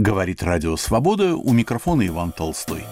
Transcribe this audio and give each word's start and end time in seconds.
Говорит 0.00 0.42
Радио 0.42 0.78
Свобода, 0.78 1.36
у 1.36 1.52
микрофона 1.52 2.06
Иван 2.06 2.32
Толстой. 2.32 2.84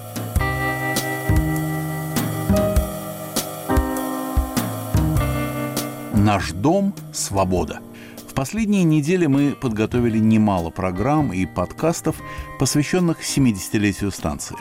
Наш 6.12 6.52
дом– 6.52 6.94
свобода. 7.14 7.80
В 8.29 8.34
последние 8.34 8.84
недели 8.84 9.24
мы 9.24 9.52
подготовили 9.52 10.18
немало 10.18 10.68
программ 10.68 11.32
и 11.32 11.46
подкастов, 11.46 12.16
посвященных 12.58 13.22
70-летию 13.22 14.11
станции. 14.11 14.56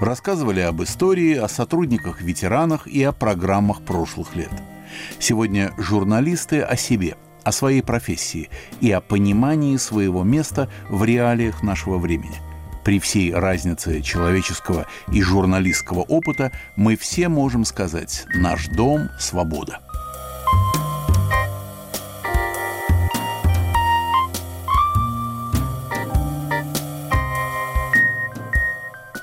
Рассказывали 0.00 0.60
об 0.60 0.82
истории, 0.82 1.34
о 1.34 1.48
сотрудниках-ветеранах 1.48 2.86
и 2.86 3.02
о 3.02 3.12
программах 3.12 3.82
прошлых 3.82 4.34
лет. 4.34 4.52
Сегодня 5.18 5.74
журналисты 5.76 6.62
о 6.62 6.76
себе– 6.78 7.18
о 7.44 7.52
своей 7.52 7.82
профессии 7.82 8.50
и 8.80 8.90
о 8.90 9.00
понимании 9.00 9.76
своего 9.76 10.22
места 10.24 10.68
в 10.88 11.04
реалиях 11.04 11.62
нашего 11.62 11.98
времени. 11.98 12.40
При 12.84 12.98
всей 12.98 13.32
разнице 13.32 14.00
человеческого 14.00 14.86
и 15.12 15.22
журналистского 15.22 16.00
опыта 16.00 16.50
мы 16.76 16.96
все 16.96 17.28
можем 17.28 17.64
сказать 17.64 18.24
«наш 18.34 18.68
дом– 18.68 19.10
свобода». 19.18 19.80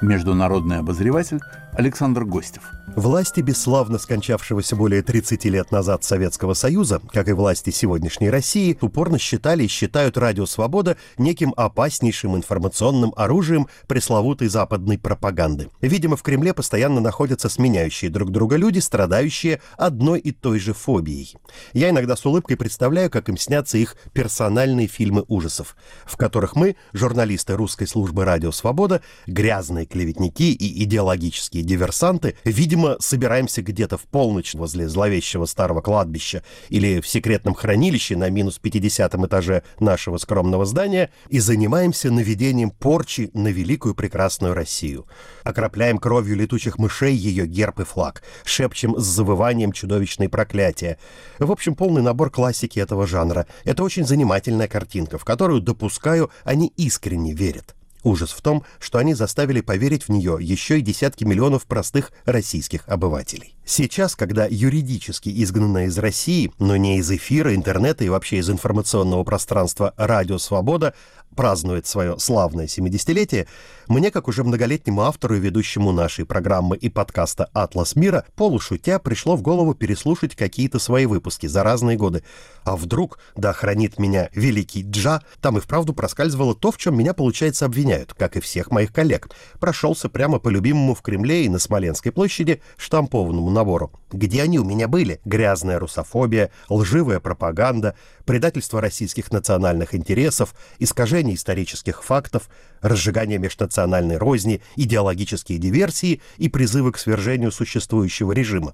Международный 0.02 0.78
обозреватель 0.78 1.40
Александр 1.78 2.26
Гостев– 2.26 2.74
Власти 2.96 3.42
бесславно 3.42 4.00
скончавшегося 4.00 4.76
более 4.76 5.04
30 5.04 5.46
лет 5.46 5.72
назад 5.72 6.04
Советского 6.04 6.56
Союза, 6.56 7.00
как 7.14 7.28
и 7.30 7.34
власти 7.34 7.70
сегодняшней 7.70 8.32
России, 8.32 8.76
упорно 8.82 9.20
считали 9.20 9.66
и 9.66 9.68
считают 9.68 10.18
Радио 10.18 10.48
Свобода 10.48 10.98
неким 11.20 11.54
опаснейшим 11.56 12.36
информационным 12.36 13.14
оружием 13.16 13.68
пресловутой 13.88 14.48
западной 14.48 14.98
пропаганды. 14.98 15.70
Видимо, 15.80 16.16
в 16.16 16.24
Кремле 16.24 16.56
постоянно 16.56 17.00
находятся 17.00 17.50
сменяющие 17.50 18.10
друг 18.10 18.32
друга 18.32 18.56
люди, 18.56 18.80
страдающие 18.80 19.62
одной 19.78 20.20
и 20.20 20.32
той 20.32 20.58
же 20.58 20.74
фобией. 20.74 21.36
Я 21.74 21.92
иногда 21.92 22.16
с 22.16 22.26
улыбкой 22.26 22.58
представляю, 22.58 23.12
как 23.12 23.30
им 23.30 23.38
снятся 23.38 23.78
их 23.78 23.96
персональные 24.14 24.88
фильмы 24.88 25.24
ужасов, 25.28 25.76
в 26.06 26.18
которых 26.18 26.56
мы, 26.56 26.78
журналисты 26.94 27.56
русской 27.56 27.86
службы 27.86 28.26
«Радио 28.26 28.52
Свобода», 28.52 29.04
грязные 29.28 29.86
клеветники 29.86 30.52
и 30.52 30.84
идеологические 30.84 31.64
диверсанты, 31.68 32.36
видимо, 32.44 32.98
собираемся 33.00 33.62
где-то 33.62 33.98
в 33.98 34.04
полночь 34.04 34.56
возле 34.56 34.88
зловещего 34.88 35.46
старого 35.46 35.82
кладбища 35.82 36.42
или 36.70 37.00
в 37.00 37.08
секретном 37.08 37.54
хранилище 37.54 38.16
на 38.16 38.30
минус 38.30 38.58
50 38.58 39.14
этаже 39.14 39.64
нашего 39.80 40.18
скромного 40.18 40.66
здания 40.66 41.12
и 41.30 41.40
занимаемся 41.40 42.10
наведением 42.10 42.72
порчи 42.72 43.30
на 43.34 43.50
великую 43.50 43.94
прекрасную 43.94 44.54
Россию. 44.54 45.06
Окропляем 45.44 46.00
кровью 46.00 46.38
летучих 46.38 46.80
мышей 46.80 47.14
ее 47.14 47.46
герб 47.46 47.82
и 47.82 47.84
флаг, 47.84 48.24
шепчем 48.46 48.98
с 48.98 49.04
завыванием 49.04 49.72
чудовищные 49.72 50.30
проклятия. 50.30 50.98
В 51.38 51.52
общем, 51.52 51.76
полный 51.76 52.02
набор 52.02 52.32
классики 52.32 52.80
этого 52.80 53.06
жанра. 53.06 53.46
Это 53.66 53.84
очень 53.84 54.06
занимательная 54.06 54.68
картинка, 54.68 55.18
в 55.18 55.26
которую, 55.26 55.62
допускаю, 55.62 56.32
они 56.46 56.72
искренне 56.78 57.34
верят. 57.34 57.76
Ужас 58.04 58.32
в 58.32 58.42
том, 58.42 58.64
что 58.80 59.00
они 59.00 59.14
заставили 59.14 59.62
поверить 59.62 60.04
в 60.04 60.10
нее 60.10 60.38
еще 60.40 60.80
и 60.80 60.82
десятки 60.82 61.24
миллионов 61.24 61.66
простых 61.66 62.12
российских 62.26 62.88
обывателей. 62.88 63.56
Сейчас, 63.66 64.16
когда 64.16 64.48
юридически 64.50 65.30
изгнанная 65.44 65.88
из 65.88 65.98
России, 65.98 66.54
но 66.58 66.78
не 66.78 67.00
из 67.00 67.12
эфира, 67.12 67.54
интернета 67.54 68.06
и 68.06 68.10
вообще 68.10 68.38
из 68.38 68.50
информационного 68.50 69.24
пространства 69.26 69.94
«Радио 69.98 70.38
Свобода», 70.38 70.94
празднует 71.36 71.86
свое 71.86 72.18
славное 72.18 72.66
70-летие, 72.66 73.48
мне, 73.88 74.10
как 74.10 74.28
уже 74.28 74.44
многолетнему 74.44 75.02
автору 75.02 75.36
и 75.36 75.40
ведущему 75.40 75.92
нашей 75.92 76.26
программы 76.26 76.78
и 76.78 76.90
подкаста 76.90 77.50
«Атлас 77.54 77.96
мира», 77.96 78.26
полушутя 78.36 79.00
пришло 79.00 79.36
в 79.36 79.42
голову 79.42 79.74
переслушать 79.76 80.36
какие-то 80.36 80.80
свои 80.80 81.06
выпуски 81.06 81.46
за 81.46 81.64
разные 81.64 81.96
годы. 81.96 82.24
А 82.64 82.76
вдруг, 82.76 83.20
да 83.36 83.54
хранит 83.54 84.00
меня 84.00 84.30
великий 84.34 84.82
Джа, 84.82 85.22
там 85.42 85.58
и 85.58 85.62
вправду 85.62 85.94
проскальзывало 85.94 86.56
то, 86.56 86.72
в 86.72 86.78
чем 86.78 86.98
меня, 86.98 87.14
получается, 87.14 87.66
обвиняют, 87.88 88.14
как 88.14 88.36
и 88.36 88.40
всех 88.40 88.72
моих 88.72 88.92
коллег. 88.92 89.30
Прошелся 89.60 90.10
прямо 90.10 90.40
по 90.40 90.50
любимому 90.50 90.94
в 90.94 91.02
Кремле 91.02 91.46
и 91.46 91.50
на 91.50 91.60
Смоленской 91.60 92.12
площади 92.12 92.62
штампованному 92.78 93.50
набору. 93.50 93.92
Где 94.12 94.44
они 94.44 94.60
у 94.60 94.64
меня 94.64 94.88
были? 94.88 95.20
Грязная 95.26 95.80
русофобия, 95.80 96.52
лживая 96.70 97.20
пропаганда, 97.20 97.96
предательство 98.26 98.82
российских 98.82 99.32
национальных 99.32 99.96
интересов, 99.96 100.54
искажение 100.80 101.36
исторических 101.36 102.04
фактов, 102.04 102.50
разжигание 102.82 103.38
межнациональной 103.38 104.18
розни, 104.18 104.62
идеологические 104.76 105.58
диверсии 105.58 106.22
и 106.38 106.50
призывы 106.50 106.92
к 106.92 106.98
свержению 106.98 107.52
существующего 107.52 108.34
режима. 108.34 108.74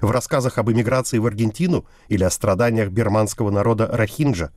В 0.00 0.10
рассказах 0.10 0.58
об 0.58 0.70
эмиграции 0.70 1.18
в 1.18 1.26
Аргентину 1.26 1.84
или 2.08 2.24
о 2.24 2.30
страданиях 2.30 2.88
бирманского 2.90 3.50
народа 3.50 3.86
Рахинджа, 3.86 4.50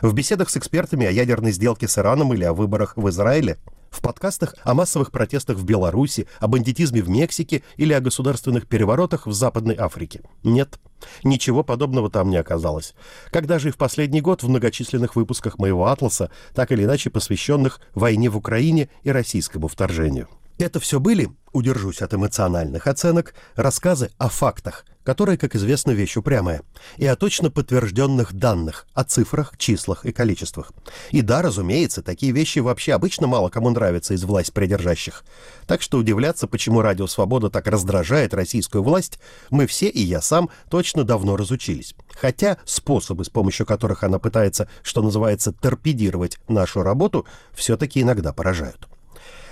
в 0.00 0.12
беседах 0.12 0.50
с 0.50 0.56
экспертами 0.56 1.06
о 1.06 1.10
ядерной 1.10 1.52
сделке 1.52 1.88
с 1.88 1.98
Ираном 1.98 2.34
или 2.34 2.44
о 2.44 2.52
выборах 2.52 2.96
в 2.96 3.08
Израиле– 3.08 3.58
в 3.94 4.02
подкастах 4.02 4.56
о 4.64 4.74
массовых 4.74 5.12
протестах 5.12 5.56
в 5.56 5.64
Беларуси, 5.64 6.26
о 6.40 6.48
бандитизме 6.48 7.00
в 7.00 7.08
Мексике 7.08 7.62
или 7.76 7.92
о 7.92 8.00
государственных 8.00 8.66
переворотах 8.66 9.26
в 9.26 9.32
Западной 9.32 9.76
Африке. 9.76 10.22
Нет, 10.42 10.80
ничего 11.22 11.62
подобного 11.62 12.10
там 12.10 12.28
не 12.28 12.36
оказалось. 12.36 12.94
Когда 13.30 13.58
же 13.58 13.68
и 13.68 13.72
в 13.72 13.76
последний 13.76 14.20
год 14.20 14.42
в 14.42 14.48
многочисленных 14.48 15.16
выпусках 15.16 15.58
моего 15.58 15.86
«Атласа», 15.86 16.30
так 16.54 16.72
или 16.72 16.84
иначе 16.84 17.10
посвященных 17.10 17.80
войне 17.94 18.28
в 18.28 18.36
Украине 18.36 18.88
и 19.04 19.10
российскому 19.10 19.68
вторжению. 19.68 20.28
Это 20.56 20.78
все 20.78 21.00
были, 21.00 21.30
удержусь 21.52 22.00
от 22.00 22.14
эмоциональных 22.14 22.86
оценок, 22.86 23.34
рассказы 23.56 24.10
о 24.18 24.28
фактах, 24.28 24.84
которые, 25.02 25.36
как 25.36 25.56
известно, 25.56 25.90
вещь 25.90 26.16
упрямая, 26.16 26.62
и 26.96 27.06
о 27.06 27.16
точно 27.16 27.50
подтвержденных 27.50 28.32
данных, 28.32 28.86
о 28.94 29.02
цифрах, 29.02 29.58
числах 29.58 30.06
и 30.06 30.12
количествах. 30.12 30.70
И 31.10 31.22
да, 31.22 31.42
разумеется, 31.42 32.02
такие 32.02 32.30
вещи 32.30 32.60
вообще 32.60 32.92
обычно 32.94 33.26
мало 33.26 33.48
кому 33.48 33.70
нравятся 33.70 34.14
из 34.14 34.22
власть 34.22 34.52
придержащих. 34.52 35.24
Так 35.66 35.82
что 35.82 35.98
удивляться, 35.98 36.46
почему 36.46 36.82
Радио 36.82 37.08
Свобода 37.08 37.50
так 37.50 37.66
раздражает 37.66 38.32
российскую 38.32 38.84
власть, 38.84 39.18
мы 39.50 39.66
все, 39.66 39.88
и 39.88 40.00
я 40.00 40.20
сам, 40.20 40.50
точно 40.70 41.02
давно 41.02 41.36
разучились. 41.36 41.96
Хотя 42.10 42.58
способы, 42.64 43.24
с 43.24 43.28
помощью 43.28 43.66
которых 43.66 44.04
она 44.04 44.20
пытается, 44.20 44.68
что 44.84 45.02
называется, 45.02 45.50
торпедировать 45.50 46.38
нашу 46.46 46.84
работу, 46.84 47.26
все-таки 47.54 48.00
иногда 48.00 48.32
поражают. 48.32 48.88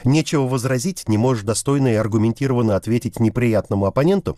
Нечего 0.04 0.46
возразить, 0.46 1.08
не 1.08 1.18
можешь 1.18 1.44
достойно 1.44 1.88
и 1.88 1.96
аргументированно 1.96 2.76
ответить 2.76 3.20
неприятному 3.20 3.86
оппоненту. 3.86 4.36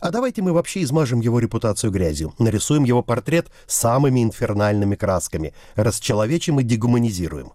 А 0.00 0.10
давайте 0.10 0.42
мы 0.42 0.52
вообще 0.52 0.82
измажем 0.82 1.20
его 1.20 1.38
репутацию 1.38 1.92
грязью, 1.92 2.34
нарисуем 2.38 2.82
его 2.84 3.02
портрет 3.02 3.46
самыми 3.66 4.22
инфернальными 4.22 4.96
красками, 4.96 5.54
расчеловечим 5.76 6.58
и 6.58 6.64
дегуманизируем. 6.64 7.52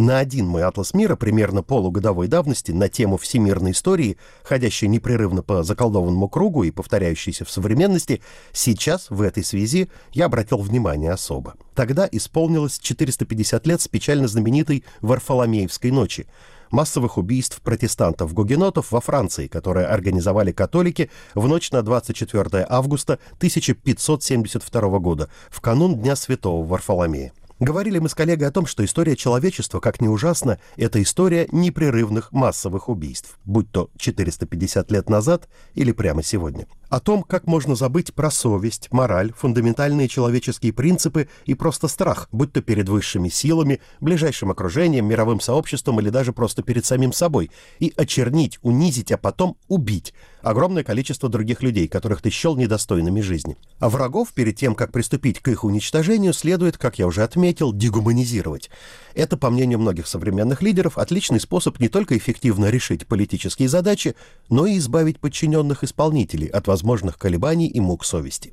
На 0.00 0.18
один 0.18 0.46
мой 0.46 0.62
атлас 0.62 0.94
мира 0.94 1.14
примерно 1.14 1.62
полугодовой 1.62 2.26
давности 2.26 2.72
на 2.72 2.88
тему 2.88 3.18
всемирной 3.18 3.72
истории, 3.72 4.16
ходящей 4.44 4.88
непрерывно 4.88 5.42
по 5.42 5.62
заколдованному 5.62 6.26
кругу 6.26 6.62
и 6.62 6.70
повторяющейся 6.70 7.44
в 7.44 7.50
современности, 7.50 8.22
сейчас 8.50 9.10
в 9.10 9.20
этой 9.20 9.44
связи 9.44 9.90
я 10.12 10.24
обратил 10.24 10.56
внимание 10.56 11.12
особо. 11.12 11.52
Тогда 11.74 12.08
исполнилось 12.10 12.78
450 12.78 13.66
лет 13.66 13.82
с 13.82 13.88
печально 13.88 14.26
знаменитой 14.26 14.84
Варфоломеевской 15.02 15.90
ночи, 15.90 16.26
массовых 16.70 17.18
убийств 17.18 17.60
протестантов-гугенотов 17.60 18.92
во 18.92 19.02
Франции, 19.02 19.48
которые 19.48 19.86
организовали 19.86 20.50
католики 20.50 21.10
в 21.34 21.46
ночь 21.46 21.70
на 21.72 21.82
24 21.82 22.64
августа 22.66 23.18
1572 23.36 24.98
года, 24.98 25.28
в 25.50 25.60
канун 25.60 25.96
Дня 25.96 26.16
Святого 26.16 26.64
Варфоломея. 26.64 27.34
Говорили 27.60 27.98
мы 27.98 28.08
с 28.08 28.14
коллегой 28.14 28.48
о 28.48 28.52
том, 28.52 28.64
что 28.64 28.82
история 28.86 29.16
человечества, 29.16 29.80
как 29.80 30.00
ни 30.00 30.08
ужасно, 30.08 30.58
это 30.78 31.02
история 31.02 31.46
непрерывных 31.52 32.32
массовых 32.32 32.88
убийств, 32.88 33.38
будь 33.44 33.70
то 33.70 33.90
450 33.98 34.90
лет 34.90 35.10
назад 35.10 35.46
или 35.74 35.92
прямо 35.92 36.22
сегодня. 36.22 36.66
О 36.88 37.00
том, 37.00 37.22
как 37.22 37.46
можно 37.46 37.74
забыть 37.74 38.14
про 38.14 38.30
совесть, 38.30 38.88
мораль, 38.92 39.34
фундаментальные 39.36 40.08
человеческие 40.08 40.72
принципы 40.72 41.28
и 41.44 41.52
просто 41.52 41.86
страх, 41.86 42.28
будь 42.32 42.50
то 42.50 42.62
перед 42.62 42.88
высшими 42.88 43.28
силами, 43.28 43.82
ближайшим 44.00 44.50
окружением, 44.50 45.04
мировым 45.04 45.38
сообществом 45.38 46.00
или 46.00 46.08
даже 46.08 46.32
просто 46.32 46.62
перед 46.62 46.86
самим 46.86 47.12
собой, 47.12 47.50
и 47.78 47.92
очернить, 47.94 48.58
унизить, 48.62 49.12
а 49.12 49.18
потом 49.18 49.58
убить 49.68 50.14
огромное 50.42 50.84
количество 50.84 51.28
других 51.28 51.62
людей, 51.62 51.88
которых 51.88 52.22
ты 52.22 52.30
счел 52.30 52.56
недостойными 52.56 53.20
жизни. 53.20 53.56
А 53.78 53.88
врагов 53.88 54.32
перед 54.32 54.56
тем, 54.56 54.74
как 54.74 54.92
приступить 54.92 55.40
к 55.40 55.48
их 55.48 55.64
уничтожению, 55.64 56.32
следует, 56.32 56.78
как 56.78 56.98
я 56.98 57.06
уже 57.06 57.22
отметил, 57.22 57.72
дегуманизировать. 57.72 58.70
Это, 59.14 59.36
по 59.36 59.50
мнению 59.50 59.78
многих 59.78 60.06
современных 60.06 60.62
лидеров, 60.62 60.98
отличный 60.98 61.40
способ 61.40 61.80
не 61.80 61.88
только 61.88 62.16
эффективно 62.16 62.70
решить 62.70 63.06
политические 63.06 63.68
задачи, 63.68 64.14
но 64.48 64.66
и 64.66 64.78
избавить 64.78 65.20
подчиненных 65.20 65.84
исполнителей 65.84 66.46
от 66.46 66.66
возможных 66.66 67.18
колебаний 67.18 67.66
и 67.66 67.80
мук 67.80 68.04
совести. 68.04 68.52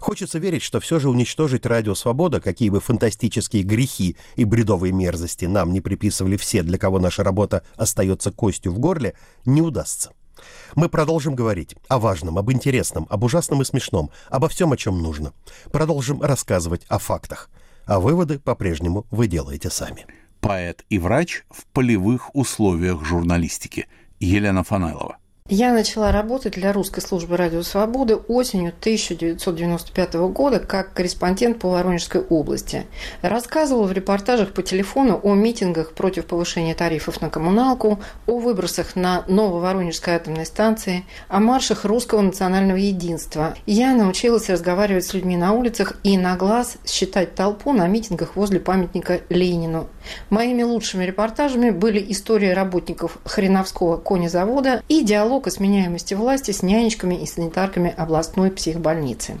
Хочется 0.00 0.38
верить, 0.38 0.62
что 0.62 0.80
все 0.80 0.98
же 0.98 1.10
уничтожить 1.10 1.66
радио 1.66 1.94
«Свобода», 1.94 2.40
какие 2.40 2.70
бы 2.70 2.80
фантастические 2.80 3.62
грехи 3.62 4.16
и 4.34 4.46
бредовые 4.46 4.92
мерзости 4.92 5.44
нам 5.44 5.74
не 5.74 5.82
приписывали 5.82 6.38
все, 6.38 6.62
для 6.62 6.78
кого 6.78 6.98
наша 6.98 7.22
работа 7.22 7.64
остается 7.76 8.32
костью 8.32 8.72
в 8.72 8.78
горле, 8.78 9.14
не 9.44 9.60
удастся. 9.60 10.12
Мы 10.74 10.88
продолжим 10.88 11.34
говорить 11.34 11.76
о 11.88 11.98
важном, 11.98 12.38
об 12.38 12.50
интересном, 12.50 13.06
об 13.10 13.24
ужасном 13.24 13.62
и 13.62 13.64
смешном, 13.64 14.10
обо 14.28 14.48
всем, 14.48 14.72
о 14.72 14.76
чем 14.76 15.02
нужно. 15.02 15.32
Продолжим 15.72 16.22
рассказывать 16.22 16.84
о 16.88 16.98
фактах. 16.98 17.50
А 17.86 18.00
выводы 18.00 18.38
по-прежнему 18.38 19.06
вы 19.10 19.26
делаете 19.26 19.70
сами. 19.70 20.06
Поэт 20.40 20.84
и 20.88 20.98
врач 20.98 21.44
в 21.50 21.66
полевых 21.66 22.34
условиях 22.34 23.04
журналистики. 23.04 23.86
Елена 24.18 24.64
Фанайлова. 24.64 25.19
Я 25.52 25.72
начала 25.72 26.12
работать 26.12 26.52
для 26.52 26.72
русской 26.72 27.00
службы 27.00 27.36
«Радио 27.36 27.64
Свободы» 27.64 28.14
осенью 28.14 28.68
1995 28.68 30.14
года 30.30 30.60
как 30.60 30.92
корреспондент 30.92 31.58
по 31.58 31.70
Воронежской 31.70 32.20
области. 32.20 32.86
Рассказывала 33.20 33.88
в 33.88 33.92
репортажах 33.92 34.52
по 34.52 34.62
телефону 34.62 35.18
о 35.20 35.34
митингах 35.34 35.94
против 35.94 36.26
повышения 36.26 36.76
тарифов 36.76 37.20
на 37.20 37.30
коммуналку, 37.30 37.98
о 38.28 38.38
выбросах 38.38 38.94
на 38.94 39.24
Нововоронежской 39.26 40.14
атомной 40.14 40.46
станции, 40.46 41.04
о 41.26 41.40
маршах 41.40 41.84
русского 41.84 42.20
национального 42.20 42.78
единства. 42.78 43.56
Я 43.66 43.92
научилась 43.92 44.48
разговаривать 44.48 45.04
с 45.04 45.14
людьми 45.14 45.36
на 45.36 45.52
улицах 45.52 45.94
и 46.04 46.16
на 46.16 46.36
глаз 46.36 46.76
считать 46.86 47.34
толпу 47.34 47.72
на 47.72 47.88
митингах 47.88 48.36
возле 48.36 48.60
памятника 48.60 49.22
Ленину. 49.28 49.88
Моими 50.30 50.62
лучшими 50.62 51.02
репортажами 51.02 51.70
были 51.70 52.04
истории 52.12 52.50
работников 52.50 53.18
Хреновского 53.24 53.96
конезавода 53.96 54.84
и 54.88 55.02
диалог 55.02 55.39
диалог 55.40 55.46
о 55.46 55.50
сменяемости 55.50 56.12
власти 56.12 56.50
с 56.50 56.62
нянечками 56.62 57.14
и 57.14 57.26
санитарками 57.26 57.94
областной 57.96 58.50
психбольницы. 58.50 59.40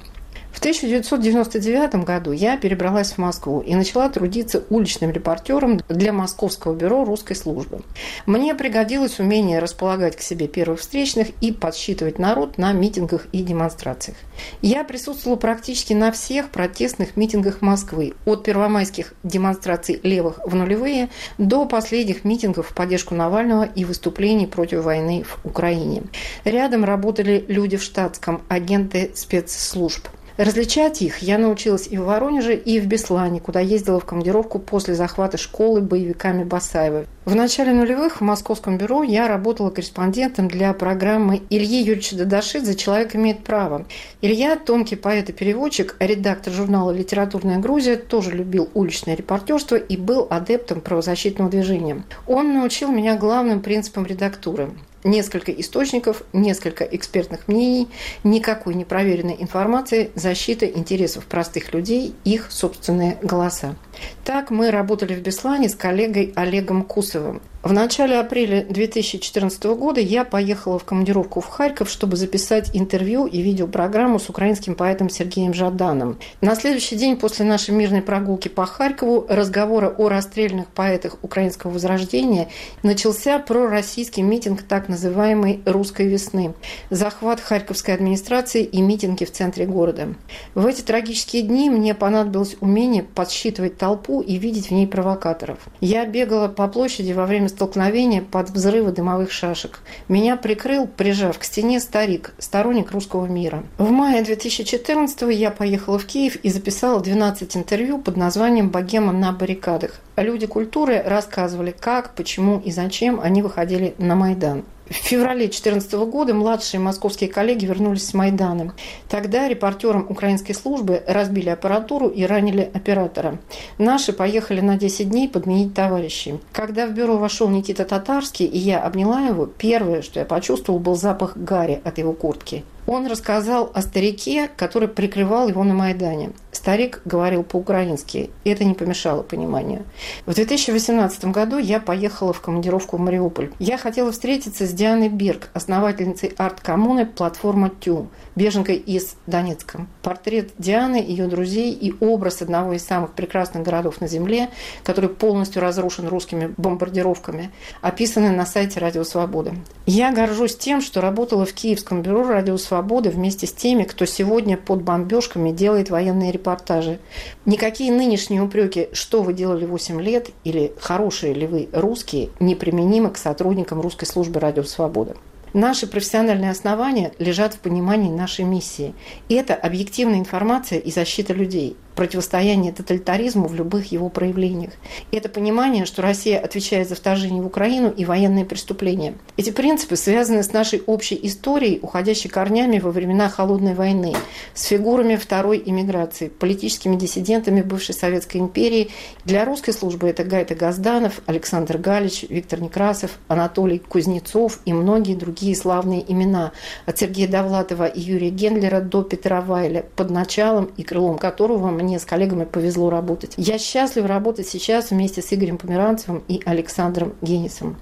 В 0.60 0.62
1999 0.62 2.04
году 2.04 2.32
я 2.32 2.58
перебралась 2.58 3.12
в 3.12 3.18
Москву 3.18 3.60
и 3.60 3.74
начала 3.74 4.10
трудиться 4.10 4.62
уличным 4.68 5.10
репортером 5.10 5.80
для 5.88 6.12
Московского 6.12 6.74
бюро 6.74 7.02
русской 7.02 7.32
службы. 7.32 7.80
Мне 8.26 8.54
пригодилось 8.54 9.20
умение 9.20 9.58
располагать 9.58 10.16
к 10.16 10.20
себе 10.20 10.48
первых 10.48 10.80
встречных 10.80 11.28
и 11.40 11.50
подсчитывать 11.50 12.18
народ 12.18 12.58
на 12.58 12.74
митингах 12.74 13.26
и 13.32 13.42
демонстрациях. 13.42 14.18
Я 14.60 14.84
присутствовала 14.84 15.38
практически 15.38 15.94
на 15.94 16.12
всех 16.12 16.50
протестных 16.50 17.16
митингах 17.16 17.62
Москвы, 17.62 18.12
от 18.26 18.44
первомайских 18.44 19.14
демонстраций 19.22 19.98
левых 20.02 20.40
в 20.44 20.54
нулевые 20.54 21.08
до 21.38 21.64
последних 21.64 22.22
митингов 22.24 22.68
в 22.68 22.74
поддержку 22.74 23.14
Навального 23.14 23.64
и 23.64 23.86
выступлений 23.86 24.46
против 24.46 24.84
войны 24.84 25.24
в 25.24 25.38
Украине. 25.42 26.02
Рядом 26.44 26.84
работали 26.84 27.46
люди 27.48 27.78
в 27.78 27.82
штатском, 27.82 28.42
агенты 28.50 29.10
спецслужб– 29.14 30.06
Различать 30.40 31.02
их 31.02 31.18
я 31.18 31.36
научилась 31.36 31.86
и 31.86 31.98
в 31.98 32.04
Воронеже, 32.04 32.56
и 32.56 32.80
в 32.80 32.86
Беслане, 32.86 33.40
куда 33.40 33.60
ездила 33.60 34.00
в 34.00 34.06
командировку 34.06 34.58
после 34.58 34.94
захвата 34.94 35.36
школы 35.36 35.82
боевиками 35.82 36.44
Басаева. 36.44 37.04
В 37.26 37.34
начале 37.34 37.74
нулевых 37.74 38.22
в 38.22 38.24
Московском 38.24 38.78
бюро 38.78 39.02
я 39.02 39.28
работала 39.28 39.68
корреспондентом 39.68 40.48
для 40.48 40.72
программы 40.72 41.42
Ильи 41.50 41.82
Юрьевича 41.82 42.16
Дадашидзе 42.16 42.74
«Человек 42.74 43.14
имеет 43.14 43.44
право». 43.44 43.84
Илья, 44.22 44.56
тонкий 44.56 44.96
поэт 44.96 45.28
и 45.28 45.34
переводчик, 45.34 45.94
редактор 46.00 46.54
журнала 46.54 46.90
«Литературная 46.90 47.58
Грузия», 47.58 47.96
тоже 47.96 48.30
любил 48.30 48.70
уличное 48.72 49.16
репортерство 49.16 49.76
и 49.76 49.98
был 49.98 50.26
адептом 50.30 50.80
правозащитного 50.80 51.50
движения. 51.50 52.02
Он 52.26 52.54
научил 52.54 52.90
меня 52.90 53.14
главным 53.14 53.60
принципам 53.60 54.06
редактуры 54.06 54.70
несколько 55.04 55.52
источников, 55.52 56.22
несколько 56.32 56.84
экспертных 56.84 57.48
мнений, 57.48 57.88
никакой 58.24 58.74
непроверенной 58.74 59.36
информации, 59.38 60.10
защита 60.14 60.66
интересов 60.66 61.24
простых 61.26 61.72
людей, 61.72 62.14
их 62.24 62.50
собственные 62.50 63.18
голоса. 63.22 63.76
Так 64.24 64.50
мы 64.50 64.70
работали 64.70 65.14
в 65.14 65.20
Беслане 65.20 65.68
с 65.68 65.74
коллегой 65.74 66.32
Олегом 66.36 66.82
Кусовым. 66.82 67.40
В 67.62 67.74
начале 67.74 68.18
апреля 68.18 68.64
2014 68.64 69.62
года 69.64 70.00
я 70.00 70.24
поехала 70.24 70.78
в 70.78 70.84
командировку 70.84 71.42
в 71.42 71.46
Харьков, 71.46 71.90
чтобы 71.90 72.16
записать 72.16 72.70
интервью 72.72 73.26
и 73.26 73.42
видеопрограмму 73.42 74.18
с 74.18 74.30
украинским 74.30 74.74
поэтом 74.74 75.10
Сергеем 75.10 75.52
Жаданом. 75.52 76.18
На 76.40 76.54
следующий 76.54 76.96
день 76.96 77.18
после 77.18 77.44
нашей 77.44 77.74
мирной 77.74 78.00
прогулки 78.00 78.48
по 78.48 78.64
Харькову 78.64 79.26
разговора 79.28 79.90
о 79.90 80.08
расстрельных 80.08 80.68
поэтах 80.68 81.18
украинского 81.20 81.72
возрождения 81.72 82.48
начался 82.82 83.38
пророссийский 83.38 84.22
митинг 84.22 84.62
так 84.62 84.88
называемой 84.90 85.60
«Русской 85.64 86.06
весны», 86.06 86.52
захват 86.90 87.40
харьковской 87.40 87.94
администрации 87.94 88.62
и 88.62 88.82
митинги 88.82 89.24
в 89.24 89.32
центре 89.32 89.66
города. 89.66 90.14
В 90.54 90.66
эти 90.66 90.82
трагические 90.82 91.42
дни 91.42 91.70
мне 91.70 91.94
понадобилось 91.94 92.56
умение 92.60 93.02
подсчитывать 93.02 93.78
толпу 93.78 94.20
и 94.20 94.36
видеть 94.36 94.68
в 94.68 94.70
ней 94.72 94.86
провокаторов. 94.86 95.58
Я 95.80 96.04
бегала 96.04 96.48
по 96.48 96.68
площади 96.68 97.12
во 97.12 97.26
время 97.26 97.48
столкновения 97.48 98.22
под 98.22 98.50
взрывы 98.50 98.92
дымовых 98.92 99.30
шашек. 99.30 99.80
Меня 100.08 100.36
прикрыл, 100.36 100.86
прижав 100.86 101.38
к 101.38 101.44
стене 101.44 101.80
старик, 101.80 102.34
сторонник 102.38 102.90
русского 102.90 103.26
мира. 103.26 103.62
В 103.78 103.90
мае 103.90 104.22
2014 104.22 105.22
я 105.30 105.50
поехала 105.50 105.98
в 105.98 106.04
Киев 106.04 106.36
и 106.36 106.50
записала 106.50 107.00
12 107.00 107.56
интервью 107.56 107.98
под 107.98 108.16
названием 108.16 108.70
«Богема 108.70 109.12
на 109.12 109.32
баррикадах». 109.32 110.00
Люди 110.20 110.46
культуры 110.46 111.02
рассказывали, 111.02 111.70
как, 111.70 112.14
почему 112.14 112.60
и 112.62 112.70
зачем 112.70 113.20
они 113.20 113.40
выходили 113.40 113.94
на 113.96 114.14
Майдан. 114.14 114.64
В 114.90 114.94
феврале 114.94 115.46
2014 115.46 115.92
года 116.10 116.34
младшие 116.34 116.78
московские 116.78 117.30
коллеги 117.30 117.64
вернулись 117.64 118.06
с 118.06 118.12
Майдана. 118.12 118.74
Тогда 119.08 119.48
репортерам 119.48 120.04
украинской 120.10 120.52
службы 120.52 121.02
разбили 121.06 121.48
аппаратуру 121.48 122.08
и 122.08 122.24
ранили 122.24 122.70
оператора. 122.74 123.38
Наши 123.78 124.12
поехали 124.12 124.60
на 124.60 124.76
10 124.76 125.08
дней 125.08 125.26
подменить 125.26 125.72
товарищей. 125.72 126.38
Когда 126.52 126.86
в 126.86 126.90
бюро 126.90 127.16
вошел 127.16 127.48
Никита 127.48 127.86
Татарский, 127.86 128.44
и 128.44 128.58
я 128.58 128.82
обняла 128.82 129.22
его, 129.22 129.46
первое, 129.46 130.02
что 130.02 130.20
я 130.20 130.26
почувствовал, 130.26 130.80
был 130.80 130.96
запах 130.96 131.34
гари 131.34 131.80
от 131.82 131.96
его 131.96 132.12
куртки. 132.12 132.62
Он 132.86 133.06
рассказал 133.06 133.70
о 133.72 133.82
старике, 133.82 134.50
который 134.56 134.88
прикрывал 134.88 135.48
его 135.48 135.62
на 135.64 135.72
Майдане. 135.72 136.32
Старик 136.60 137.00
говорил 137.06 137.42
по-украински, 137.42 138.28
и 138.44 138.50
это 138.50 138.64
не 138.64 138.74
помешало 138.74 139.22
пониманию. 139.22 139.84
В 140.26 140.34
2018 140.34 141.24
году 141.24 141.56
я 141.56 141.80
поехала 141.80 142.34
в 142.34 142.42
командировку 142.42 142.98
в 142.98 143.00
Мариуполь. 143.00 143.50
Я 143.58 143.78
хотела 143.78 144.12
встретиться 144.12 144.66
с 144.66 144.70
Дианой 144.70 145.08
Бирк, 145.08 145.48
основательницей 145.54 146.34
арт-коммуны 146.36 147.06
«Платформа 147.06 147.70
Тю», 147.70 148.08
беженкой 148.36 148.76
из 148.76 149.16
Донецка. 149.26 149.86
Портрет 150.02 150.50
Дианы, 150.58 150.96
ее 150.96 151.26
друзей 151.26 151.72
и 151.72 151.94
образ 152.00 152.42
одного 152.42 152.74
из 152.74 152.84
самых 152.84 153.12
прекрасных 153.12 153.62
городов 153.62 154.00
на 154.00 154.08
Земле, 154.08 154.50
который 154.84 155.10
полностью 155.10 155.62
разрушен 155.62 156.08
русскими 156.08 156.52
бомбардировками, 156.56 157.50
описаны 157.80 158.30
на 158.30 158.46
сайте 158.46 158.80
«Радио 158.80 159.04
Свобода». 159.04 159.54
Я 159.86 160.12
горжусь 160.12 160.56
тем, 160.56 160.80
что 160.80 161.00
работала 161.00 161.44
в 161.44 161.52
Киевском 161.52 162.02
бюро 162.02 162.26
«Радио 162.26 162.56
Свобода» 162.56 163.10
вместе 163.10 163.46
с 163.46 163.52
теми, 163.52 163.84
кто 163.84 164.04
сегодня 164.04 164.56
под 164.56 164.82
бомбежками 164.82 165.50
делает 165.50 165.90
военные 165.90 166.32
репортажи. 166.32 166.98
Никакие 167.44 167.92
нынешние 167.92 168.42
упреки, 168.42 168.88
что 168.92 169.22
вы 169.22 169.32
делали 169.32 169.66
8 169.66 170.00
лет 170.00 170.30
или 170.44 170.72
хорошие 170.80 171.34
ли 171.34 171.46
вы 171.46 171.68
русские, 171.72 172.30
неприменимы 172.40 173.10
к 173.10 173.18
сотрудникам 173.18 173.80
русской 173.80 174.06
службы 174.06 174.40
«Радио 174.40 174.62
Свобода». 174.62 175.16
Наши 175.52 175.86
профессиональные 175.86 176.50
основания 176.50 177.12
лежат 177.18 177.54
в 177.54 177.58
понимании 177.58 178.10
нашей 178.10 178.44
миссии. 178.44 178.94
И 179.28 179.34
это 179.34 179.54
объективная 179.54 180.18
информация 180.18 180.78
и 180.78 180.90
защита 180.90 181.32
людей– 181.32 181.76
противостояние 181.94 182.72
тоталитаризму 182.72 183.46
в 183.46 183.54
любых 183.54 183.92
его 183.92 184.08
проявлениях. 184.08 184.72
И 185.10 185.16
это 185.16 185.28
понимание, 185.28 185.84
что 185.84 186.02
Россия 186.02 186.38
отвечает 186.40 186.88
за 186.88 186.94
вторжение 186.94 187.42
в 187.42 187.46
Украину 187.46 187.90
и 187.90 188.04
военные 188.04 188.44
преступления. 188.44 189.14
Эти 189.36 189.50
принципы 189.50 189.96
связаны 189.96 190.42
с 190.42 190.52
нашей 190.52 190.82
общей 190.86 191.18
историей, 191.22 191.78
уходящей 191.82 192.30
корнями 192.30 192.78
во 192.78 192.90
времена 192.90 193.28
Холодной 193.28 193.74
войны, 193.74 194.14
с 194.54 194.64
фигурами 194.64 195.16
второй 195.16 195.62
иммиграции, 195.64 196.28
политическими 196.28 196.96
диссидентами 196.96 197.62
бывшей 197.62 197.94
Советской 197.94 198.38
империи. 198.38 198.90
Для 199.24 199.44
русской 199.44 199.72
службы 199.72 200.08
это 200.08 200.24
Гайта 200.24 200.54
Газданов, 200.54 201.20
Александр 201.26 201.78
Галич, 201.78 202.24
Виктор 202.28 202.60
Некрасов, 202.60 203.18
Анатолий 203.28 203.78
Кузнецов 203.78 204.60
и 204.64 204.72
многие 204.72 205.14
другие 205.14 205.54
славные 205.54 206.10
имена, 206.10 206.52
от 206.86 206.98
Сергея 206.98 207.28
Довлатова 207.28 207.86
и 207.86 208.00
Юрия 208.00 208.30
Гендлера 208.30 208.80
до 208.80 209.02
Петра 209.02 209.40
Вайля, 209.40 209.84
под 209.96 210.10
началом 210.10 210.70
и 210.76 210.82
крылом 210.82 211.18
которого 211.18 211.70
мне 211.82 211.98
с 211.98 212.04
коллегами 212.04 212.44
повезло 212.44 212.90
работать. 212.90 213.34
Я 213.36 213.58
счастлива 213.58 214.08
работать 214.08 214.48
сейчас 214.48 214.90
вместе 214.90 215.22
с 215.22 215.32
Игорем 215.32 215.58
Померанцевым 215.58 216.22
и 216.28 216.40
Александром 216.44 217.14
Генисом. 217.22 217.76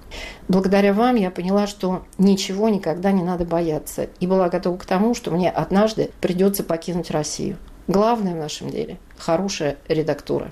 Благодаря 0.47 0.93
вам 0.93 1.15
я 1.15 1.31
поняла, 1.31 1.67
что 1.67 2.03
ничего 2.17 2.69
никогда 2.69 3.11
не 3.11 3.23
надо 3.23 3.45
бояться 3.45 4.09
и 4.19 4.27
была 4.27 4.49
готова 4.49 4.77
к 4.77 4.85
тому, 4.85 5.13
что 5.13 5.31
мне 5.31 5.49
однажды 5.49 6.11
придется 6.21 6.63
покинуть 6.63 7.11
Россию. 7.11 7.57
Главное 7.87 8.33
в 8.33 8.37
нашем 8.37 8.69
деле– 8.69 8.99
хорошая 9.17 9.77
редактура. 9.87 10.51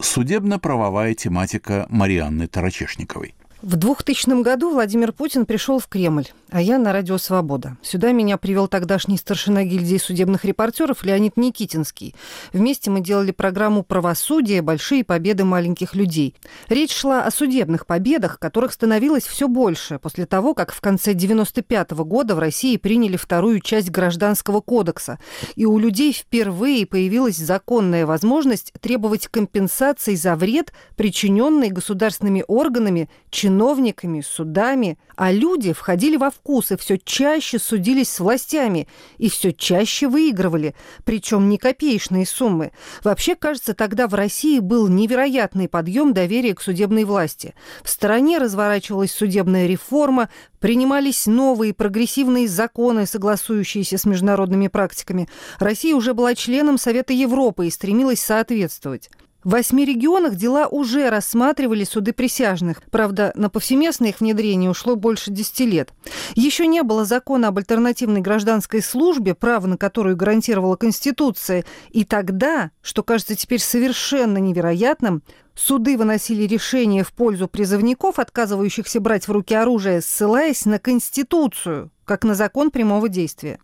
Судебно-правовая 0.00 1.14
тематика 1.14 1.86
Марианны 1.88 2.48
Тарачешниковой– 2.48 3.34
В 3.64 3.76
2000 3.76 4.42
году 4.42 4.68
Владимир 4.68 5.10
Путин 5.10 5.46
пришел 5.46 5.78
в 5.78 5.88
Кремль, 5.88 6.26
а 6.50 6.60
я 6.60 6.76
на 6.76 6.92
радио 6.92 7.16
«Свобода». 7.16 7.78
Сюда 7.80 8.12
меня 8.12 8.36
привел 8.36 8.68
тогдашний 8.68 9.16
старшина 9.16 9.64
гильдии 9.64 9.96
судебных 9.96 10.44
репортеров 10.44 11.02
Леонид 11.02 11.38
Никитинский. 11.38 12.14
Вместе 12.52 12.90
мы 12.90 13.00
делали 13.00 13.30
программу 13.30 13.82
«Правосудие. 13.82 14.60
Большие 14.60 15.02
победы 15.02 15.44
маленьких 15.44 15.94
людей». 15.94 16.34
Речь 16.68 16.92
шла 16.92 17.24
о 17.24 17.30
судебных 17.30 17.86
победах, 17.86 18.38
которых 18.38 18.70
становилось 18.70 19.24
все 19.24 19.48
больше 19.48 19.98
после 19.98 20.26
того, 20.26 20.52
как 20.52 20.70
в 20.70 20.82
конце 20.82 21.14
95 21.14 21.92
-го 21.92 22.04
года 22.04 22.34
в 22.34 22.40
России 22.40 22.76
приняли 22.76 23.16
вторую 23.16 23.60
часть 23.60 23.88
Гражданского 23.88 24.60
кодекса. 24.60 25.18
И 25.56 25.64
у 25.64 25.78
людей 25.78 26.12
впервые 26.12 26.84
появилась 26.84 27.38
законная 27.38 28.04
возможность 28.04 28.74
требовать 28.82 29.28
компенсации 29.28 30.16
за 30.16 30.36
вред, 30.36 30.74
причиненный 30.96 31.70
государственными 31.70 32.44
органами, 32.46 33.08
чиновниками 33.30 33.53
чиновниками, 33.54 34.20
судами, 34.20 34.98
а 35.14 35.30
люди 35.30 35.72
входили 35.72 36.16
во 36.16 36.30
вкус 36.30 36.72
и 36.72 36.76
все 36.76 36.98
чаще 36.98 37.60
судились 37.60 38.10
с 38.10 38.18
властями 38.18 38.88
и 39.18 39.28
все 39.30 39.52
чаще 39.52 40.08
выигрывали, 40.08 40.74
причем 41.04 41.48
не 41.48 41.56
копеечные 41.56 42.26
суммы. 42.26 42.72
Вообще, 43.04 43.36
кажется, 43.36 43.74
тогда 43.74 44.08
в 44.08 44.14
России 44.14 44.58
был 44.58 44.88
невероятный 44.88 45.68
подъем 45.68 46.12
доверия 46.12 46.54
к 46.54 46.60
судебной 46.60 47.04
власти. 47.04 47.54
В 47.84 47.90
стране 47.90 48.38
разворачивалась 48.38 49.12
судебная 49.12 49.68
реформа, 49.68 50.30
принимались 50.58 51.26
новые 51.26 51.74
прогрессивные 51.74 52.48
законы, 52.48 53.06
согласующиеся 53.06 53.98
с 53.98 54.04
международными 54.04 54.66
практиками. 54.66 55.28
Россия 55.60 55.94
уже 55.94 56.12
была 56.12 56.34
членом 56.34 56.76
Совета 56.76 57.12
Европы 57.12 57.68
и 57.68 57.70
стремилась 57.70 58.20
соответствовать. 58.20 59.10
В 59.44 59.50
восьми 59.50 59.84
регионах 59.84 60.36
дела 60.36 60.66
уже 60.66 61.10
рассматривали 61.10 61.84
суды 61.84 62.14
присяжных. 62.14 62.82
Правда, 62.90 63.30
на 63.34 63.50
повсеместное 63.50 64.08
их 64.08 64.20
внедрение 64.20 64.70
ушло 64.70 64.96
больше 64.96 65.30
десяти 65.30 65.66
лет. 65.66 65.92
Еще 66.34 66.66
не 66.66 66.82
было 66.82 67.04
закона 67.04 67.48
об 67.48 67.58
альтернативной 67.58 68.22
гражданской 68.22 68.80
службе, 68.80 69.34
право 69.34 69.66
на 69.66 69.76
которую 69.76 70.16
гарантировала 70.16 70.76
Конституция. 70.76 71.66
И 71.90 72.04
тогда, 72.04 72.70
что 72.80 73.02
кажется 73.02 73.36
теперь 73.36 73.60
совершенно 73.60 74.38
невероятным, 74.38 75.22
суды 75.54 75.98
выносили 75.98 76.44
решения 76.44 77.04
в 77.04 77.12
пользу 77.12 77.46
призывников, 77.46 78.18
отказывающихся 78.18 78.98
брать 78.98 79.28
в 79.28 79.32
руки 79.32 79.54
оружие, 79.54 80.00
ссылаясь 80.00 80.64
на 80.64 80.78
Конституцию, 80.78 81.90
как 82.06 82.24
на 82.24 82.34
закон 82.34 82.70
прямого 82.70 83.10
действия. 83.10 83.58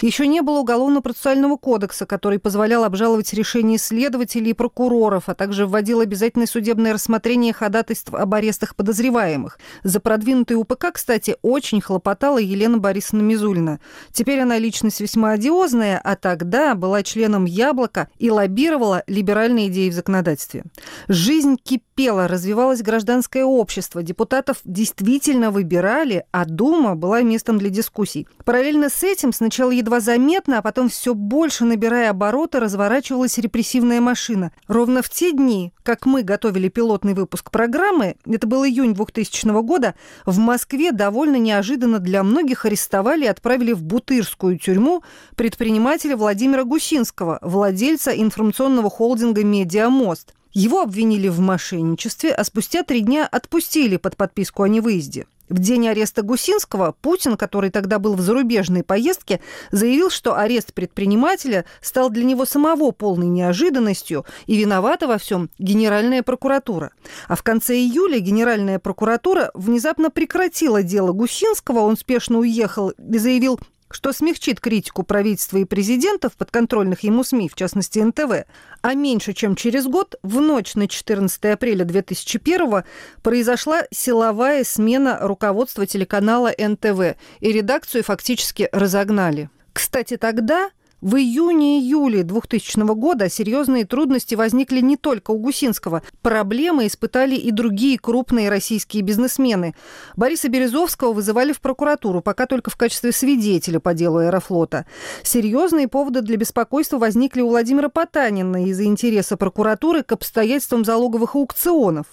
Еще 0.00 0.26
не 0.26 0.42
было 0.42 0.60
уголовно-процессуального 0.60 1.56
кодекса, 1.56 2.06
который 2.06 2.38
позволял 2.38 2.84
обжаловать 2.84 3.32
решения 3.32 3.78
следователей 3.78 4.50
и 4.50 4.54
прокуроров, 4.54 5.24
а 5.28 5.34
также 5.34 5.66
вводил 5.66 6.00
обязательное 6.00 6.46
судебное 6.46 6.92
рассмотрение 6.92 7.52
ходатайств 7.52 8.14
об 8.14 8.34
арестах 8.34 8.76
подозреваемых. 8.76 9.58
За 9.82 10.00
продвинутый 10.00 10.56
УПК, 10.56 10.92
кстати, 10.92 11.36
очень 11.42 11.80
хлопотала 11.80 12.38
Елена 12.38 12.78
Борисовна 12.78 13.22
Мизулина. 13.22 13.80
Теперь 14.12 14.40
она 14.40 14.58
личность 14.58 15.00
весьма 15.00 15.32
одиозная, 15.32 16.00
а 16.02 16.16
тогда 16.16 16.74
была 16.74 17.02
членом 17.02 17.44
«Яблока» 17.44 18.08
и 18.18 18.30
лоббировала 18.30 19.02
либеральные 19.06 19.68
идеи 19.68 19.90
в 19.90 19.94
законодательстве. 19.94 20.64
Жизнь 21.08 21.56
кипела, 21.62 22.28
развивалось 22.28 22.82
гражданское 22.82 23.44
общество, 23.44 24.02
депутатов 24.02 24.58
действительно 24.64 25.50
выбирали, 25.50 26.24
а 26.30 26.44
Дума 26.44 26.94
была 26.94 27.22
местом 27.22 27.58
для 27.58 27.68
дискуссий. 27.70 28.26
Параллельно 28.44 28.88
с 28.88 29.02
этим 29.02 29.32
сначала 29.32 29.48
Сначала 29.48 29.80
едва 29.88 30.00
заметно, 30.00 30.58
а 30.58 30.62
потом 30.62 30.90
все 30.90 31.14
больше 31.14 31.64
набирая 31.64 32.10
обороты, 32.10 32.60
разворачивалась 32.60 33.38
репрессивная 33.38 34.00
машина. 34.00 34.52
Ровно 34.66 35.00
в 35.02 35.08
те 35.08 35.32
дни, 35.32 35.72
как 35.82 36.04
мы 36.04 36.22
готовили 36.22 36.68
пилотный 36.68 37.14
выпуск 37.14 37.50
программы, 37.50 38.16
это 38.26 38.46
был 38.46 38.64
июнь 38.64 38.94
2000 38.94 39.62
года, 39.62 39.94
в 40.26 40.38
Москве 40.38 40.92
довольно 40.92 41.36
неожиданно 41.36 41.98
для 42.00 42.22
многих 42.22 42.66
арестовали 42.66 43.24
и 43.24 43.28
отправили 43.28 43.72
в 43.72 43.82
Бутырскую 43.82 44.58
тюрьму 44.58 45.02
предпринимателя 45.36 46.16
Владимира 46.16 46.64
Гусинского, 46.64 47.38
владельца 47.40 48.10
информационного 48.10 48.90
холдинга 48.90 49.42
«Медиамост». 49.42 50.34
Его 50.52 50.82
обвинили 50.82 51.28
в 51.28 51.40
мошенничестве, 51.40 52.32
а 52.32 52.44
спустя 52.44 52.82
три 52.82 53.00
дня 53.00 53.26
отпустили 53.26 53.96
под 53.96 54.16
подписку 54.16 54.64
о 54.64 54.68
невыезде. 54.68 55.26
В 55.48 55.58
день 55.58 55.88
ареста 55.88 56.22
Гусинского 56.22 56.94
Путин, 57.00 57.36
который 57.36 57.70
тогда 57.70 57.98
был 57.98 58.14
в 58.14 58.20
зарубежной 58.20 58.82
поездке, 58.82 59.40
заявил, 59.70 60.10
что 60.10 60.36
арест 60.36 60.74
предпринимателя 60.74 61.64
стал 61.80 62.10
для 62.10 62.24
него 62.24 62.44
самого 62.44 62.90
полной 62.90 63.26
неожиданностью 63.26 64.26
и 64.46 64.56
виновата 64.56 65.06
во 65.06 65.18
всем 65.18 65.50
Генеральная 65.58 66.22
прокуратура. 66.22 66.92
А 67.28 67.36
в 67.36 67.42
конце 67.42 67.76
июля 67.76 68.18
Генеральная 68.18 68.78
прокуратура 68.78 69.50
внезапно 69.54 70.10
прекратила 70.10 70.82
дело 70.82 71.12
Гусинского, 71.12 71.80
он 71.80 71.96
спешно 71.96 72.38
уехал 72.38 72.90
и 72.90 73.18
заявил, 73.18 73.58
что 73.90 74.12
смягчит 74.12 74.60
критику 74.60 75.02
правительства 75.02 75.58
и 75.58 75.64
президента 75.64 76.28
в 76.28 76.36
подконтрольных 76.36 77.00
ему 77.00 77.24
СМИ, 77.24 77.48
в 77.48 77.54
частности 77.54 77.98
НТВ. 77.98 78.46
А 78.82 78.94
меньше 78.94 79.32
чем 79.32 79.56
через 79.56 79.86
год, 79.86 80.16
в 80.22 80.40
ночь 80.40 80.74
на 80.74 80.88
14 80.88 81.44
апреля 81.46 81.84
2001 81.84 82.84
произошла 83.22 83.82
силовая 83.90 84.64
смена 84.64 85.18
руководства 85.20 85.86
телеканала 85.86 86.52
НТВ, 86.56 87.16
и 87.40 87.52
редакцию 87.52 88.04
фактически 88.04 88.68
разогнали. 88.72 89.50
Кстати, 89.72 90.16
тогда 90.16 90.70
в 91.00 91.14
июне-июле 91.14 92.24
2000 92.24 92.94
года 92.94 93.28
серьезные 93.28 93.84
трудности 93.84 94.34
возникли 94.34 94.80
не 94.80 94.96
только 94.96 95.30
у 95.30 95.38
Гусинского. 95.38 96.02
Проблемы 96.22 96.88
испытали 96.88 97.36
и 97.36 97.52
другие 97.52 97.98
крупные 97.98 98.48
российские 98.48 99.04
бизнесмены. 99.04 99.76
Бориса 100.16 100.48
Березовского 100.48 101.12
вызывали 101.12 101.52
в 101.52 101.60
прокуратуру, 101.60 102.20
пока 102.20 102.46
только 102.46 102.70
в 102.70 102.76
качестве 102.76 103.12
свидетеля 103.12 103.78
по 103.78 103.94
делу 103.94 104.18
Аэрофлота. 104.18 104.86
Серьезные 105.22 105.86
поводы 105.86 106.20
для 106.20 106.36
беспокойства 106.36 106.98
возникли 106.98 107.42
у 107.42 107.48
Владимира 107.48 107.88
Потанина 107.88 108.66
из-за 108.66 108.84
интереса 108.84 109.36
прокуратуры 109.36 110.02
к 110.02 110.10
обстоятельствам 110.10 110.84
залоговых 110.84 111.36
аукционов. 111.36 112.06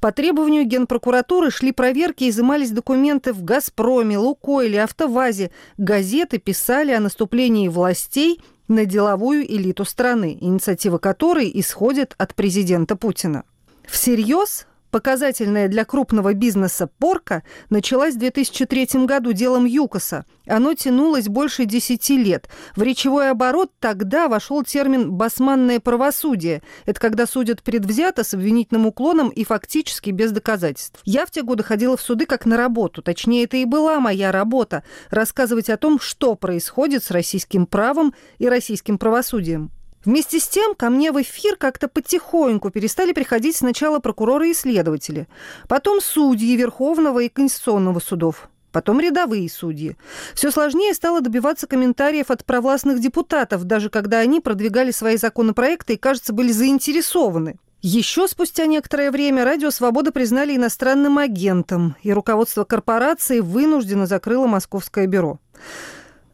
По 0.00 0.12
требованию 0.12 0.64
Генпрокуратуры 0.64 1.50
шли 1.50 1.72
проверки, 1.72 2.28
изымались 2.28 2.70
документы 2.70 3.32
в 3.32 3.44
«Газпроме», 3.44 4.18
«Лукойле», 4.18 4.82
«АвтоВАЗе». 4.82 5.50
Газеты 5.78 6.38
писали 6.38 6.92
о 6.92 7.00
наступлении 7.00 7.68
властей 7.68 8.40
на 8.68 8.84
деловую 8.84 9.44
элиту 9.44 9.84
страны, 9.84 10.38
инициатива 10.40 10.98
которой 10.98 11.50
исходит 11.54 12.14
от 12.18 12.34
президента 12.34 12.96
Путина. 12.96 13.44
Всерьез 13.86 14.66
Показательная 14.90 15.68
для 15.68 15.84
крупного 15.84 16.34
бизнеса 16.34 16.88
порка 16.88 17.44
началась 17.68 18.14
в 18.14 18.18
2003 18.18 19.06
году 19.06 19.32
делом 19.32 19.64
ЮКОСа. 19.64 20.24
Оно 20.46 20.74
тянулось 20.74 21.28
больше 21.28 21.64
10 21.64 22.10
лет. 22.10 22.48
В 22.74 22.82
речевой 22.82 23.30
оборот 23.30 23.70
тогда 23.78 24.26
вошел 24.28 24.64
термин 24.64 25.12
«басманное 25.12 25.78
правосудие». 25.78 26.62
Это 26.86 26.98
когда 26.98 27.26
судят 27.26 27.62
предвзято, 27.62 28.24
с 28.24 28.34
обвинительным 28.34 28.86
уклоном 28.86 29.28
и 29.28 29.44
фактически 29.44 30.10
без 30.10 30.32
доказательств. 30.32 31.00
Я 31.04 31.24
в 31.24 31.30
те 31.30 31.42
годы 31.42 31.62
ходила 31.62 31.96
в 31.96 32.02
суды 32.02 32.26
как 32.26 32.44
на 32.44 32.56
работу. 32.56 33.00
Точнее, 33.00 33.44
это 33.44 33.58
и 33.58 33.64
была 33.64 34.00
моя 34.00 34.32
работа– 34.32 34.82
рассказывать 35.10 35.70
о 35.70 35.76
том, 35.76 36.00
что 36.00 36.34
происходит 36.34 37.04
с 37.04 37.12
российским 37.12 37.66
правом 37.66 38.12
и 38.38 38.48
российским 38.48 38.98
правосудием. 38.98 39.70
Вместе 40.04 40.40
с 40.40 40.48
тем 40.48 40.74
ко 40.74 40.88
мне 40.88 41.12
в 41.12 41.20
эфир 41.20 41.56
как-то 41.56 41.86
потихоньку 41.86 42.70
перестали 42.70 43.12
приходить 43.12 43.56
сначала 43.56 43.98
прокуроры 43.98 44.50
и 44.50 44.54
следователи, 44.54 45.28
потом 45.68 46.00
судьи 46.00 46.56
Верховного 46.56 47.20
и 47.20 47.28
Конституционного 47.28 48.00
судов, 48.00 48.48
потом 48.72 48.98
рядовые 48.98 49.50
судьи. 49.50 49.98
Все 50.34 50.50
сложнее 50.50 50.94
стало 50.94 51.20
добиваться 51.20 51.66
комментариев 51.66 52.30
от 52.30 52.46
провластных 52.46 52.98
депутатов, 52.98 53.64
даже 53.64 53.90
когда 53.90 54.20
они 54.20 54.40
продвигали 54.40 54.90
свои 54.90 55.18
законопроекты 55.18 55.94
и, 55.94 55.98
кажется, 55.98 56.32
были 56.32 56.50
заинтересованы. 56.50 57.58
Еще 57.82 58.26
спустя 58.26 58.66
некоторое 58.66 59.10
время 59.10 59.44
Радио 59.44 59.70
Свобода 59.70 60.12
признали 60.12 60.56
иностранным 60.56 61.18
агентом, 61.18 61.96
и 62.02 62.12
руководство 62.12 62.64
корпорации 62.64 63.40
вынужденно 63.40 64.06
закрыло 64.06 64.46
московское 64.46 65.06
бюро. 65.06 65.38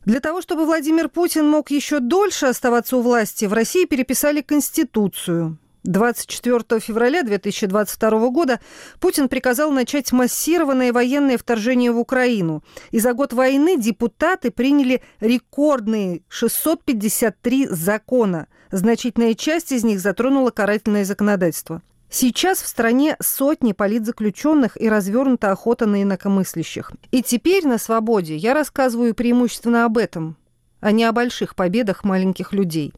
Для 0.07 0.21
того, 0.21 0.41
чтобы 0.41 0.67
Владимир 0.67 1.09
Путин 1.09 1.49
мог 1.49 1.73
еще 1.73 1.99
дольше 1.99 2.47
оставаться 2.47 2.97
у 2.97 3.03
власти, 3.03 3.45
в 3.45 3.53
России 3.53 3.87
переписали 3.87 4.41
Конституцию. 4.41 5.59
24 5.83 6.81
февраля 6.81 7.25
2022 7.25 8.29
года 8.31 8.61
Путин 9.01 9.29
приказал 9.29 9.73
начать 9.73 10.13
массированное 10.13 10.93
военное 10.93 11.37
вторжение 11.37 11.91
в 11.91 11.99
Украину. 11.99 12.63
И 12.93 13.01
за 13.01 13.15
год 13.15 13.33
войны 13.33 13.77
депутаты 13.77 14.53
приняли 14.53 15.03
рекордные 15.19 16.23
653 16.29 17.67
закона. 17.71 18.47
Значительная 18.71 19.35
часть 19.35 19.73
из 19.73 19.83
них 19.83 19.99
затронула 19.99 20.51
карательное 20.51 21.05
законодательство. 21.05 21.83
Сейчас 22.09 22.63
в 22.63 22.67
стране 22.67 23.17
сотни 23.21 23.73
политзаключенных 23.73 24.81
и 24.81 24.89
развернута 24.89 25.51
охота 25.51 25.87
на 25.87 26.03
инакомыслящих. 26.03 26.93
И 27.11 27.23
теперь 27.23 27.67
на 27.67 27.79
свободе 27.79 28.37
я 28.37 28.55
рассказываю 28.55 29.15
преимущественно 29.15 29.85
об 29.85 29.99
этом, 29.99 30.37
а 30.81 30.93
не 30.93 31.05
о 31.05 31.13
больших 31.13 31.57
победах 31.57 32.05
маленьких 32.05 32.53
людей. 32.53 32.93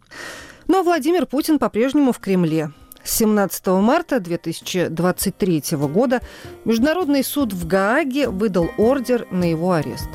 Но 0.67 0.83
Владимир 0.83 1.27
Путин 1.27 1.59
по-прежнему 1.59 2.13
в 2.13 2.19
Кремле. 2.19 2.71
17 3.05 3.67
марта 3.69 4.21
2023 4.21 5.63
года 5.73 6.21
Международный 6.67 7.25
суд 7.25 7.55
в 7.55 7.67
Гааге 7.67 8.29
выдал 8.29 8.69
ордер 8.77 9.27
на 9.31 9.51
его 9.51 9.73
арест. 9.73 10.11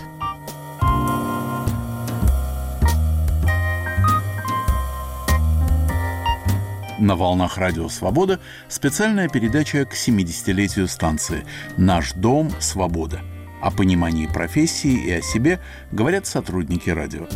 На 7.03 7.17
волнах 7.17 7.57
Радио 7.57 7.89
Свобода 7.89 8.39
специальная 8.69 9.27
передача 9.27 9.83
к 9.83 9.91
70-летию 9.93 10.88
станции 10.88 11.45
«Наш 11.75 12.13
дом. 12.13 12.50
Свобода». 12.62 13.19
О 13.62 13.72
понимании 13.72 14.25
профессии 14.25 15.07
и 15.07 15.12
о 15.12 15.22
себе 15.22 15.60
говорят 15.91 16.25
сотрудники 16.27 16.89
радио. 16.89 17.27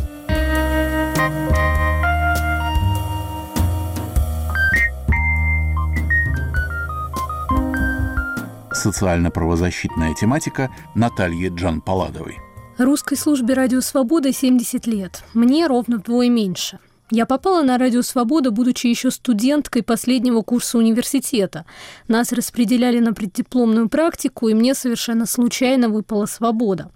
социально-правозащитная 8.72 10.14
тематика 10.14 10.70
Натальи 10.94 11.50
Джан 11.54 11.82
Паладовой. 11.82 12.38
Русской 12.78 13.18
службе 13.18 13.52
«Радио 13.54 13.80
Свобода» 13.80 14.32
70 14.32 14.86
лет. 14.86 15.24
Мне 15.34 15.66
ровно 15.66 15.98
вдвое 15.98 16.30
меньше. 16.30 16.78
Я 17.10 17.24
попала 17.24 17.62
на 17.62 17.78
«Радио 17.78 18.02
Свобода», 18.02 18.50
будучи 18.50 18.86
еще 18.86 19.10
студенткой 19.10 19.82
последнего 19.82 20.42
курса 20.42 20.76
университета. 20.76 21.64
Нас 22.06 22.32
распределяли 22.32 22.98
на 22.98 23.14
преддипломную 23.14 23.88
практику, 23.88 24.48
и 24.48 24.54
мне 24.54 24.74
совершенно 24.74 25.24
случайно 25.24 25.88
выпала 25.88 26.26
«Свобода». 26.26 26.90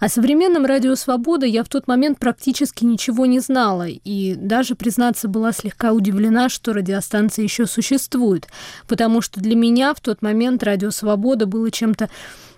О 0.00 0.08
современном 0.08 0.64
радио 0.64 0.96
«Свобода» 0.96 1.46
я 1.46 1.62
в 1.62 1.68
тот 1.68 1.86
момент 1.86 2.18
практически 2.18 2.84
ничего 2.84 3.26
не 3.26 3.40
знала, 3.40 3.86
и 3.86 4.34
даже, 4.34 4.74
признаться, 4.74 5.28
была 5.28 5.52
слегка 5.52 5.92
удивлена, 5.92 6.48
что 6.48 6.72
радиостанция 6.72 7.42
еще 7.42 7.66
существует, 7.66 8.48
потому 8.88 9.20
что 9.20 9.40
для 9.40 9.54
меня 9.54 9.94
в 9.94 10.00
тот 10.00 10.20
момент 10.20 10.62
радио 10.62 10.90
«Свобода» 10.90 11.46
было 11.46 11.70
чем-то 11.70 12.08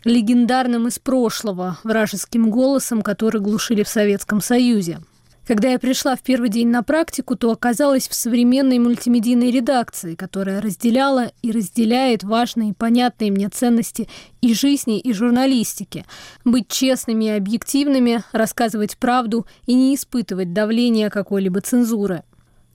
легендарным 0.04 0.86
из 0.86 0.98
прошлого, 0.98 1.78
вражеским 1.82 2.48
голосом, 2.48 3.02
который 3.02 3.40
глушили 3.40 3.82
в 3.82 3.88
Советском 3.88 4.40
Союзе. 4.40 5.00
Когда 5.46 5.68
я 5.68 5.78
пришла 5.78 6.16
в 6.16 6.22
первый 6.22 6.48
день 6.48 6.68
на 6.68 6.82
практику, 6.82 7.36
то 7.36 7.52
оказалась 7.52 8.08
в 8.08 8.14
современной 8.14 8.80
мультимедийной 8.80 9.52
редакции, 9.52 10.16
которая 10.16 10.60
разделяла 10.60 11.30
и 11.40 11.52
разделяет 11.52 12.24
важные 12.24 12.70
и 12.70 12.74
понятные 12.74 13.30
мне 13.30 13.48
ценности 13.48 14.08
и 14.40 14.52
жизни, 14.54 14.98
и 14.98 15.12
журналистики. 15.12 16.04
Быть 16.44 16.66
честными 16.68 17.26
и 17.26 17.30
объективными, 17.30 18.24
рассказывать 18.32 18.98
правду 18.98 19.46
и 19.66 19.74
не 19.74 19.94
испытывать 19.94 20.52
давления 20.52 21.10
какой-либо 21.10 21.60
цензуры. 21.60 22.24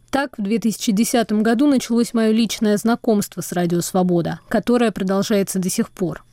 Так, 0.09 0.37
в 0.37 0.41
2010 0.41 1.31
году 1.33 1.67
началось 1.67 2.13
мое 2.13 2.31
личное 2.31 2.77
знакомство 2.77 3.41
с 3.41 3.51
«Радио 3.51 3.81
Свобода», 3.81 4.39
которое 4.47 4.91
продолжается 4.91 5.59
до 5.59 5.69
сих 5.69 5.89
пор. 5.89 6.23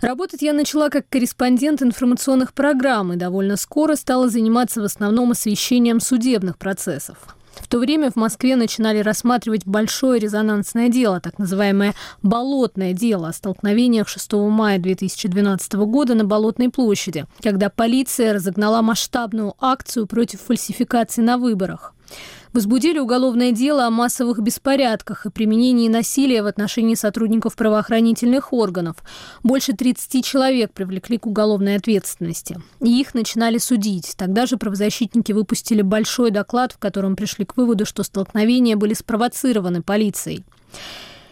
Работать 0.00 0.42
я 0.42 0.52
начала 0.52 0.90
как 0.90 1.08
корреспондент 1.08 1.82
информационных 1.82 2.54
программ 2.54 3.12
и 3.12 3.16
довольно 3.16 3.56
скоро 3.56 3.96
стала 3.96 4.28
заниматься 4.28 4.80
в 4.80 4.84
основном 4.84 5.32
освещением 5.32 5.98
судебных 5.98 6.56
процессов. 6.56 7.16
В 7.56 7.66
то 7.66 7.80
время 7.80 8.12
в 8.12 8.14
Москве 8.14 8.54
начинали 8.54 9.00
рассматривать 9.00 9.66
большое 9.66 10.20
резонансное 10.20 10.88
дело, 10.88 11.20
так 11.20 11.40
называемое 11.40 11.94
«болотное 12.22 12.92
дело» 12.92 13.28
о 13.28 13.32
столкновениях 13.32 14.08
6 14.08 14.32
мая 14.34 14.78
2012 14.78 15.72
года 15.74 16.14
на 16.14 16.24
Болотной 16.24 16.70
площади, 16.70 17.26
когда 17.42 17.68
полиция 17.68 18.34
разогнала 18.34 18.80
масштабную 18.82 19.54
акцию 19.58 20.06
против 20.06 20.42
фальсификации 20.42 21.22
на 21.22 21.38
выборах 21.38 21.92
возбудили 22.52 22.98
уголовное 22.98 23.52
дело 23.52 23.86
о 23.86 23.90
массовых 23.90 24.40
беспорядках 24.40 25.26
и 25.26 25.30
применении 25.30 25.88
насилия 25.88 26.42
в 26.42 26.46
отношении 26.46 26.94
сотрудников 26.94 27.56
правоохранительных 27.56 28.52
органов. 28.52 28.96
Больше 29.42 29.72
30 29.72 30.24
человек 30.24 30.72
привлекли 30.72 31.18
к 31.18 31.26
уголовной 31.26 31.76
ответственности. 31.76 32.60
И 32.80 33.00
их 33.00 33.14
начинали 33.14 33.58
судить. 33.58 34.14
Тогда 34.16 34.46
же 34.46 34.56
правозащитники 34.56 35.32
выпустили 35.32 35.82
большой 35.82 36.30
доклад, 36.30 36.72
в 36.72 36.78
котором 36.78 37.16
пришли 37.16 37.44
к 37.44 37.56
выводу, 37.56 37.86
что 37.86 38.02
столкновения 38.02 38.76
были 38.76 38.94
спровоцированы 38.94 39.82
полицией. 39.82 40.44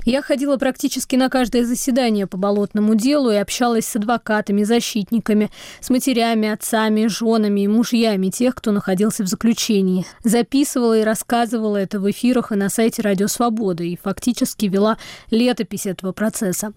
Я 0.06 0.22
ходила 0.22 0.56
практически 0.56 1.16
на 1.16 1.28
каждое 1.28 1.64
заседание 1.64 2.28
по 2.28 2.36
болотному 2.36 2.94
делу 2.94 3.32
и 3.32 3.34
общалась 3.34 3.86
с 3.86 3.96
адвокатами, 3.96 4.62
защитниками, 4.62 5.50
с 5.80 5.90
матерями, 5.90 6.48
отцами, 6.48 7.08
женами 7.08 7.62
и 7.62 7.66
мужьями 7.66 8.28
тех, 8.28 8.54
кто 8.54 8.70
находился 8.70 9.24
в 9.24 9.26
заключении. 9.26 10.06
Записывала 10.22 10.96
и 10.96 11.02
рассказывала 11.02 11.76
это 11.76 11.98
в 11.98 12.08
эфирах 12.08 12.52
и 12.52 12.54
на 12.54 12.68
сайте 12.68 13.02
Радио 13.02 13.26
Свобода 13.26 13.82
и 13.82 13.98
фактически 14.00 14.66
вела 14.66 14.96
летопись 15.32 15.86
этого 15.86 16.12
процесса. 16.12 16.72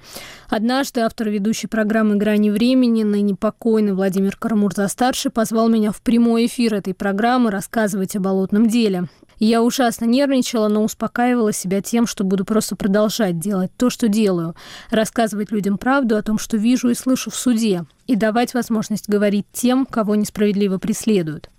Однажды 0.49 1.01
автор 1.01 1.29
ведущей 1.29 1.67
программы 1.67 2.15
«Грани 2.15 2.49
времени», 2.49 3.03
ныне 3.03 3.35
покойный 3.35 3.93
Владимир 3.93 4.37
Карамурза-старший, 4.37 5.29
позвал 5.29 5.69
меня 5.69 5.91
в 5.91 6.01
прямой 6.01 6.47
эфир 6.47 6.73
этой 6.73 6.95
программы 6.95 7.51
рассказывать 7.51 8.15
о 8.15 8.21
болотном 8.21 8.67
деле. 8.67 9.07
Я 9.39 9.63
ужасно 9.63 10.03
нервничала, 10.05 10.67
но 10.67 10.83
успокаивала 10.83 11.53
себя 11.53 11.81
тем, 11.81 12.05
что 12.05 12.25
буду 12.25 12.43
просто 12.43 12.75
продолжать 12.75 13.39
делать 13.39 13.71
то, 13.77 13.89
что 13.89 14.09
делаю, 14.09 14.55
рассказывать 14.91 15.51
людям 15.51 15.77
правду 15.77 16.17
о 16.17 16.21
том, 16.21 16.37
что 16.37 16.57
вижу 16.57 16.89
и 16.89 16.93
слышу 16.93 17.31
в 17.31 17.35
суде, 17.35 17.85
и 18.05 18.15
давать 18.15 18.53
возможность 18.53 19.07
говорить 19.07 19.45
тем, 19.53 19.85
кого 19.85 20.15
несправедливо 20.15 20.77
преследуют. 20.77 21.49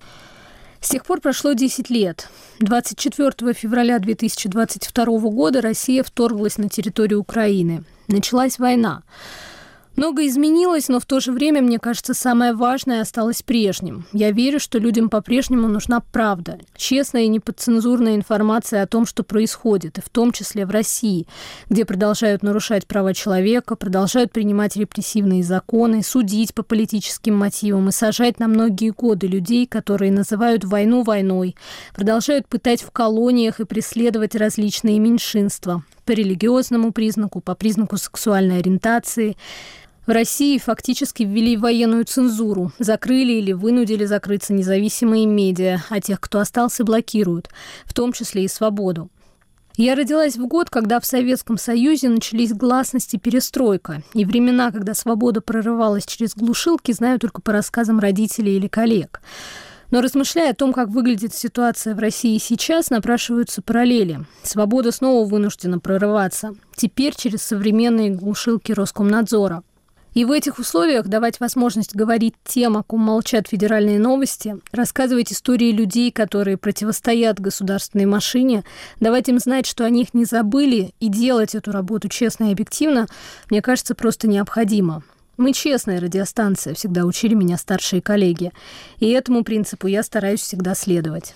С 0.81 0.91
тех 0.91 1.05
пор 1.05 1.21
прошло 1.21 1.53
10 1.53 1.91
лет. 1.91 2.29
24 2.61 3.53
февраля 3.55 3.99
2022 3.99 5.05
года 5.31 5.61
Россия 5.61 6.03
вторглась 6.03 6.59
на 6.59 6.69
территорию 6.69 7.21
Украины. 7.21 7.85
Началась 8.09 8.59
война. 8.59 9.03
Много 9.97 10.27
изменилось, 10.27 10.89
но 10.89 11.01
в 11.01 11.05
то 11.05 11.21
же 11.21 11.33
время, 11.33 11.61
мне 11.63 11.79
кажется, 11.79 12.15
самое 12.15 12.55
важное 12.55 13.03
осталось 13.03 13.43
прежним. 13.43 14.07
Я 14.13 14.31
верю, 14.31 14.61
что 14.61 14.79
людям 14.79 15.11
по-прежнему 15.11 15.69
нужна 15.69 16.01
правда, 16.01 16.59
честная 16.77 17.23
и 17.23 17.29
неподцензурная 17.29 18.15
информация 18.15 18.83
о 18.83 18.87
том, 18.87 19.05
что 19.05 19.25
происходит, 19.25 19.99
и 19.99 20.01
в 20.01 20.09
том 20.09 20.33
числе 20.33 20.65
в 20.65 20.71
России, 20.71 21.27
где 21.69 21.85
продолжают 21.85 22.43
нарушать 22.43 22.87
права 22.87 23.15
человека, 23.15 23.75
продолжают 23.75 24.33
принимать 24.33 24.77
репрессивные 24.77 25.43
законы, 25.43 26.03
судить 26.03 26.55
по 26.55 26.63
политическим 26.63 27.37
мотивам 27.37 27.89
и 27.89 27.93
сажать 27.93 28.39
на 28.39 28.49
многие 28.49 28.91
годы 28.91 29.27
людей, 29.27 29.67
которые 29.67 30.13
называют 30.13 30.65
войну 30.65 31.03
войной, 31.03 31.57
продолжают 31.95 32.47
пытать 32.47 32.83
в 32.83 32.91
колониях 32.91 33.61
и 33.61 33.65
преследовать 33.65 34.35
различные 34.35 34.99
меньшинства 34.99 35.83
по 36.11 36.13
религиозному 36.13 36.91
признаку, 36.91 37.41
по 37.41 37.55
признаку 37.55 37.97
сексуальной 37.97 38.59
ориентации, 38.59 39.37
в 40.09 40.11
России 40.11 40.59
фактически 40.59 41.23
ввели 41.23 41.57
военную 41.57 42.05
цензуру, 42.05 42.73
закрыли 42.81 43.35
или 43.35 43.53
вынудили 43.53 44.05
закрыться 44.07 44.53
независимые 44.53 45.27
медиа, 45.27 45.85
а 45.89 46.01
тех, 46.01 46.21
кто 46.21 46.41
остался, 46.41 46.83
блокируют, 46.83 47.49
в 47.85 47.95
том 47.95 48.13
числе 48.13 48.47
и 48.47 48.49
свободу. 48.49 49.09
Я 49.77 49.95
родилась 49.95 50.35
в 50.35 50.45
год, 50.49 50.69
когда 50.69 50.99
в 50.99 51.07
Советском 51.07 51.57
Союзе 51.57 52.09
начались 52.09 52.53
гласность 52.53 53.15
и 53.15 53.19
перестройка, 53.19 54.03
и 54.13 54.25
времена, 54.25 54.73
когда 54.73 54.95
свобода 54.95 55.41
прорывалась 55.41 56.07
через 56.07 56.35
глушилки, 56.35 56.91
знаю 56.91 57.21
только 57.21 57.41
по 57.41 57.53
рассказам 57.53 58.01
родителей 58.01 58.57
или 58.57 58.67
коллег. 58.67 59.21
Но 59.91 60.01
размышляя 60.01 60.53
о 60.53 60.55
том, 60.55 60.73
как 60.73 60.89
выглядит 60.89 61.35
ситуация 61.35 61.95
в 61.95 61.99
России 61.99 62.39
сейчас, 62.39 62.91
напрашиваются 62.91 63.61
параллели. 63.61 64.21
Свобода 64.43 64.93
снова 64.93 65.29
вынуждена 65.29 65.81
прорываться. 65.81 66.55
Теперь 66.77 67.15
через 67.17 67.43
современные 67.43 68.11
глушилки 68.11 68.73
Роскомнадзора. 68.73 69.63
И 70.15 70.25
в 70.25 70.33
этих 70.33 70.59
условиях 70.59 71.07
давать 71.07 71.39
возможность 71.39 71.95
говорить 71.95 72.35
тем, 72.45 72.77
о 72.77 72.83
ком 72.83 73.01
молчат 73.01 73.47
федеральные 73.49 74.01
новости, 74.01 74.57
рассказывать 74.73 75.33
истории 75.33 75.71
людей, 75.71 76.11
которые 76.11 76.57
противостоят 76.57 77.39
государственной 77.39 78.07
машине, 78.07 78.65
давать 78.99 79.29
им 79.29 79.39
знать, 79.39 79.67
что 79.67 79.85
о 79.85 79.91
них 79.91 80.13
не 80.13 80.25
забыли, 80.25 80.95
и 80.99 81.09
делать 81.09 81.55
эту 81.55 81.71
работу 81.71 82.09
честно 82.09 82.49
и 82.49 82.53
объективно, 82.53 83.07
мне 83.51 83.63
кажется, 83.63 83.95
просто 83.95 84.27
необходимо. 84.27 85.05
Мы 85.41 85.55
честная 85.55 85.99
радиостанция, 86.01 86.75
всегда 86.75 87.07
учили 87.07 87.33
меня 87.33 87.57
старшие 87.57 88.03
коллеги. 88.03 88.53
И 88.99 89.09
этому 89.09 89.43
принципу 89.43 89.87
я 89.87 90.03
стараюсь 90.03 90.41
всегда 90.41 90.75
следовать. 90.75 91.35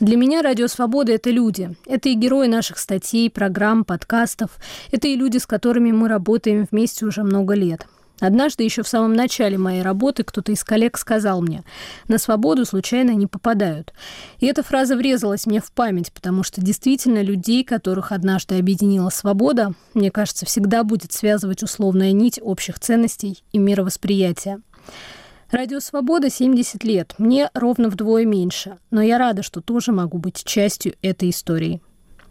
Для 0.00 0.16
меня 0.16 0.42
«Радио 0.42 0.66
Свобода»— 0.66 1.12
это 1.14 1.30
люди. 1.30 1.70
Это 1.86 2.08
и 2.08 2.14
герои 2.14 2.48
наших 2.48 2.76
статей, 2.76 3.30
программ, 3.30 3.84
подкастов. 3.84 4.50
Это 4.90 5.06
и 5.06 5.14
люди, 5.14 5.38
с 5.38 5.46
которыми 5.46 5.92
мы 5.92 6.08
работаем 6.08 6.66
вместе 6.68 7.06
уже 7.06 7.22
много 7.22 7.54
лет. 7.54 7.86
Однажды 8.20 8.64
еще 8.64 8.82
в 8.82 8.88
самом 8.88 9.12
начале 9.14 9.58
моей 9.58 9.82
работы 9.82 10.24
кто-то 10.24 10.52
из 10.52 10.64
коллег 10.64 10.96
сказал 10.96 11.42
мне, 11.42 11.64
на 12.08 12.18
свободу 12.18 12.64
случайно 12.64 13.10
не 13.10 13.26
попадают. 13.26 13.92
И 14.38 14.46
эта 14.46 14.62
фраза 14.62 14.96
врезалась 14.96 15.46
мне 15.46 15.60
в 15.60 15.70
память, 15.72 16.12
потому 16.12 16.42
что 16.42 16.62
действительно 16.62 17.22
людей, 17.22 17.62
которых 17.62 18.12
однажды 18.12 18.58
объединила 18.58 19.10
свобода, 19.10 19.72
мне 19.92 20.10
кажется, 20.10 20.46
всегда 20.46 20.82
будет 20.82 21.12
связывать 21.12 21.62
условная 21.62 22.12
нить 22.12 22.40
общих 22.42 22.78
ценностей 22.78 23.42
и 23.52 23.58
мировосприятия. 23.58 24.60
Радио 25.50 25.78
«Свобода» 25.78 26.28
70 26.28 26.82
лет. 26.82 27.14
Мне 27.18 27.50
ровно 27.54 27.88
вдвое 27.88 28.24
меньше. 28.24 28.78
Но 28.90 29.00
я 29.00 29.16
рада, 29.16 29.44
что 29.44 29.60
тоже 29.60 29.92
могу 29.92 30.18
быть 30.18 30.42
частью 30.42 30.94
этой 31.02 31.30
истории. 31.30 31.80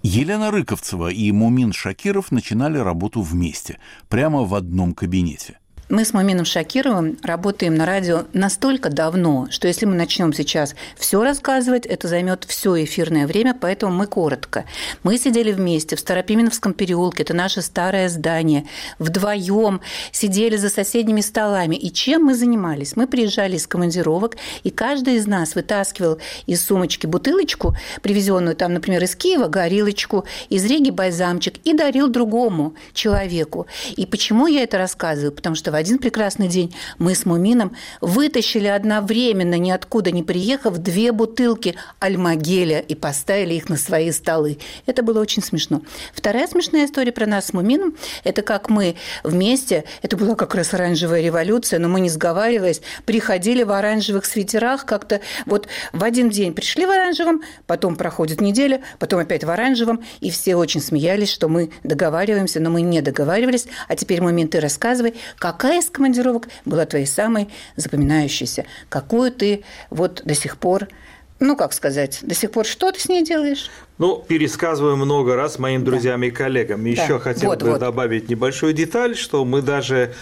Елена 0.03 0.51
Рыковцева 0.51 1.07
и 1.07 1.31
Мумин 1.31 1.71
Шакиров 1.71 2.31
начинали 2.31 2.77
работу 2.77 3.21
вместе, 3.21 3.79
прямо 4.09 4.43
в 4.43 4.53
одном 4.53 4.93
кабинете. 4.93 5.59
Мы 5.87 6.03
с 6.03 6.13
Мамином 6.13 6.45
Шакировым 6.45 7.19
работаем 7.21 7.75
на 7.75 7.85
радио 7.85 8.23
настолько 8.33 8.89
давно, 8.89 9.45
что 9.51 9.67
если 9.67 9.85
мы 9.85 9.93
начнем 9.93 10.33
сейчас 10.33 10.73
все 10.97 11.23
рассказывать, 11.23 11.85
это 11.85 12.07
займет 12.07 12.43
все 12.45 12.83
эфирное 12.83 13.27
время, 13.27 13.55
поэтому 13.59 13.93
мы 13.93 14.07
коротко. 14.07 14.65
Мы 15.03 15.19
сидели 15.19 15.51
вместе 15.51 15.95
в 15.95 15.99
Старопименовском 15.99 16.73
переулке, 16.73 17.21
это 17.21 17.35
наше 17.35 17.61
старое 17.61 18.09
здание, 18.09 18.65
вдвоем 18.97 19.79
сидели 20.11 20.55
за 20.57 20.69
соседними 20.69 21.21
столами. 21.21 21.75
И 21.75 21.93
чем 21.93 22.23
мы 22.23 22.33
занимались? 22.33 22.95
Мы 22.95 23.05
приезжали 23.05 23.55
из 23.55 23.67
командировок, 23.67 24.37
и 24.63 24.71
каждый 24.71 25.17
из 25.17 25.27
нас 25.27 25.53
вытаскивал 25.53 26.17
из 26.47 26.65
сумочки 26.65 27.05
бутылочку, 27.05 27.75
привезенную 28.01 28.55
там, 28.55 28.73
например, 28.73 29.03
из 29.03 29.15
Киева, 29.15 29.49
горилочку, 29.49 30.25
из 30.49 30.65
Риги 30.65 30.89
бальзамчик, 30.89 31.57
и 31.63 31.75
дарил 31.75 32.07
другому 32.07 32.73
человеку. 32.95 33.67
И 33.95 34.07
почему 34.07 34.47
я 34.47 34.63
это 34.63 34.79
рассказываю? 34.79 35.31
Потому 35.31 35.53
что 35.55 35.74
в 35.75 35.77
один 35.77 35.99
прекрасный 35.99 36.47
день 36.47 36.73
мы 36.99 37.15
с 37.15 37.25
Мумином 37.25 37.75
вытащили 37.99 38.67
одновременно, 38.67 39.55
ниоткуда 39.55 40.09
не 40.11 40.23
приехав, 40.23 40.77
две 40.77 41.11
бутылки 41.11 41.75
альмагеля 41.99 42.79
и 42.79 42.95
поставили 42.95 43.55
их 43.55 43.67
на 43.67 43.75
свои 43.75 44.13
столы. 44.13 44.57
Это 44.85 45.03
было 45.03 45.19
очень 45.19 45.43
смешно. 45.43 45.81
Вторая 46.13 46.47
смешная 46.47 46.85
история 46.85 47.11
про 47.11 47.25
нас 47.25 47.47
с 47.47 47.53
Мумином– 47.53 47.97
это 48.23 48.41
как 48.41 48.69
мы 48.69 48.95
вместе, 49.25 49.83
это 50.01 50.15
была 50.15 50.35
как 50.35 50.55
раз 50.55 50.73
оранжевая 50.73 51.21
революция, 51.21 51.79
но 51.79 51.89
мы, 51.89 51.99
не 51.99 52.09
сговариваясь, 52.09 52.81
приходили 53.05 53.63
в 53.63 53.71
оранжевых 53.71 54.23
свитерах 54.23 54.85
как-то 54.85 55.19
вот 55.45 55.67
в 55.91 56.05
один 56.05 56.29
день 56.29 56.53
пришли 56.53 56.85
в 56.85 56.89
оранжевом, 56.89 57.41
потом 57.67 57.97
проходит 57.97 58.39
неделя, 58.39 58.81
потом 58.97 59.19
опять 59.19 59.43
в 59.43 59.49
оранжевом, 59.49 60.05
и 60.21 60.29
все 60.29 60.55
очень 60.55 60.79
смеялись, 60.79 61.29
что 61.29 61.49
мы 61.49 61.71
договариваемся, 61.83 62.61
но 62.61 62.69
мы 62.69 62.81
не 62.81 63.01
договаривались. 63.01 63.65
А 63.89 63.97
теперь, 63.97 64.21
Мумин, 64.21 64.47
ты 64.47 64.61
рассказывай, 64.61 65.15
как 65.37 65.64
какая 65.65 65.79
из 65.79 65.89
командировок 65.89 66.47
была 66.63 66.85
твоей 66.85 67.07
самой 67.07 67.49
запоминающейся? 67.75 68.65
Какую 68.87 69.31
ты 69.31 69.63
вот 69.89 70.21
до 70.23 70.35
сих 70.35 70.57
пор 70.57 70.87
ну, 71.39 71.57
как 71.57 71.73
сказать, 71.73 72.19
до 72.21 72.33
сих 72.33 72.51
пор 72.51 72.65
что 72.65 72.91
ты 72.91 72.99
с 72.99 73.09
ней 73.09 73.25
делаешь? 73.25 73.69
Ну, 73.97 74.23
пересказываю 74.25 74.95
много 74.95 75.35
раз 75.35 75.57
моим 75.57 75.83
друзьям 75.83 76.21
да. 76.21 76.27
и 76.27 76.31
коллегам. 76.31 76.85
Еще 76.85 77.15
да. 77.15 77.19
хотел 77.19 77.49
вот, 77.49 77.63
бы 77.63 77.71
вот. 77.71 77.79
добавить 77.79 78.29
небольшую 78.29 78.73
деталь, 78.73 79.17
что 79.17 79.43
мы 79.43 79.61
даже 79.61 80.13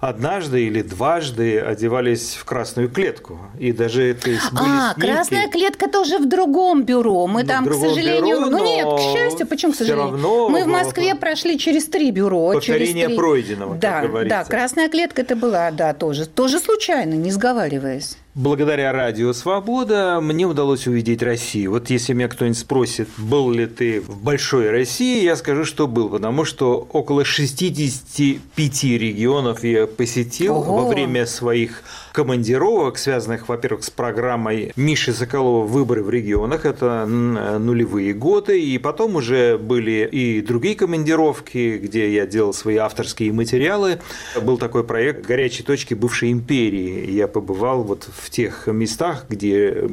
однажды 0.00 0.64
или 0.66 0.82
дважды 0.82 1.60
одевались 1.60 2.34
в 2.34 2.44
красную 2.44 2.88
клетку. 2.88 3.38
И 3.58 3.72
даже 3.72 4.10
это 4.10 4.26
были 4.26 4.36
А, 4.36 4.94
снимки. 4.94 5.00
красная 5.00 5.48
клетка 5.48 5.88
тоже 5.88 6.18
в 6.18 6.28
другом 6.28 6.84
бюро. 6.84 7.26
Мы 7.26 7.42
ну, 7.42 7.48
там, 7.48 7.66
к 7.66 7.74
сожалению... 7.74 8.40
Бюро, 8.40 8.50
ну 8.50 8.64
нет, 8.64 8.86
к 8.86 9.00
счастью, 9.00 9.46
почему 9.46 9.72
к 9.72 9.76
сожалению? 9.76 10.12
Равно 10.12 10.48
Мы 10.48 10.64
в 10.64 10.68
Москве 10.68 11.14
прошли 11.14 11.58
через 11.58 11.86
три 11.86 12.10
бюро. 12.10 12.52
Повторение 12.52 12.92
через 12.94 13.06
три... 13.06 13.16
пройденного, 13.16 13.74
да, 13.76 14.00
как 14.00 14.10
говорится. 14.10 14.38
Да, 14.38 14.44
красная 14.44 14.88
клетка 14.88 15.22
это 15.22 15.36
была, 15.36 15.70
да, 15.70 15.92
тоже. 15.92 16.26
Тоже 16.26 16.58
случайно, 16.58 17.14
не 17.14 17.30
сговариваясь. 17.30 18.16
Благодаря 18.40 18.90
радио 18.92 19.34
«Свобода» 19.34 20.18
мне 20.22 20.46
удалось 20.46 20.86
увидеть 20.86 21.22
Россию. 21.22 21.72
Вот 21.72 21.90
если 21.90 22.14
меня 22.14 22.26
кто-нибудь 22.26 22.56
спросит, 22.56 23.06
был 23.18 23.50
ли 23.50 23.66
ты 23.66 24.00
в 24.00 24.22
большой 24.22 24.70
России, 24.70 25.22
я 25.22 25.36
скажу, 25.36 25.66
что 25.66 25.86
был, 25.86 26.08
потому 26.08 26.46
что 26.46 26.88
около 26.90 27.22
65 27.22 28.84
регионов 28.84 29.62
я 29.62 29.86
посетил 29.86 30.54
Ого. 30.54 30.78
во 30.78 30.88
время 30.88 31.26
своих 31.26 31.82
командировок, 32.12 32.98
связанных, 32.98 33.48
во-первых, 33.48 33.84
с 33.84 33.90
программой 33.90 34.72
Миши 34.76 35.12
Соколова 35.12 35.66
«Выборы 35.66 36.02
в 36.02 36.10
регионах». 36.10 36.66
Это 36.66 37.06
нулевые 37.06 38.12
годы. 38.12 38.60
И 38.60 38.78
потом 38.78 39.16
уже 39.16 39.58
были 39.58 40.08
и 40.10 40.40
другие 40.40 40.74
командировки, 40.74 41.78
где 41.78 42.12
я 42.12 42.26
делал 42.26 42.52
свои 42.52 42.76
авторские 42.76 43.32
материалы. 43.32 43.98
Был 44.40 44.58
такой 44.58 44.84
проект 44.84 45.26
«Горячие 45.26 45.64
точки 45.64 45.94
бывшей 45.94 46.32
империи». 46.32 47.10
Я 47.10 47.28
побывал 47.28 47.82
вот 47.82 48.08
в 48.12 48.30
тех 48.30 48.66
местах, 48.66 49.26
где 49.28 49.88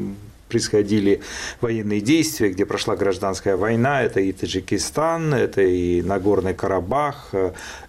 происходили 0.49 1.19
военные 1.60 1.99
действия, 1.99 2.49
где 2.49 2.65
прошла 2.65 2.95
гражданская 2.95 3.58
война, 3.58 4.03
это 4.03 4.21
и 4.21 4.32
Таджикистан, 4.32 5.34
это 5.34 5.62
и 5.62 6.01
Нагорный 6.01 6.53
Карабах, 6.53 7.32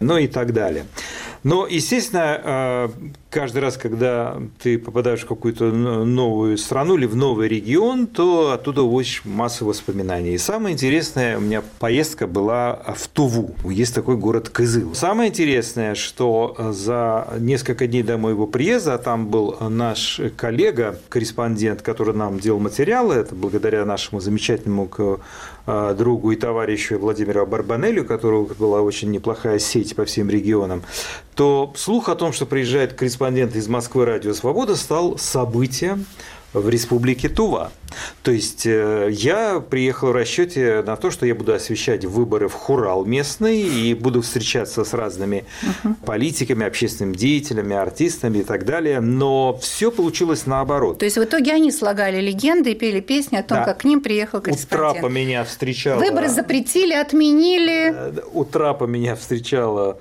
ну 0.01 0.19
и 0.19 0.27
так 0.27 0.53
далее. 0.53 0.85
Но, 1.49 1.67
естественно, 1.67 2.41
э, 2.45 2.89
каждый 3.31 3.63
раз, 3.63 3.79
когда 3.79 4.37
ты 4.63 4.79
попадаешь 4.79 5.21
в 5.21 5.27
какую-то 5.27 5.71
новую 5.71 6.59
страну 6.59 6.97
или 6.97 7.07
в 7.07 7.17
новый 7.17 7.49
регион, 7.49 8.07
то 8.07 8.53
оттуда 8.53 8.83
очень 8.83 9.23
масса 9.31 9.65
воспоминаний. 9.65 10.35
И 10.35 10.39
самое 10.39 10.75
интересное, 10.75 11.39
у 11.39 11.41
меня 11.41 11.63
поездка 11.79 12.27
была 12.27 12.83
в 12.95 13.09
Туву. 13.09 13.55
Есть 13.65 13.95
такой 13.95 14.19
город 14.19 14.51
Кызыл. 14.51 14.95
Самое 14.95 15.31
интересное, 15.31 15.95
что 15.95 16.55
за 16.59 17.29
несколько 17.39 17.87
дней 17.87 18.03
до 18.03 18.19
моего 18.19 18.47
приезда, 18.47 18.99
там 18.99 19.29
был 19.29 19.57
наш 19.71 20.21
коллега, 20.37 20.99
корреспондент, 21.09 21.81
который 21.81 22.15
нам 22.15 22.39
делал 22.39 22.61
материалы, 22.61 23.15
это 23.15 23.35
благодаря 23.35 23.87
нашему 23.87 24.21
замечательному 24.21 24.91
э, 25.67 25.95
другу 25.97 26.33
и 26.33 26.37
товарищу 26.37 26.99
Владимиру 26.99 27.47
Барбанелю, 27.47 28.03
у 28.03 28.07
которого 28.07 28.53
была 28.53 28.83
очень 28.83 29.11
неплохая 29.11 29.59
сеть 29.59 29.97
по 29.97 30.05
всем 30.05 30.29
регионам, 30.29 30.83
то 31.38 31.72
слух 31.77 32.09
о 32.09 32.16
том, 32.16 32.33
что 32.33 32.46
приезжает 32.46 32.94
корреспондент 32.94 33.55
из 33.55 33.68
Москвы 33.68 34.05
«Радио 34.05 34.35
Свобода», 34.35 34.74
стал 34.74 35.18
событием 35.18 36.05
в 36.53 36.68
республике 36.68 37.29
Тува. 37.29 37.70
То 38.22 38.33
есть 38.33 38.66
э, 38.66 39.09
я 39.12 39.61
приехал 39.61 40.09
в 40.09 40.12
расчете 40.12 40.83
на 40.85 40.96
то, 40.96 41.11
что 41.11 41.27
я 41.27 41.35
буду 41.35 41.55
освещать 41.55 42.05
выборы 42.05 42.48
в 42.48 42.55
Хурал 42.55 43.05
местный 43.05 43.61
и 43.61 43.94
буду 43.94 44.22
встречаться 44.22 44.85
с 44.85 44.94
разными 44.94 45.44
угу. 45.85 45.94
политиками, 46.05 46.66
общественными 46.66 47.14
деятелями, 47.14 47.77
артистами 47.77 48.38
и 48.38 48.42
так 48.42 48.64
далее. 48.64 49.01
Но 49.01 49.59
все 49.61 49.90
получилось 49.90 50.46
наоборот. 50.46 50.98
То 50.98 51.05
есть 51.05 51.18
в 51.18 51.22
итоге 51.22 51.53
они 51.53 51.70
слагали 51.70 52.20
легенды 52.20 52.72
и 52.72 52.74
пели 52.74 53.01
песни 53.01 53.37
о 53.37 53.42
том, 53.42 53.59
да. 53.59 53.64
как 53.64 53.79
к 53.83 53.85
ним 53.85 54.01
приехал 54.01 54.40
корреспондент. 54.40 54.72
У 54.72 55.01
трапа 55.01 55.07
меня 55.07 55.44
встречала... 55.44 56.01
Выборы 56.01 56.29
запретили, 56.29 56.94
отменили. 56.94 57.92
Э, 57.94 58.12
у 58.33 58.44
трапа 58.44 58.85
меня 58.85 59.14
встречала 59.14 59.98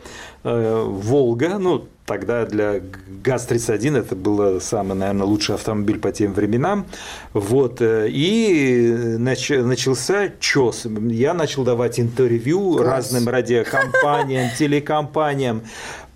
Волга, 0.53 1.57
ну, 1.57 1.87
Тогда 2.07 2.45
для 2.45 2.79
ГАЗ-31 3.21 3.97
это 3.97 4.15
был 4.15 4.61
самый, 4.61 4.93
наверное, 4.93 5.25
лучший 5.25 5.55
автомобиль 5.55 5.99
по 5.99 6.13
тем 6.13 6.31
временам. 6.31 6.85
Вот. 7.33 7.81
Э, 7.81 8.07
и 8.09 9.17
начался 9.17 10.31
ЧОС. 10.39 10.85
Я 11.09 11.33
начал 11.33 11.65
давать 11.65 11.99
интервью 11.99 12.77
Класс. 12.77 12.87
разным 12.87 13.27
радиокомпаниям, 13.27 14.51
телекомпаниям 14.57 15.63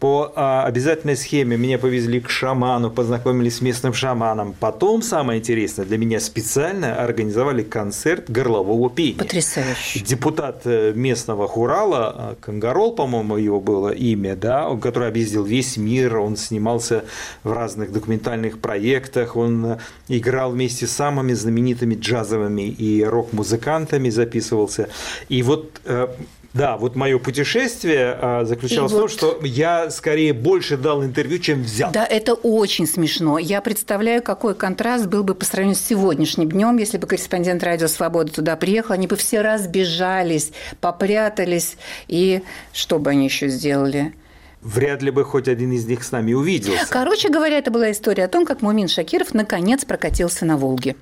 по 0.02 0.34
а, 0.36 0.66
обязательной 0.66 1.16
схеме 1.16 1.58
меня 1.58 1.78
повезли 1.78 2.20
к 2.22 2.30
шаману, 2.32 2.90
познакомились 2.90 3.58
с 3.58 3.62
местным 3.62 3.94
шаманом. 3.94 4.56
Потом, 4.60 5.04
самое 5.04 5.40
интересное, 5.40 5.86
для 5.86 6.00
меня 6.00 6.20
специально 6.20 6.96
организовали 6.96 7.62
концерт 7.62 8.28
горлового 8.28 8.90
пения. 8.90 9.20
Потрясающе. 9.20 10.00
Депутат 10.00 10.62
э, 10.66 10.94
местного 10.96 11.48
Хурала, 11.48 12.16
а, 12.18 12.36
Кангарол, 12.42 12.96
по-моему, 12.96 13.38
его 13.38 13.62
было 13.62 13.90
имя, 13.90 14.36
да, 14.36 14.76
который 14.82 15.08
объездил 15.08 15.44
весь 15.44 15.78
мир, 15.78 16.18
он 16.18 16.36
снимался 16.36 17.06
в 17.44 17.54
разных 17.54 17.92
документальных 17.92 18.58
проектах, 18.58 19.36
он 19.36 19.64
э, 19.66 19.78
играл 20.08 20.50
вместе 20.50 20.88
с 20.88 20.94
самыми 20.94 21.34
знаменитыми 21.34 21.94
джазовыми 21.94 22.68
и 22.70 23.04
рок-музыкантами, 23.04 24.10
записывался. 24.10 24.90
И 25.30 25.44
вот 25.44 25.80
э, 25.86 26.08
да, 26.54 26.78
вот 26.78 26.96
мое 26.96 27.18
путешествие 27.18 28.18
а, 28.20 28.44
заключалось 28.44 28.92
и 28.92 28.96
в 28.96 28.98
том, 28.98 29.08
вот... 29.08 29.12
что 29.12 29.40
я 29.44 29.90
скорее 29.90 30.34
больше 30.34 30.76
дал 30.76 31.04
интервью, 31.04 31.40
чем 31.40 31.64
взял. 31.64 31.92
Да, 31.92 32.06
это 32.06 32.34
очень 32.34 32.86
смешно. 32.86 33.38
Я 33.38 33.62
представляю, 33.62 34.22
какой 34.22 34.54
контраст 34.54 35.06
был 35.06 35.24
бы 35.24 35.34
по 35.34 35.46
сравнению 35.46 35.78
с 35.78 35.82
сегодняшним 35.82 36.50
днем, 36.50 36.78
если 36.78 36.98
бы 36.98 37.08
корреспондент 37.08 37.64
Радио 37.64 37.88
Свобода 37.88 38.34
туда 38.34 38.58
приехал, 38.58 38.94
они 38.94 39.08
бы 39.08 39.16
все 39.16 39.42
разбежались, 39.42 40.52
попрятались, 40.82 41.78
и 42.08 42.44
что 42.74 43.00
бы 43.00 43.12
они 43.12 43.26
еще 43.26 43.48
сделали? 43.48 44.14
вряд 44.62 45.02
ли 45.02 45.10
бы 45.10 45.24
хоть 45.24 45.48
один 45.48 45.72
из 45.72 45.88
них 45.88 46.04
с 46.04 46.12
нами 46.12 46.34
увиделся. 46.34 46.86
Короче 46.90 47.30
говоря, 47.30 47.58
это 47.58 47.72
была 47.72 47.92
история 47.92 48.26
о 48.26 48.28
том, 48.28 48.46
как 48.46 48.62
Мумин 48.62 48.88
Шакиров 48.88 49.34
наконец 49.34 49.86
прокатился 49.86 50.46
на 50.46 50.56
Волге. 50.56 50.96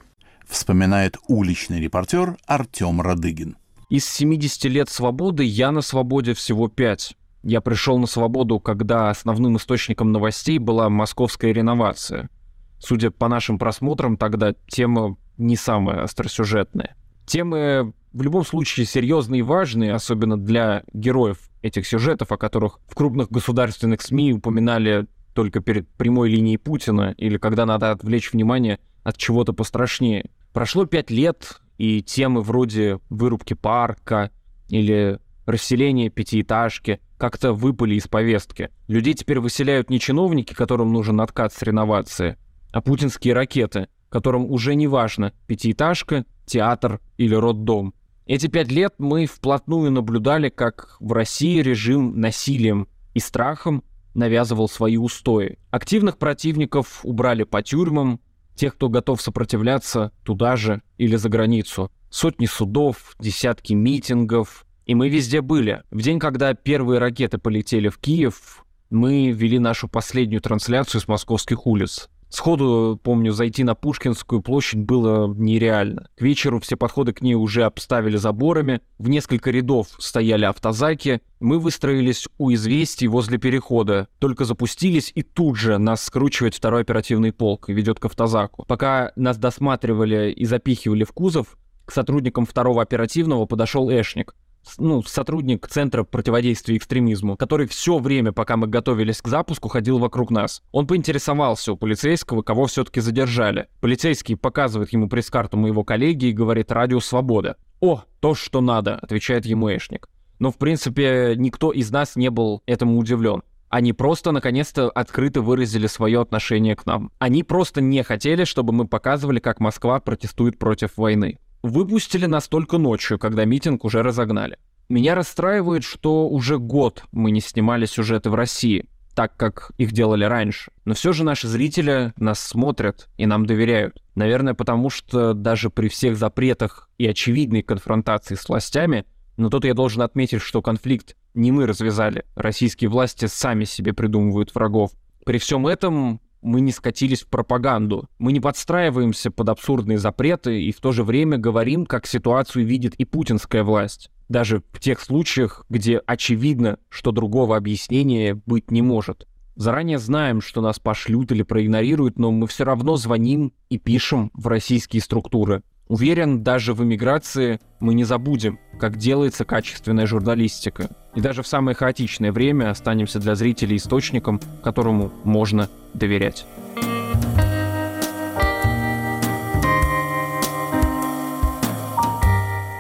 Вспоминает 0.48 1.18
уличный 1.28 1.82
репортер 1.82 2.38
Артем 2.46 3.02
Радыгин. 3.02 3.58
Из 3.89 4.06
70 4.06 4.65
лет 4.65 4.88
свободы 4.88 5.43
я 5.43 5.71
на 5.71 5.82
свободе 5.82 6.36
всего 6.36 6.67
5. 6.67 7.17
Я 7.41 7.60
пришел 7.60 7.97
на 7.97 8.06
свободу, 8.06 8.60
когда 8.60 9.10
основным 9.10 9.58
источником 9.58 10.12
новостей 10.12 10.60
была 10.60 10.89
московская 10.89 11.52
реновация. 11.52 12.30
Судя 12.78 13.10
по 13.10 13.28
нашим 13.28 13.58
просмотрам, 13.58 14.15
тогда 14.15 14.54
тема 14.67 15.17
не 15.39 15.56
самая 15.56 16.04
остросюжетная. 16.04 16.95
Темы 17.25 17.93
в 18.13 18.21
любом 18.21 18.45
случае 18.45 18.86
серьезные 18.86 19.39
и 19.39 19.43
важные, 19.43 19.95
особенно 19.95 20.38
для 20.38 20.84
героев 20.93 21.49
этих 21.63 21.88
сюжетов, 21.88 22.32
о 22.32 22.38
которых 22.38 22.80
в 22.88 22.93
крупных 22.93 23.32
государственных 23.32 24.04
СМИ 24.04 24.34
упоминали 24.34 25.08
только 25.34 25.62
перед 25.62 25.88
прямой 25.89 26.30
линией 26.30 26.58
Путина 26.58 27.15
или 27.17 27.38
когда 27.38 27.65
надо 27.65 27.89
отвлечь 27.89 28.34
внимание 28.34 28.78
от 29.04 29.17
чего-то 29.17 29.52
пострашнее. 29.52 30.30
Прошло 30.54 30.86
пять 30.86 31.10
лет, 31.10 31.60
и 31.80 32.04
темы 32.04 32.42
вроде 32.42 33.00
вырубки 33.10 33.56
парка 33.56 34.32
или 34.68 35.18
расселения 35.48 36.10
пятиэтажки 36.10 37.00
как-то 37.18 37.54
выпали 37.54 37.96
из 37.96 38.08
повестки. 38.08 38.70
Людей 38.88 39.13
теперь 39.13 39.39
выселяют 39.39 39.89
не 39.89 40.00
чиновники, 40.00 40.54
которым 40.54 40.92
нужен 40.94 41.20
откат 41.22 41.54
с 41.54 41.62
реновации, 41.63 42.38
а 42.72 42.82
путинские 42.82 43.34
ракеты, 43.34 43.88
которым 44.10 44.52
уже 44.52 44.76
не 44.76 44.88
важно, 44.88 45.34
пятиэтажка, 45.48 46.26
театр 46.46 47.00
или 47.18 47.34
роддом. 47.34 47.94
Эти 48.26 48.48
пять 48.48 48.72
лет 48.72 48.96
мы 48.98 49.26
вплотную 49.26 49.89
наблюдали, 49.89 50.50
как 50.50 50.98
в 51.00 51.13
России 51.13 51.62
режим 51.62 52.20
насилием 52.20 52.89
и 53.13 53.20
страхом 53.20 53.84
навязывал 54.13 54.68
свои 54.68 54.98
устои. 54.98 55.58
Активных 55.72 56.18
противников 56.18 57.00
убрали 57.04 57.44
по 57.44 57.63
тюрьмам, 57.63 58.20
тех, 58.60 58.76
кто 58.76 58.89
готов 58.89 59.22
сопротивляться, 59.22 60.12
туда 60.24 60.56
же 60.56 60.82
или 60.98 61.15
за 61.15 61.30
границу. 61.30 61.91
Сотни 62.10 62.45
судов, 62.45 63.15
десятки 63.19 63.74
митингов. 63.74 64.65
И 64.86 64.95
мы 64.95 65.10
везде 65.10 65.41
были. 65.41 65.84
В 65.91 66.02
день, 66.02 66.19
когда 66.19 66.54
первые 66.54 67.00
ракеты 67.00 67.38
полетели 67.38 67.88
в 67.88 67.98
Киев, 68.00 68.65
мы 68.89 69.32
вели 69.32 69.60
нашу 69.60 69.88
последнюю 69.88 70.41
трансляцию 70.41 71.00
с 71.00 71.08
московских 71.08 71.65
улиц. 71.65 72.10
Сходу, 72.30 73.00
помню, 73.02 73.32
зайти 73.32 73.63
на 73.63 73.74
Пушкинскую 73.74 74.44
площадь 74.44 74.80
было 74.80 75.34
нереально. 75.34 76.10
К 76.15 76.22
вечеру 76.22 76.60
все 76.60 76.76
подходы 76.76 77.12
к 77.12 77.22
ней 77.22 77.34
уже 77.34 77.63
обставили 77.63 78.18
заборами, 78.18 78.82
в 79.00 79.10
несколько 79.10 79.50
рядов 79.50 79.88
стояли 79.98 80.46
автозаки, 80.46 81.22
мы 81.39 81.58
выстроились 81.58 82.28
у 82.38 82.54
известий 82.54 83.08
возле 83.08 83.39
перехода, 83.39 84.08
только 84.20 84.46
запустились, 84.46 85.12
и 85.15 85.24
тут 85.24 85.56
же 85.56 85.80
нас 85.80 86.04
скручивает 86.04 86.54
второй 86.54 86.82
оперативный 86.82 87.34
полк 87.34 87.68
и 87.68 87.74
ведет 87.74 88.00
к 88.00 88.06
автозаку. 88.06 88.63
Пока 88.68 89.12
нас 89.15 89.38
досматривали 89.38 90.32
и 90.32 90.46
запихивали 90.46 91.06
в 91.06 91.12
кузов, 91.13 91.58
к 91.86 91.92
сотрудникам 91.92 92.46
второго 92.46 92.84
оперативного 92.84 93.48
подошел 93.48 93.89
Эшник 93.89 94.36
ну, 94.78 95.02
сотрудник 95.04 95.67
Центра 95.67 96.04
противодействия 96.04 96.78
экстремизму, 96.78 97.38
который 97.38 97.67
все 97.67 97.98
время, 97.98 98.32
пока 98.32 98.58
мы 98.58 98.67
готовились 98.67 99.22
к 99.22 99.28
запуску, 99.28 99.69
ходил 99.69 100.00
вокруг 100.00 100.32
нас. 100.32 100.62
Он 100.72 100.88
поинтересовался 100.88 101.74
у 101.74 101.78
полицейского, 101.78 102.41
кого 102.41 102.65
все-таки 102.67 103.00
задержали. 103.00 103.67
Полицейский 103.82 104.36
показывает 104.36 104.93
ему 104.93 105.10
пресс-карту 105.10 105.58
моего 105.58 105.84
коллеги 105.84 106.28
и 106.28 106.34
говорит 106.34 106.72
«Радио 106.72 107.00
Свобода». 107.00 107.58
«О, 107.80 108.04
то, 108.19 108.36
что 108.36 108.62
надо»,— 108.62 108.95
отвечает 109.02 109.45
ему 109.45 109.69
Эшник. 109.69 110.10
Но, 110.39 110.52
в 110.52 110.58
принципе, 110.58 111.34
никто 111.36 111.72
из 111.72 111.91
нас 111.91 112.15
не 112.15 112.30
был 112.30 112.63
этому 112.65 112.98
удивлен. 112.98 113.43
Они 113.69 113.93
просто, 113.93 114.32
наконец-то, 114.32 114.89
открыто 114.89 115.41
выразили 115.41 115.86
свое 115.86 116.22
отношение 116.22 116.76
к 116.76 116.86
нам. 116.86 117.12
Они 117.19 117.43
просто 117.43 117.82
не 117.82 118.02
хотели, 118.04 118.43
чтобы 118.43 118.74
мы 118.74 118.88
показывали, 118.88 119.39
как 119.39 119.60
Москва 119.60 120.00
протестует 120.00 120.58
против 120.58 120.98
войны. 120.98 121.39
Выпустили 121.62 122.26
нас 122.26 122.48
только 122.48 122.78
ночью, 122.78 123.19
когда 123.19 123.45
митинг 123.45 123.84
уже 123.84 124.02
разогнали. 124.02 124.58
Меня 124.88 125.13
расстраивает, 125.13 125.84
что 125.84 126.28
уже 126.28 126.58
год 126.58 127.04
мы 127.12 127.32
не 127.32 127.41
снимали 127.41 127.86
сюжеты 127.86 128.30
в 128.30 128.36
России, 128.36 128.89
так 129.13 129.36
как 129.36 129.72
их 129.78 129.91
делали 129.91 130.24
раньше. 130.24 130.72
Но 130.86 130.93
все 130.93 131.12
же 131.13 131.24
наши 131.24 131.48
зрители 131.48 132.13
нас 132.15 132.39
смотрят 132.39 133.10
и 133.17 133.26
нам 133.26 133.45
доверяют. 133.45 134.02
Наверное, 134.15 134.54
потому 134.54 134.89
что 134.89 135.34
даже 135.34 135.69
при 135.69 135.89
всех 135.89 136.17
запретах 136.17 136.89
и 136.98 137.06
очевидной 137.06 137.62
конфронтации 137.62 138.36
с 138.36 138.48
властями, 138.48 139.06
но 139.38 139.50
тут 139.50 139.65
я 139.65 139.74
должен 139.74 140.02
отметить, 140.02 140.41
что 140.41 140.62
конфликт 140.62 141.15
не 141.34 141.52
мы 141.52 141.65
развязали. 141.67 142.26
Российские 142.36 142.89
власти 142.89 143.26
сами 143.26 143.65
себе 143.65 143.93
придумывают 143.93 144.56
врагов. 144.56 144.91
При 145.26 145.38
всем 145.38 145.67
этом 145.67 146.19
мы 146.41 146.62
не 146.62 146.71
скатились 146.71 147.23
в 147.23 147.28
пропаганду. 147.28 148.08
Мы 148.17 148.32
не 148.32 148.39
подстраиваемся 148.39 149.32
под 149.32 149.49
абсурдные 149.49 149.97
запреты 149.97 150.62
и 150.62 150.71
в 150.71 150.80
то 150.80 150.91
же 150.91 151.04
время 151.04 151.38
говорим, 151.38 151.86
как 151.86 152.08
ситуацию 152.08 152.65
видит 152.65 152.95
и 152.95 153.06
путинская 153.06 153.63
власть. 153.63 154.10
Даже 154.30 154.63
в 154.71 154.80
тех 154.80 154.99
случаях, 154.99 155.65
где 155.69 155.97
очевидно, 155.97 156.78
что 156.89 157.12
другого 157.12 157.58
объяснения 157.58 158.36
быть 158.45 158.71
не 158.71 158.82
может. 158.82 159.28
Заранее 159.56 159.99
знаем, 159.99 160.39
что 160.39 160.62
нас 160.62 160.80
пошлют 160.80 161.32
или 161.34 161.43
проигнорируют, 161.43 162.17
но 162.17 162.32
мы 162.32 162.47
все 162.47 162.63
равно 162.63 162.95
звоним 162.95 163.52
и 163.69 163.78
пишем 163.78 164.32
в 164.34 164.47
российские 164.47 165.02
структуры. 165.02 165.63
Уверен, 165.89 166.43
даже 166.43 166.75
в 166.75 166.84
эмиграции 166.84 167.60
мы 167.80 167.95
не 167.95 168.04
забудем, 168.04 168.60
как 168.80 168.97
делается 168.97 169.43
качественная 169.43 170.06
журналистика. 170.06 170.88
И 171.15 171.19
даже 171.19 171.41
в 171.41 171.47
самое 171.47 171.75
хаотичное 171.75 172.32
время 172.32 172.69
останемся 172.69 173.17
для 173.17 173.34
зрителей 173.34 173.78
источником, 173.78 174.39
которому 174.63 175.12
можно 175.23 175.67
доверять. 175.95 176.45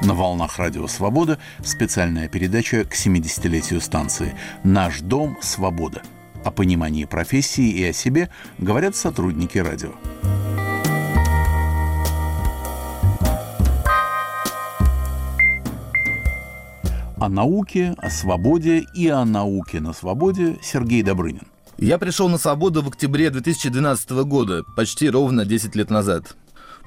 На 0.03 0.13
волнах 0.13 0.59
Радио 0.59 0.85
Свобода 0.85 1.39
специальная 1.63 2.29
передача 2.29 2.83
к 2.83 2.93
70-летию 2.93 3.81
станции 3.81 4.35
«Наш 4.63 5.01
дом– 5.01 5.35
свобода». 5.41 6.03
О 6.45 6.51
понимании 6.51 7.05
профессии 7.05 7.71
и 7.71 7.83
о 7.85 7.91
себе 7.91 8.29
говорят 8.59 8.95
сотрудники 8.95 9.57
радио. 9.57 9.93
О 17.21 17.27
науке, 17.27 17.95
о 17.97 18.09
свободе 18.09 18.85
и 18.93 19.09
о 19.09 19.25
науке 19.25 19.81
на 19.81 19.91
свободе 19.91 20.57
Сергей 20.61 21.03
Добрынин. 21.03 21.47
Я 21.77 21.97
пришел 21.97 22.29
на 22.29 22.37
свободу 22.37 22.81
в 22.81 22.87
октябре 22.87 23.29
2012 23.29 24.09
года, 24.23 24.63
почти 24.77 25.09
ровно 25.09 25.43
10 25.43 25.75
лет 25.75 25.89
назад. 25.89 26.37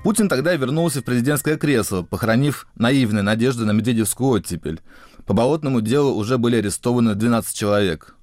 Путин 0.03 0.31
тогда 0.31 0.55
вернулся 0.55 1.03
в 1.03 1.05
президентское 1.05 1.59
кресло, 1.59 2.01
похоронив 2.01 2.67
наивные 2.77 3.23
надежды 3.23 3.67
на 3.67 3.73
Медведевскую 3.73 4.31
оттепель. 4.31 4.81
По 5.27 5.35
болотному 5.35 5.83
делу 5.83 6.15
уже 6.15 6.39
были 6.39 6.57
арестованы 6.57 7.15
12 7.15 7.55
человек. 7.55 8.17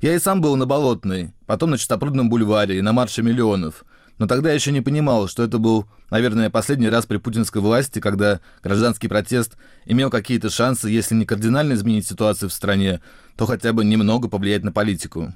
Я 0.00 0.14
и 0.14 0.20
сам 0.20 0.40
был 0.40 0.54
на 0.54 0.64
Болотной, 0.64 1.34
потом 1.46 1.70
на 1.70 1.78
Чистопрудном 1.78 2.30
бульваре 2.30 2.78
и 2.78 2.82
на 2.82 2.92
Марше 2.92 3.24
миллионов– 3.24 3.84
но 4.18 4.26
тогда 4.26 4.52
еще 4.52 4.72
не 4.72 4.80
понимал, 4.80 5.28
что 5.28 5.44
это 5.44 5.58
был, 5.58 5.86
наверное, 6.10 6.50
последний 6.50 6.88
раз 6.88 7.06
при 7.06 7.18
путинской 7.18 7.62
власти, 7.62 8.00
когда 8.00 8.40
гражданский 8.62 9.08
протест 9.08 9.56
имел 9.86 10.10
какие-то 10.10 10.50
шансы, 10.50 10.88
если 10.88 11.14
не 11.14 11.24
кардинально 11.24 11.74
изменить 11.74 12.06
ситуацию 12.06 12.48
в 12.48 12.52
стране, 12.52 13.00
то 13.36 13.46
хотя 13.46 13.72
бы 13.72 13.84
немного 13.84 14.28
повлиять 14.28 14.64
на 14.64 14.72
политику. 14.72 15.32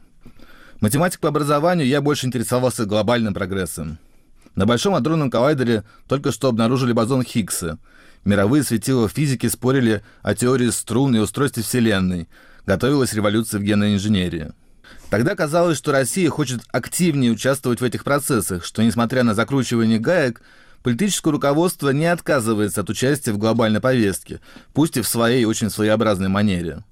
Математик 0.80 1.20
по 1.20 1.28
образованию 1.28 1.86
я 1.86 2.00
больше 2.00 2.26
интересовался 2.26 2.84
глобальным 2.84 3.34
прогрессом. 3.34 3.98
На 4.56 4.66
Большом 4.66 4.96
адронном 4.96 5.30
коллайдере 5.30 5.84
только 6.08 6.32
что 6.32 6.48
обнаружили 6.48 6.92
бозон 6.92 7.22
Хиггса. 7.22 7.78
Мировые 8.24 8.64
светила 8.64 9.08
физики 9.08 9.46
спорили 9.46 10.02
о 10.22 10.34
теории 10.34 10.70
струн 10.70 11.14
и 11.14 11.20
устройстве 11.20 11.62
Вселенной. 11.62 12.28
Готовилась 12.66 13.14
революция 13.14 13.60
в 13.60 13.62
генной 13.62 13.94
инженерии. 13.94 14.52
Тогда 15.10 15.34
казалось, 15.34 15.78
что 15.78 15.92
Россия 15.92 16.30
хочет 16.30 16.62
активнее 16.70 17.32
участвовать 17.32 17.80
в 17.80 17.84
этих 17.84 18.04
процессах, 18.04 18.64
что, 18.64 18.82
несмотря 18.82 19.22
на 19.22 19.34
закручивание 19.34 19.98
гаек, 19.98 20.40
политическое 20.82 21.30
руководство 21.30 21.90
не 21.90 22.06
отказывается 22.06 22.80
от 22.80 22.90
участия 22.90 23.32
в 23.32 23.38
глобальной 23.38 23.80
повестке, 23.80 24.40
пусть 24.72 24.96
и 24.96 25.02
в 25.02 25.08
своей 25.08 25.44
очень 25.44 25.70
своеобразной 25.70 26.28
манере. 26.28 26.82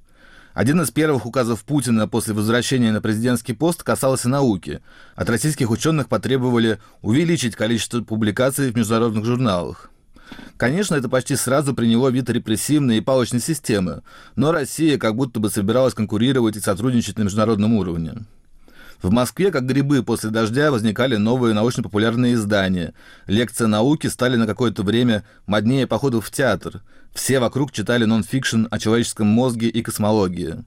Один 0.52 0.80
из 0.80 0.90
первых 0.90 1.26
указов 1.26 1.62
Путина 1.64 2.08
после 2.08 2.34
возвращения 2.34 2.92
на 2.92 3.00
президентский 3.00 3.52
пост 3.52 3.82
касался 3.82 4.28
науки. 4.28 4.80
От 5.14 5.30
российских 5.30 5.70
ученых 5.70 6.08
потребовали 6.08 6.80
увеличить 7.02 7.54
количество 7.54 8.02
публикаций 8.02 8.70
в 8.70 8.76
международных 8.76 9.24
журналах. 9.24 9.90
Конечно, 10.57 10.95
это 10.95 11.09
почти 11.09 11.37
сразу 11.37 11.75
приняло 11.75 12.09
вид 12.09 12.29
репрессивной 12.29 12.99
и 12.99 13.01
палочной 13.01 13.40
системы, 13.40 14.03
но 14.37 14.53
Россия 14.53 14.99
как 14.99 15.16
будто 15.16 15.40
бы 15.40 15.51
собиралась 15.51 15.95
конкурировать 15.95 16.57
и 16.57 16.61
сотрудничать 16.61 17.19
на 17.19 17.23
международном 17.23 17.75
уровне. 17.75 18.14
В 19.03 19.11
Москве, 19.11 19.51
как 19.51 19.64
грибы 19.64 20.03
после 20.03 20.29
дождя, 20.29 20.71
возникали 20.71 21.16
новые 21.16 21.55
научно-популярные 21.55 22.35
издания. 22.35 22.93
Лекции 23.27 23.64
науки 23.64 24.09
стали 24.09 24.37
на 24.37 24.47
какое-то 24.47 24.83
время 24.83 25.25
моднее 25.47 25.87
походов 25.87 26.27
в 26.27 26.31
театр. 26.31 26.83
Все 27.14 27.40
вокруг 27.40 27.73
читали 27.73 28.05
нон-фикшн 28.05 28.66
о 28.71 28.79
человеческом 28.79 29.27
мозге 29.27 29.69
и 29.69 29.81
космологии. 29.81 30.64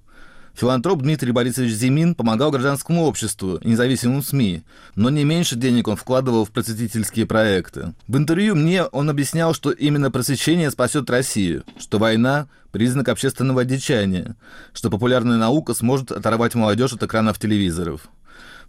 Филантроп 0.56 1.02
Дмитрий 1.02 1.32
Борисович 1.32 1.72
Зимин 1.74 2.14
помогал 2.14 2.52
гражданскому 2.52 3.06
обществу 3.06 3.56
и 3.56 3.70
независимым 3.70 4.22
СМИ, 4.22 4.64
но 4.96 5.10
не 5.10 5.24
меньше 5.24 5.56
денег 5.56 5.88
он 5.88 5.96
вкладывал 5.96 6.46
в 6.46 6.52
просветительские 6.52 7.26
проекты. 7.26 7.94
В 8.08 8.18
интервью 8.18 8.56
мне 8.56 8.84
он 8.84 9.10
объяснял, 9.10 9.56
что 9.56 9.72
именно 9.72 10.12
просвещение 10.12 10.70
спасет 10.70 11.10
Россию, 11.10 11.64
что 11.80 11.98
война– 11.98 12.48
признак 12.72 13.10
общественного 13.10 13.62
одичания, 13.62 14.36
что 14.74 14.90
популярная 14.90 15.38
наука 15.38 15.74
сможет 15.74 16.12
оторвать 16.12 16.56
молодежь 16.56 16.94
от 16.94 17.04
экранов 17.04 17.40
телевизоров. 17.40 18.10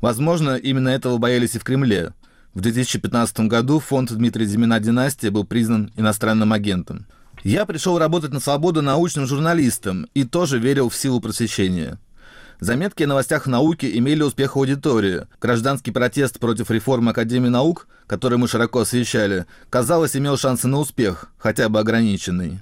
Возможно, 0.01 0.57
именно 0.57 0.91
этого 0.91 1.19
боялись 1.19 1.55
и 1.55 1.59
в 1.59 1.65
Кремле. 1.65 2.13
В 2.53 2.61
2015 2.61 3.41
году 3.41 3.81
фонд 3.81 4.13
Дмитрия 4.13 4.47
Зимина 4.47 4.79
«Династия» 4.79 5.31
был 5.31 5.45
признан 5.45 5.91
иностранным 5.97 6.53
агентом. 6.53 7.07
Я 7.45 7.67
пришел 7.67 7.99
работать 7.99 8.33
на 8.33 8.41
свободу 8.41 8.81
научным 8.81 9.27
журналистом 9.27 10.09
и 10.15 10.25
тоже 10.25 10.59
верил 10.59 10.89
в 10.89 10.97
силу 10.97 11.21
просвещения. 11.21 11.99
Заметки 12.59 13.03
о 13.03 13.07
новостях 13.07 13.47
науки 13.47 13.99
имели 13.99 14.23
успех 14.23 14.57
в 14.57 14.59
аудитории. 14.59 15.27
Гражданский 15.43 15.91
протест 15.91 16.39
против 16.39 16.71
реформы 16.71 17.11
Академии 17.11 17.51
наук, 17.51 17.87
который 18.07 18.39
мы 18.39 18.49
широко 18.49 18.81
освещали, 18.81 19.45
казалось, 19.69 20.17
имел 20.17 20.39
шансы 20.39 20.69
на 20.69 20.79
успех, 20.79 21.27
хотя 21.37 21.69
бы 21.69 21.81
ограниченный. 21.81 22.61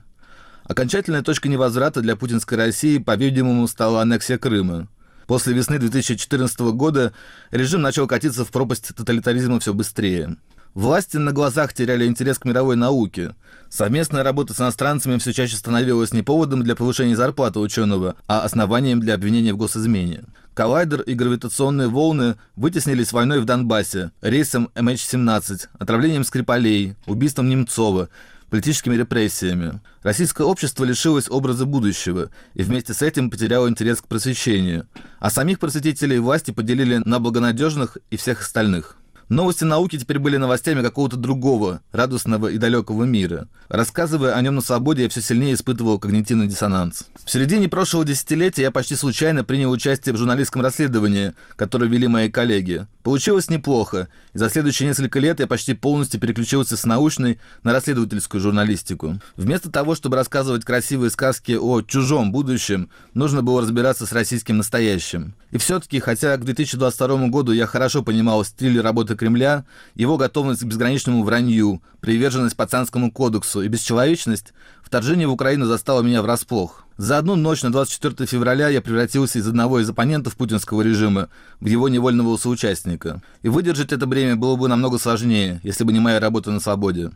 Окончательной 0.64 1.22
точкой 1.22 1.48
невозврата 1.48 2.00
для 2.00 2.16
путинской 2.16 2.58
России, 2.58 2.98
по-видимому, 2.98 3.68
стала 3.68 4.02
аннексия 4.02 4.36
Крыма. 4.36 4.88
После 5.28 5.54
весны 5.54 5.78
2014 5.78 6.58
года 6.72 7.12
режим 7.52 7.82
начал 7.82 8.08
катиться 8.08 8.44
в 8.44 8.50
пропасть 8.50 8.96
тоталитаризма 8.96 9.60
все 9.60 9.72
быстрее. 9.72 10.36
Власти 10.74 11.18
на 11.18 11.32
глазах 11.32 11.74
теряли 11.74 12.06
интерес 12.06 12.38
к 12.38 12.46
мировой 12.46 12.76
науке. 12.76 13.34
Совместная 13.68 14.22
работа 14.22 14.54
с 14.54 14.60
иностранцами 14.60 15.18
все 15.18 15.34
чаще 15.34 15.56
становилась 15.56 16.14
не 16.14 16.22
поводом 16.22 16.62
для 16.62 16.74
повышения 16.74 17.14
зарплаты 17.14 17.58
ученого, 17.58 18.16
а 18.26 18.40
основанием 18.40 18.98
для 18.98 19.12
обвинения 19.14 19.52
в 19.52 19.58
госизмене. 19.58 20.24
Коллайдер 20.54 21.02
и 21.02 21.12
гравитационные 21.12 21.88
волны 21.88 22.36
вытеснились 22.56 23.12
войной 23.12 23.40
в 23.40 23.44
Донбассе, 23.44 24.12
рейсом 24.22 24.70
MH17, 24.74 25.68
отравлением 25.78 26.24
Скрипалей, 26.24 26.96
убийством 27.06 27.50
Немцова, 27.50 28.08
политическими 28.48 28.94
репрессиями. 28.94 29.80
Российское 30.02 30.44
общество 30.44 30.84
лишилось 30.84 31.28
образа 31.28 31.66
будущего 31.66 32.30
и 32.54 32.62
вместе 32.62 32.94
с 32.94 33.02
этим 33.02 33.30
потеряло 33.30 33.68
интерес 33.68 34.00
к 34.00 34.08
просвещению. 34.08 34.86
А 35.18 35.28
самих 35.28 35.58
просветителей 35.58 36.18
власти 36.18 36.50
поделили 36.50 37.02
на 37.04 37.18
благонадежных 37.18 37.98
и 38.10 38.16
всех 38.16 38.40
остальных. 38.40 38.96
Новости 39.28 39.64
науки 39.64 39.98
теперь 39.98 40.18
были 40.18 40.36
новостями 40.36 40.82
какого-то 40.82 41.16
другого, 41.16 41.80
радостного 41.92 42.48
и 42.48 42.58
далекого 42.58 43.04
мира. 43.04 43.48
Рассказывая 43.68 44.34
о 44.34 44.42
нем 44.42 44.56
на 44.56 44.60
свободе, 44.60 45.04
я 45.04 45.08
все 45.08 45.22
сильнее 45.22 45.54
испытывал 45.54 45.98
когнитивный 45.98 46.46
диссонанс. 46.46 47.06
В 47.24 47.30
середине 47.30 47.68
прошлого 47.68 48.04
десятилетия 48.04 48.62
я 48.62 48.70
почти 48.70 48.96
случайно 48.96 49.44
принял 49.44 49.70
участие 49.70 50.14
в 50.14 50.18
журналистском 50.18 50.60
расследовании, 50.60 51.32
которое 51.56 51.86
вели 51.86 52.08
мои 52.08 52.30
коллеги. 52.30 52.86
Получилось 53.02 53.48
неплохо, 53.48 54.08
и 54.32 54.38
за 54.38 54.48
следующие 54.48 54.88
несколько 54.88 55.18
лет 55.18 55.40
я 55.40 55.46
почти 55.46 55.74
полностью 55.74 56.20
переключился 56.20 56.76
с 56.76 56.84
научной 56.84 57.40
на 57.62 57.72
расследовательскую 57.72 58.40
журналистику. 58.40 59.20
Вместо 59.36 59.70
того, 59.70 59.94
чтобы 59.94 60.16
рассказывать 60.16 60.64
красивые 60.64 61.10
сказки 61.10 61.52
о 61.52 61.80
чужом 61.80 62.30
будущем, 62.30 62.90
нужно 63.14 63.42
было 63.42 63.62
разбираться 63.62 64.06
с 64.06 64.12
российским 64.12 64.58
настоящим. 64.58 65.34
И 65.50 65.58
все-таки, 65.58 65.98
хотя 65.98 66.36
к 66.36 66.44
2022 66.44 67.28
году 67.28 67.52
я 67.52 67.66
хорошо 67.66 68.02
понимал 68.02 68.44
стиль 68.44 68.80
работы 68.80 69.11
Кремля, 69.16 69.64
его 69.94 70.16
готовность 70.16 70.62
к 70.62 70.64
безграничному 70.64 71.22
вранью, 71.22 71.82
приверженность 72.00 72.56
пацанскому 72.56 73.12
кодексу 73.12 73.62
и 73.62 73.68
бесчеловечность, 73.68 74.52
вторжение 74.82 75.26
в 75.26 75.32
Украину 75.32 75.66
застало 75.66 76.02
меня 76.02 76.22
врасплох. 76.22 76.84
За 76.96 77.18
одну 77.18 77.36
ночь 77.36 77.62
на 77.62 77.72
24 77.72 78.26
февраля 78.26 78.68
я 78.68 78.82
превратился 78.82 79.38
из 79.38 79.48
одного 79.48 79.80
из 79.80 79.88
оппонентов 79.88 80.36
путинского 80.36 80.82
режима 80.82 81.28
в 81.60 81.66
его 81.66 81.88
невольного 81.88 82.36
соучастника. 82.36 83.22
И 83.42 83.48
выдержать 83.48 83.92
это 83.92 84.06
бремя 84.06 84.36
было 84.36 84.56
бы 84.56 84.68
намного 84.68 84.98
сложнее, 84.98 85.60
если 85.62 85.84
бы 85.84 85.92
не 85.92 86.00
моя 86.00 86.20
работа 86.20 86.50
на 86.50 86.60
свободе. 86.60 87.10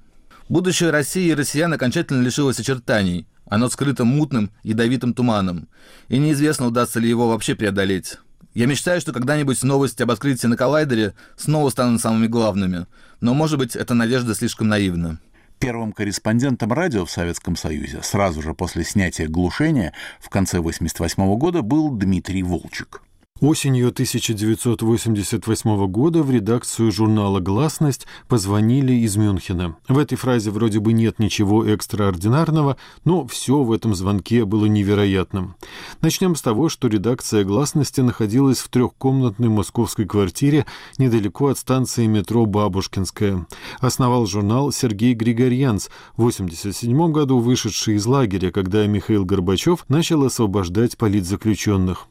Будущее 0.49 0.91
России 0.91 1.27
и 1.27 1.35
россиян 1.35 1.73
окончательно 1.73 2.23
лишилось 2.23 2.61
очертаний. 2.61 3.27
Оно 3.47 3.69
скрыто 3.69 4.05
мутным, 4.05 4.51
ядовитым 4.63 5.13
туманом. 5.13 5.69
И 6.09 6.19
неизвестно, 6.19 6.67
удастся 6.67 7.01
ли 7.01 7.09
его 7.09 7.29
вообще 7.29 7.55
преодолеть. 7.55 8.19
Я 8.57 8.65
мечтаю, 8.65 9.03
что 9.03 9.13
когда-нибудь 9.13 9.63
новости 9.65 10.03
об 10.03 10.11
открытии 10.11 10.47
на 10.47 10.57
коллайдере 10.57 11.13
снова 11.37 11.69
станут 11.69 12.01
самыми 12.01 12.27
главными. 12.27 12.87
Но, 13.21 13.35
может 13.35 13.59
быть, 13.59 13.77
эта 13.77 13.93
надежда 13.93 14.35
слишком 14.35 14.67
наивна. 14.69 15.21
Первым 15.59 15.93
корреспондентом 15.93 16.73
радио 16.73 17.05
в 17.05 17.11
Советском 17.11 17.55
Союзе 17.55 18.01
сразу 18.03 18.41
же 18.41 18.55
после 18.55 18.83
снятия 18.83 19.29
глушения 19.29 19.93
в 20.21 20.31
конце 20.31 20.57
1988 20.57 21.37
года 21.37 21.61
был 21.61 21.91
Дмитрий 21.91 22.43
Волчек. 22.43 23.03
Осенью 23.43 23.89
1988 23.89 25.87
года 25.89 26.23
в 26.23 26.31
редакцию 26.31 26.91
журнала 26.91 27.39
«Гласность» 27.39 28.07
позвонили 28.29 28.95
из 28.95 29.17
Мюнхена. 29.17 29.77
В 29.89 29.99
этой 29.99 30.17
фразе 30.17 30.51
вроде 30.51 30.81
бы 30.81 30.95
нет 30.95 31.19
ничего 31.19 31.63
экстраординарного, 31.63 32.79
но 33.05 33.27
все 33.27 33.63
в 33.63 33.73
этом 33.73 33.95
звонке 33.95 34.47
было 34.47 34.65
невероятным. 34.65 35.55
Начнем 36.01 36.35
с 36.35 36.41
того, 36.41 36.71
что 36.71 36.89
редакция 36.89 37.45
«Гласности» 37.45 38.01
находилась 38.01 38.61
в 38.61 38.71
трехкомнатной 38.71 39.51
московской 39.51 40.07
квартире 40.07 40.65
недалеко 40.97 41.49
от 41.49 41.59
станции 41.59 42.07
метро 42.07 42.47
«Бабушкинская». 42.47 43.47
Основал 43.81 44.25
журнал 44.25 44.73
Сергей 44.73 45.13
Григорьянц, 45.13 45.89
в 46.17 46.23
1987 46.23 47.13
году 47.13 47.41
вышедший 47.41 47.97
из 47.97 48.07
лагеря, 48.07 48.51
когда 48.51 48.87
Михаил 48.87 49.27
Горбачев 49.27 49.85
начал 49.89 50.25
освобождать 50.25 50.97
политзаключенных. 50.97 52.07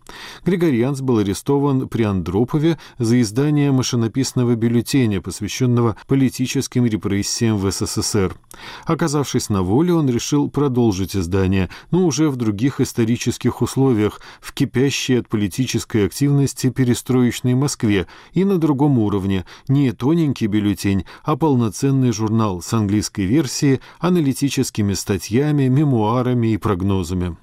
Григорьянц 0.45 1.01
был 1.01 1.14
был 1.15 1.19
арестован 1.19 1.88
при 1.88 2.04
Андропове 2.04 2.78
за 2.99 3.21
издание 3.21 3.71
машинописного 3.71 4.56
бюллетеня, 4.56 5.21
посвященного 5.21 5.95
политическим 6.08 6.86
репрессиям 6.86 7.58
в 7.58 7.71
СССР. 7.71 8.36
Оказавшись 8.86 9.49
на 9.49 9.62
воле, 9.62 9.93
он 9.93 10.10
решил 10.10 10.49
продолжить 10.49 11.15
издание, 11.15 11.69
но 11.91 12.06
уже 12.06 12.30
в 12.30 12.36
других 12.36 12.82
исторических 12.82 13.62
условиях, 13.62 14.19
в 14.41 14.54
кипящей 14.54 15.19
от 15.19 15.30
политической 15.30 16.06
активности 16.06 16.69
перестроечной 16.69 17.56
Москве 17.56 18.08
и 18.34 18.43
на 18.43 18.58
другом 18.58 18.99
уровне, 18.99 19.45
не 19.67 19.91
тоненький 19.91 20.47
бюллетень, 20.47 21.06
а 21.23 21.38
полноценный 21.38 22.12
журнал 22.12 22.62
с 22.62 22.73
английской 22.73 23.25
версией, 23.25 23.80
аналитическими 23.99 24.93
статьями, 24.93 25.67
мемуарами 25.67 26.47
и 26.47 26.58
прогнозами. 26.58 27.38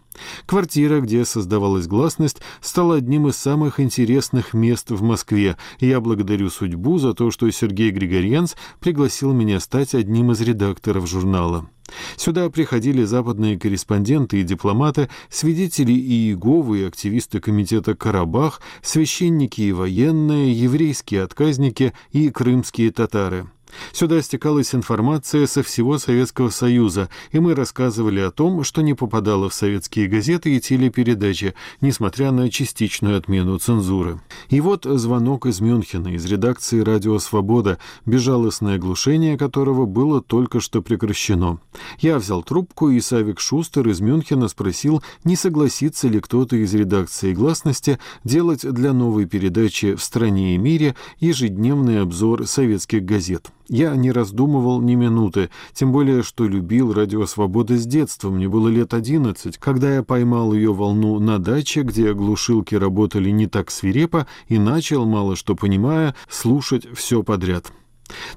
Квартира, 0.46 1.00
где 1.00 1.24
создавалась 1.24 1.86
гласность, 1.86 2.38
стала 2.60 2.96
одним 2.96 3.28
из 3.28 3.36
самых 3.36 3.80
интересных 3.80 4.54
мест 4.54 4.90
в 4.90 5.02
Москве, 5.02 5.56
я 5.80 6.00
благодарю 6.00 6.50
судьбу 6.50 6.98
за 6.98 7.14
то, 7.14 7.30
что 7.30 7.50
Сергей 7.50 7.90
Григорьянц 7.90 8.54
пригласил 8.80 9.32
меня 9.32 9.60
стать 9.60 9.94
одним 9.94 10.32
из 10.32 10.40
редакторов 10.40 11.08
журнала. 11.08 11.68
Сюда 12.16 12.48
приходили 12.50 13.04
западные 13.04 13.58
корреспонденты 13.58 14.40
и 14.40 14.44
дипломаты, 14.44 15.08
свидетели 15.28 15.92
Иеговы, 15.92 16.80
и 16.80 16.84
активисты 16.84 17.40
комитета 17.40 17.94
«Карабах», 17.94 18.60
священники 18.82 19.60
и 19.60 19.72
военные, 19.72 20.52
еврейские 20.52 21.22
отказники 21.22 21.92
и 22.10 22.30
крымские 22.30 22.92
татары. 22.92 23.48
Сюда 23.92 24.22
стекалась 24.22 24.74
информация 24.74 25.46
со 25.46 25.62
всего 25.62 25.98
Советского 25.98 26.50
Союза, 26.50 27.08
и 27.30 27.38
мы 27.38 27.54
рассказывали 27.54 28.20
о 28.20 28.30
том, 28.30 28.64
что 28.64 28.82
не 28.82 28.94
попадало 28.94 29.48
в 29.48 29.54
советские 29.54 30.08
газеты 30.08 30.56
и 30.56 30.60
телепередачи, 30.60 31.54
несмотря 31.80 32.32
на 32.32 32.50
частичную 32.50 33.18
отмену 33.18 33.58
цензуры. 33.58 34.20
И 34.48 34.60
вот 34.60 34.84
звонок 34.84 35.46
из 35.46 35.60
Мюнхена, 35.60 36.14
из 36.14 36.24
редакции 36.26 36.80
«Радио 36.80 37.18
Свобода», 37.18 37.78
безжалостное 38.06 38.76
оглушение 38.76 39.36
которого 39.36 39.86
было 39.86 40.22
только 40.22 40.60
что 40.60 40.82
прекращено. 40.82 41.58
Я 41.98 42.18
взял 42.18 42.42
трубку, 42.42 42.90
и 42.90 43.00
Савик 43.00 43.40
Шустер 43.40 43.88
из 43.88 44.00
Мюнхена 44.00 44.48
спросил, 44.48 45.02
не 45.24 45.36
согласится 45.36 46.08
ли 46.08 46.20
кто-то 46.20 46.56
из 46.56 46.72
редакции 46.74 47.32
«Гласности» 47.32 47.98
делать 48.24 48.60
для 48.62 48.92
новой 48.92 49.26
передачи 49.26 49.94
«В 49.94 50.02
стране 50.02 50.54
и 50.54 50.58
мире» 50.58 50.94
ежедневный 51.18 52.00
обзор 52.00 52.46
советских 52.46 53.04
газет. 53.04 53.50
Я 53.72 53.96
не 53.96 54.12
раздумывал 54.12 54.82
ни 54.82 54.96
минуты, 54.96 55.48
тем 55.72 55.92
более, 55.92 56.22
что 56.22 56.46
любил 56.46 56.92
радио 56.92 57.24
«Свобода» 57.24 57.78
с 57.78 57.86
детства. 57.86 58.28
Мне 58.28 58.46
было 58.46 58.68
лет 58.68 58.92
одиннадцать, 58.92 59.56
когда 59.56 59.94
я 59.94 60.02
поймал 60.02 60.52
ее 60.52 60.74
волну 60.74 61.18
на 61.18 61.38
даче, 61.38 61.80
где 61.80 62.12
глушилки 62.12 62.74
работали 62.74 63.30
не 63.30 63.46
так 63.46 63.70
свирепо, 63.70 64.26
и 64.46 64.58
начал, 64.58 65.06
мало 65.06 65.36
что 65.36 65.54
понимая, 65.54 66.14
слушать 66.28 66.86
все 66.94 67.22
подряд. 67.22 67.72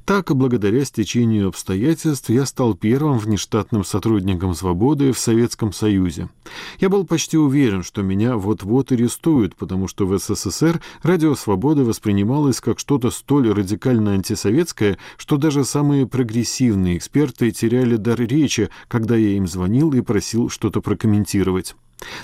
Так, 0.05 0.35
благодаря 0.35 0.85
стечению 0.85 1.49
обстоятельств, 1.49 2.29
я 2.29 2.45
стал 2.45 2.75
первым 2.75 3.17
внештатным 3.17 3.83
сотрудником 3.83 4.53
«Свободы» 4.53 5.11
в 5.11 5.19
Советском 5.19 5.73
Союзе. 5.73 6.29
Я 6.79 6.89
был 6.89 7.05
почти 7.05 7.37
уверен, 7.37 7.83
что 7.83 8.01
меня 8.01 8.37
вот-вот 8.37 8.91
арестуют, 8.91 9.55
потому 9.55 9.87
что 9.87 10.05
в 10.05 10.17
СССР 10.17 10.81
радио 11.03 11.35
«Свобода» 11.35 11.83
воспринималось 11.83 12.61
как 12.61 12.79
что-то 12.79 13.11
столь 13.11 13.51
радикально 13.51 14.13
антисоветское, 14.13 14.97
что 15.17 15.37
даже 15.37 15.65
самые 15.65 16.07
прогрессивные 16.07 16.97
эксперты 16.97 17.51
теряли 17.51 17.95
дар 17.95 18.19
речи, 18.19 18.69
когда 18.87 19.15
я 19.15 19.29
им 19.29 19.47
звонил 19.47 19.91
и 19.93 20.01
просил 20.01 20.49
что-то 20.49 20.81
прокомментировать. 20.81 21.75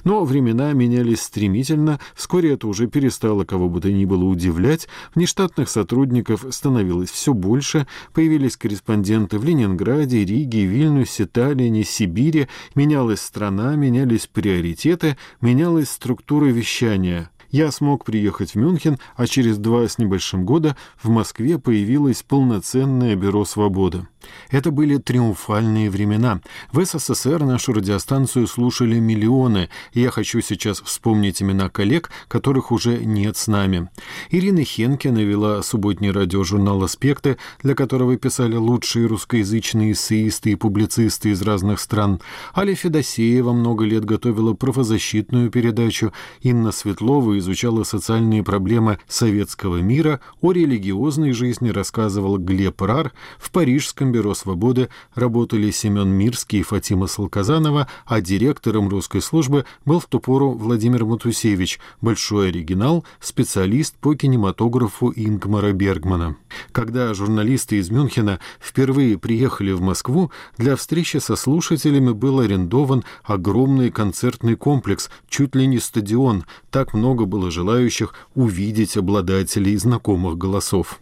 Но 0.03 0.23
времена 0.25 0.73
менялись 0.73 1.21
стремительно, 1.21 1.99
вскоре 2.15 2.53
это 2.53 2.67
уже 2.67 2.87
перестало 2.87 3.45
кого 3.45 3.69
бы 3.69 3.81
то 3.81 3.91
ни 3.91 4.05
было 4.05 4.23
удивлять, 4.25 4.87
внештатных 5.15 5.69
сотрудников 5.69 6.45
становилось 6.49 7.09
все 7.09 7.33
больше, 7.33 7.87
появились 8.13 8.57
корреспонденты 8.57 9.39
в 9.39 9.43
Ленинграде, 9.43 10.25
Риге, 10.25 10.65
Вильнюсе, 10.65 11.25
Таллине, 11.25 11.83
Сибири, 11.83 12.47
менялась 12.75 13.21
страна, 13.21 13.75
менялись 13.75 14.27
приоритеты, 14.27 15.17
менялась 15.39 15.89
структура 15.89 16.45
вещания. 16.45 17.29
Я 17.51 17.69
смог 17.71 18.05
приехать 18.05 18.51
в 18.51 18.55
Мюнхен, 18.55 18.97
а 19.17 19.27
через 19.27 19.57
два 19.57 19.87
с 19.87 19.97
небольшим 19.97 20.45
года 20.45 20.77
в 21.03 21.09
Москве 21.09 21.59
появилось 21.59 22.23
полноценное 22.23 23.15
бюро 23.17 23.43
«Свобода». 23.43 24.07
Это 24.49 24.71
были 24.71 24.97
триумфальные 24.97 25.89
времена. 25.89 26.41
В 26.71 26.83
СССР 26.83 27.43
нашу 27.43 27.73
радиостанцию 27.73 28.47
слушали 28.47 28.99
миллионы, 28.99 29.69
и 29.93 30.01
я 30.01 30.11
хочу 30.11 30.41
сейчас 30.41 30.81
вспомнить 30.81 31.41
имена 31.41 31.69
коллег, 31.69 32.11
которых 32.27 32.71
уже 32.71 32.97
нет 33.03 33.37
с 33.37 33.47
нами. 33.47 33.89
Ирина 34.29 34.63
Хенке 34.63 35.11
навела 35.11 35.61
субботний 35.63 36.11
радиожурнал 36.11 36.83
«Аспекты», 36.83 37.37
для 37.63 37.75
которого 37.75 38.15
писали 38.17 38.55
лучшие 38.55 39.07
русскоязычные 39.07 39.93
эссеисты 39.93 40.51
и 40.51 40.55
публицисты 40.55 41.29
из 41.29 41.41
разных 41.41 41.79
стран. 41.79 42.21
Аля 42.55 42.75
Федосеева 42.75 43.53
много 43.53 43.85
лет 43.85 44.05
готовила 44.05 44.53
правозащитную 44.53 45.49
передачу. 45.49 46.13
Инна 46.41 46.71
Светлова 46.71 47.37
изучала 47.37 47.83
социальные 47.83 48.43
проблемы 48.43 48.99
советского 49.07 49.77
мира. 49.77 50.19
О 50.41 50.51
религиозной 50.51 51.31
жизни 51.31 51.69
рассказывал 51.69 52.37
Глеб 52.37 52.81
Рар. 52.81 53.11
В 53.39 53.51
Парижском 53.51 54.10
бюро 54.11 54.33
«Свободы» 54.33 54.89
работали 55.15 55.71
Семен 55.71 56.09
Мирский 56.09 56.59
и 56.59 56.63
Фатима 56.63 57.07
Салказанова, 57.07 57.87
а 58.05 58.21
директором 58.21 58.89
русской 58.89 59.21
службы 59.21 59.65
был 59.85 59.99
в 59.99 60.05
ту 60.05 60.19
пору 60.19 60.51
Владимир 60.51 61.05
Матусевич, 61.05 61.79
большой 62.01 62.49
оригинал, 62.49 63.05
специалист 63.19 63.95
по 63.95 64.15
кинематографу 64.15 65.11
Ингмара 65.15 65.71
Бергмана. 65.71 66.35
Когда 66.71 67.13
журналисты 67.13 67.77
из 67.77 67.89
Мюнхена 67.89 68.39
впервые 68.59 69.17
приехали 69.17 69.71
в 69.71 69.81
Москву, 69.81 70.31
для 70.57 70.75
встречи 70.75 71.17
со 71.17 71.35
слушателями 71.35 72.11
был 72.11 72.39
арендован 72.39 73.03
огромный 73.23 73.91
концертный 73.91 74.55
комплекс, 74.55 75.09
чуть 75.29 75.55
ли 75.55 75.67
не 75.67 75.79
стадион. 75.79 76.45
Так 76.69 76.93
много 76.93 77.25
было 77.25 77.51
желающих 77.51 78.13
увидеть 78.35 78.97
обладателей 78.97 79.75
знакомых 79.77 80.37
голосов. 80.37 80.99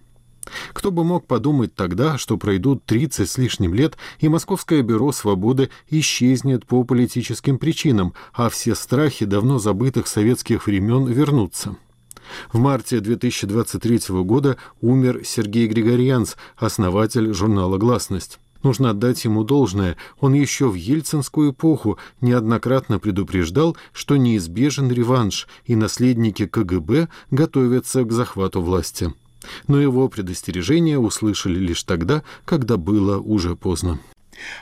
Кто 0.74 0.92
бы 0.92 1.04
мог 1.04 1.26
подумать 1.26 1.76
тогда, 1.76 2.18
что 2.18 2.38
пройдут 2.38 2.86
30 2.86 3.30
с 3.30 3.38
лишним 3.38 3.74
лет, 3.74 3.98
и 4.20 4.30
Московское 4.30 4.82
бюро 4.82 5.12
свободы 5.12 5.70
исчезнет 5.90 6.66
по 6.66 6.84
политическим 6.84 7.58
причинам, 7.58 8.14
а 8.34 8.50
все 8.50 8.76
страхи 8.76 9.26
давно 9.26 9.60
забытых 9.60 10.08
советских 10.08 10.68
времен 10.68 11.06
вернутся. 11.06 11.76
В 12.52 12.60
марте 12.60 13.00
2023 13.00 14.24
года 14.24 14.58
умер 14.82 15.22
Сергей 15.26 15.68
Григорьянц, 15.68 16.36
основатель 16.58 17.34
журнала 17.34 17.78
«Гласность». 17.78 18.40
Нужно 18.62 18.90
отдать 18.90 19.24
ему 19.24 19.46
должное. 19.46 19.96
Он 20.20 20.34
еще 20.34 20.68
в 20.68 20.74
ельцинскую 20.74 21.52
эпоху 21.52 21.98
неоднократно 22.20 23.00
предупреждал, 23.00 23.78
что 23.94 24.18
неизбежен 24.18 24.92
реванш, 24.92 25.48
и 25.66 25.78
наследники 25.78 26.46
КГБ 26.46 27.08
готовятся 27.32 28.04
к 28.04 28.12
захвату 28.12 28.62
власти 28.62 29.14
но 29.68 29.80
его 29.80 30.08
предостережения 30.10 30.98
услышали 30.98 31.60
лишь 31.60 31.84
тогда, 31.84 32.24
когда 32.46 32.78
было 32.78 33.20
уже 33.20 33.56
поздно. 33.56 34.00